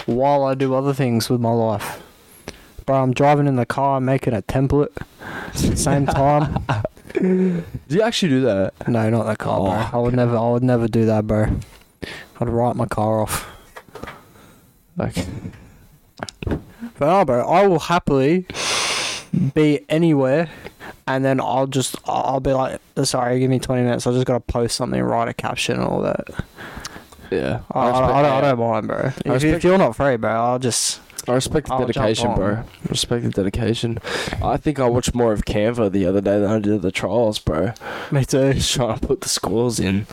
[0.08, 2.02] while I do other things with my life.
[2.88, 4.96] Bro, I'm driving in the car, making a template.
[5.78, 6.64] Same time.
[7.14, 8.74] Do you actually do that?
[8.88, 9.70] No, not that car, bro.
[9.72, 10.38] Oh, I would never.
[10.38, 11.48] I would never do that, bro.
[12.40, 13.46] I'd write my car off.
[14.96, 15.16] Like,
[16.46, 16.62] But
[17.02, 17.46] no, bro.
[17.46, 18.46] I will happily
[19.54, 20.50] be anywhere,
[21.08, 24.08] and then I'll just I'll be like, sorry, give me twenty minutes.
[24.08, 26.30] I just gotta post something, write a caption, and all that.
[27.32, 27.60] yeah.
[27.72, 29.12] I, I, I, don't, I don't mind, bro.
[29.26, 31.02] If, if you're not free, bro, I'll just.
[31.27, 32.35] I respect the I'll jump dedication, on.
[32.35, 32.64] bro.
[32.89, 33.99] Respect the dedication.
[34.41, 37.39] I think I watched more of Canva the other day than I did the trials,
[37.39, 37.73] bro.
[38.11, 38.53] Me too.
[38.53, 40.07] Just trying to put the scores in.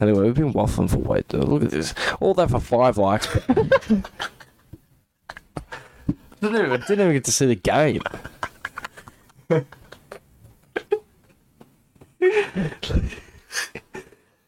[0.00, 1.38] Anyway, we've been waffling for way too.
[1.38, 1.94] Look at this.
[2.20, 3.26] All that for five likes.
[3.46, 4.06] didn't,
[6.40, 8.02] even, didn't even get to see the game.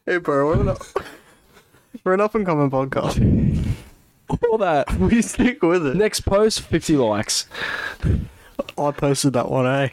[0.05, 0.93] Hey, bro, we're not.
[2.03, 3.75] We're an up and coming podcast.
[4.49, 4.91] All that.
[4.99, 5.95] We stick with it.
[5.95, 7.47] Next post, 50 likes.
[8.77, 9.89] I posted that one, eh?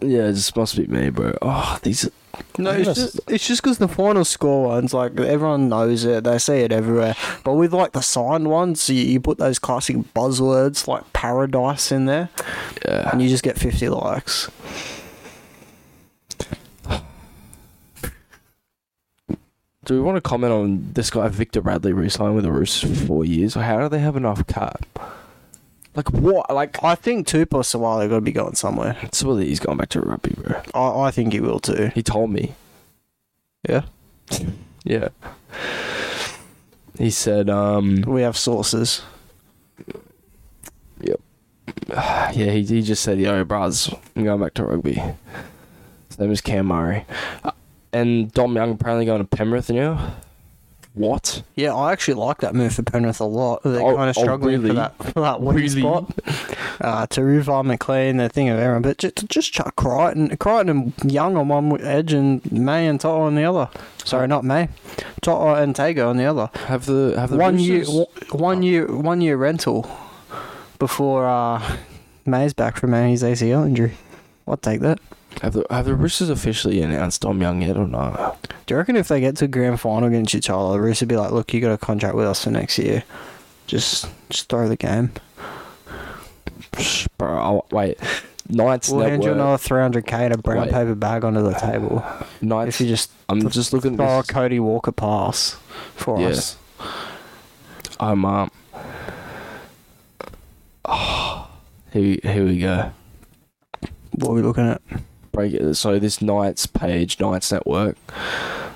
[0.00, 1.36] Yeah, it just must be me, bro.
[1.42, 2.08] Oh, these.
[2.56, 6.38] No, it's just it's just because the final score ones, like everyone knows it, they
[6.38, 7.14] see it everywhere.
[7.44, 12.06] But with like the signed ones, you, you put those classic buzzwords like paradise in
[12.06, 12.28] there,
[12.86, 13.10] Yeah.
[13.10, 14.48] and you just get fifty likes.
[19.90, 23.06] Do we want to comment on this guy Victor Radley re-signed with the Roosters for
[23.06, 23.54] four years?
[23.54, 24.86] How do they have enough cap?
[25.96, 26.48] Like what?
[26.48, 28.96] Like I think Tupa Suaalii got to be going somewhere.
[29.02, 30.62] it's well, he's going back to rugby, bro.
[30.74, 31.90] I, I think he will too.
[31.92, 32.54] He told me.
[33.68, 33.82] Yeah,
[34.84, 35.08] Yeah.
[36.96, 39.02] He said, um, we have sources.
[41.00, 41.20] Yep.
[42.32, 45.02] Yeah, he, he just said, "Yo, bros, I'm going back to rugby."
[46.06, 47.06] His name is Cam Murray,
[47.42, 47.50] uh,
[47.92, 50.14] and Dom Young apparently going to Penrith now.
[50.94, 51.44] What?
[51.54, 53.62] Yeah, I actually like that move for Penrith a lot.
[53.62, 54.68] They're Oh, kind of oh, struggling really?
[54.70, 55.68] for that for that wing Really?
[55.80, 56.12] spot.
[56.80, 61.36] Uh, Turuva, McLean, the thing of Aaron, but just, just chuck Crichton, Crichton and Young
[61.36, 63.68] on one edge and May and To'o on the other.
[64.04, 64.68] Sorry, not May,
[65.22, 66.50] To'o and Tago on the other.
[66.66, 69.88] Have the have the one year, Roosters- one year, one year rental
[70.80, 71.76] before uh,
[72.26, 73.92] May's back from his ACL injury.
[74.48, 74.98] I'll take that.
[75.42, 78.42] Have the have the Roosters officially announced Dom Young yet or not?
[78.66, 81.16] Do you reckon if they get to a grand final against other, the Roosters be
[81.16, 83.04] like, "Look, you got a contract with us for next year.
[83.66, 85.12] Just, just throw the game.
[87.18, 87.98] Bro, I'll, wait.
[88.48, 89.34] Knights We'll hand you Network.
[89.36, 90.72] another three hundred k in a brown Wait.
[90.72, 92.04] paper bag onto the table
[92.40, 92.80] Knights.
[92.80, 93.96] if you just I'm just looking.
[93.96, 95.56] throw a This, Cody Walker pass
[95.94, 96.28] for Yeah.
[96.28, 96.56] us.
[98.00, 98.50] I'm um.
[101.92, 102.90] here, here we go.
[104.12, 104.82] What are we looking at?
[105.32, 105.74] Break it.
[105.74, 107.96] So this Knights page, Knights Network.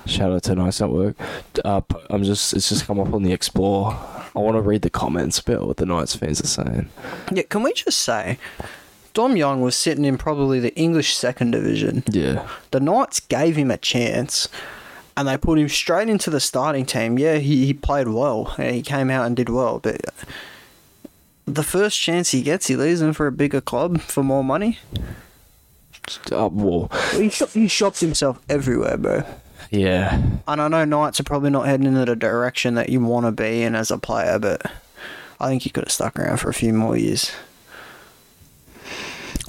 [0.05, 1.15] Shout out to Knights Network.
[1.63, 3.97] Uh, I'm just it's just come up on the Explore.
[4.35, 6.89] I want to read the comments about what the Knights fans are saying.
[7.31, 8.37] Yeah, can we just say,
[9.13, 12.03] Dom Young was sitting in probably the English second division.
[12.09, 14.49] Yeah, The Knights gave him a chance.
[15.17, 17.17] And they put him straight into the starting team.
[17.17, 18.53] Yeah, he, he played well.
[18.57, 19.79] and He came out and did well.
[19.79, 20.01] But
[21.45, 24.79] the first chance he gets, he leaves him for a bigger club for more money.
[26.31, 29.23] Uh, well, He, shop, he shopped himself everywhere, bro.
[29.71, 30.21] yeah.
[30.47, 33.31] And I know Knights are probably not heading in the direction that you want to
[33.31, 34.61] be in as a player, but
[35.39, 37.31] I think he could have stuck around for a few more years.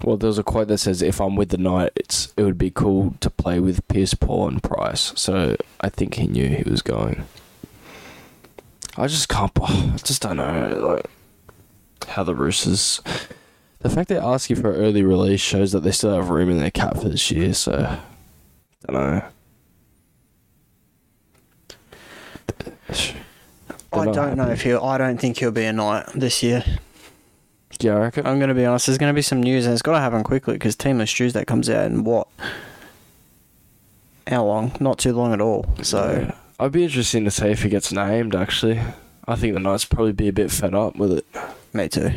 [0.03, 3.15] Well, there's a quote that says, "If I'm with the Knights, it would be cool
[3.21, 7.25] to play with Pierce, Paul, and Price." So I think he knew he was going.
[8.97, 9.51] I just can't.
[9.63, 11.07] I just don't know, like
[12.09, 13.01] how the Roosters.
[13.81, 16.51] The fact they ask you for an early release shows that they still have room
[16.51, 17.55] in their cap for this year.
[17.55, 17.99] So,
[18.87, 19.23] don't know.
[23.93, 24.83] I don't know if he'll.
[24.85, 26.65] I don't think he'll be a Knight this year.
[27.79, 28.27] Do you reckon?
[28.27, 28.87] I'm going to be honest.
[28.87, 31.45] There's going to be some news, and it's got to happen quickly because Teamless Tuesday
[31.45, 32.29] comes out in what?
[34.27, 34.73] How long?
[34.81, 35.67] Not too long at all.
[35.83, 36.35] So Yeah.
[36.59, 38.35] I'd be interested to see if he gets named.
[38.35, 38.81] Actually,
[39.29, 41.27] I think the Knights probably be a bit fed up with it.
[41.73, 42.11] me too.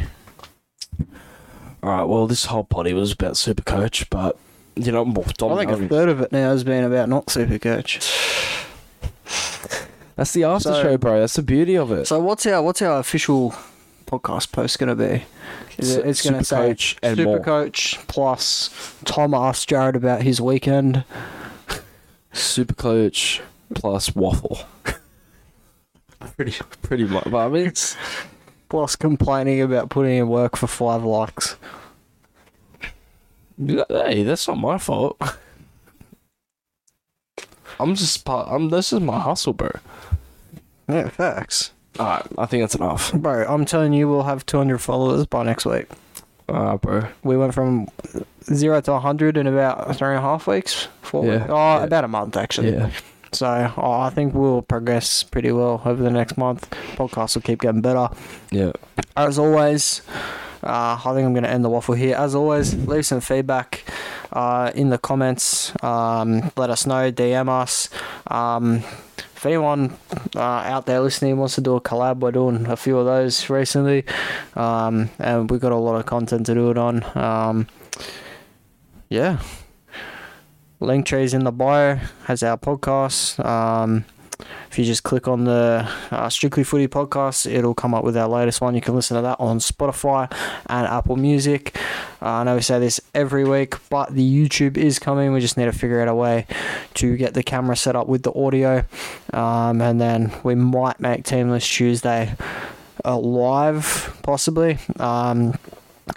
[1.82, 2.04] All right.
[2.04, 4.38] Well, this whole potty was about Super Coach, but
[4.76, 7.10] you know, well, Dom I think a Young- third of it now has been about
[7.10, 8.00] not super coach.
[10.16, 11.20] that's the after So- show, bro.
[11.20, 12.08] That's the beauty of it.
[12.08, 13.54] So what's our what's our official
[14.06, 15.24] podcast post going to be?
[15.78, 17.40] Is it, it's going to say Supercoach and Super more.
[17.40, 18.70] Coach plus
[19.06, 21.06] Tom asked Jared about his weekend.
[22.34, 23.42] Super Coach
[23.74, 24.60] plus waffle.
[26.36, 27.24] pretty, pretty much.
[27.26, 27.96] But I mean, it's
[28.70, 31.56] Plus complaining about putting in work for five likes.
[33.66, 35.20] hey, that's not my fault.
[37.80, 38.48] I'm just part.
[38.50, 38.70] I'm.
[38.70, 39.72] This is my hustle, bro.
[40.88, 41.72] Yeah, facts.
[41.98, 42.26] All right.
[42.38, 43.14] I think that's enough.
[43.14, 45.88] Bro, I'm telling you, we'll have 200 followers by next week.
[46.48, 47.08] All right, bro.
[47.24, 47.88] We went from
[48.46, 50.88] zero to 100 in about three and a half weeks.
[51.02, 51.46] Four Yeah, weeks.
[51.50, 51.84] Oh, yeah.
[51.84, 52.72] about a month, actually.
[52.74, 52.90] Yeah.
[53.32, 53.48] So
[53.78, 56.70] I think we'll progress pretty well over the next month.
[56.96, 58.10] Podcast will keep getting better.
[58.52, 58.72] Yeah.
[59.16, 60.02] As always,
[60.64, 62.16] uh, I think I'm going to end the waffle here.
[62.16, 63.84] As always, leave some feedback
[64.34, 65.72] uh, in the comments.
[65.84, 67.90] Um, let us know, DM us.
[68.28, 68.84] Um,
[69.36, 69.96] if anyone
[70.36, 73.50] uh, out there listening wants to do a collab, we're doing a few of those
[73.50, 74.04] recently.
[74.56, 77.06] Um, and we've got a lot of content to do it on.
[77.18, 77.68] Um,
[79.08, 79.40] yeah.
[80.82, 81.96] Link trees in the bio
[82.26, 83.44] has our podcast.
[83.44, 84.06] Um,
[84.72, 88.30] if you just click on the uh, Strictly Footy podcast, it'll come up with our
[88.30, 88.76] latest one.
[88.76, 90.32] You can listen to that on Spotify
[90.68, 91.76] and Apple Music.
[92.22, 95.34] Uh, I know we say this every week, but the YouTube is coming.
[95.34, 96.46] We just need to figure out a way
[96.94, 98.86] to get the camera set up with the audio.
[99.34, 102.36] Um, and then we might make Teamless Tuesday
[103.04, 104.78] uh, live, possibly.
[104.98, 105.56] Um,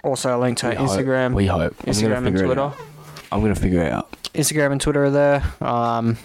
[0.05, 0.89] also, a link to our We hope.
[0.89, 1.33] Instagram.
[1.33, 1.75] We hope.
[1.79, 2.71] Instagram and Twitter.
[3.33, 4.11] I'm gonna figure it out.
[4.33, 5.43] Instagram and Twitter are there.
[5.61, 6.17] Um,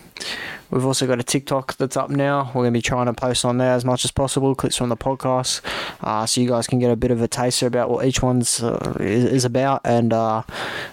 [0.70, 2.46] we've also got a TikTok that's up now.
[2.46, 4.88] We're going to be trying to post on there as much as possible, clips from
[4.88, 5.60] the podcast,
[6.00, 8.62] uh, so you guys can get a bit of a taster about what each one's
[8.62, 10.42] uh, is, is about and uh,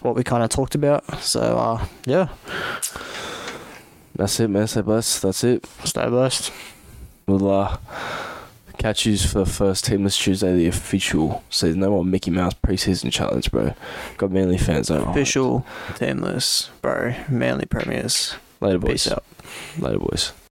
[0.02, 1.06] what we kind of talked about.
[1.22, 2.28] So, uh, yeah,
[4.16, 4.68] That's it, man.
[4.68, 5.20] Say bless.
[5.22, 5.66] That's it.
[5.86, 6.52] stay blessed.
[7.28, 7.78] We'll uh,
[8.78, 11.80] catch you for the first Teamless Tuesday, the official season.
[11.80, 13.74] No more Mickey Mouse preseason challenge, bro.
[14.18, 15.10] Got Manly fans over.
[15.10, 18.36] Official, teamless, bro, Manly Premiers.
[18.62, 18.92] Later, boys.
[18.92, 19.24] Peace out.
[19.80, 20.32] Later, boys.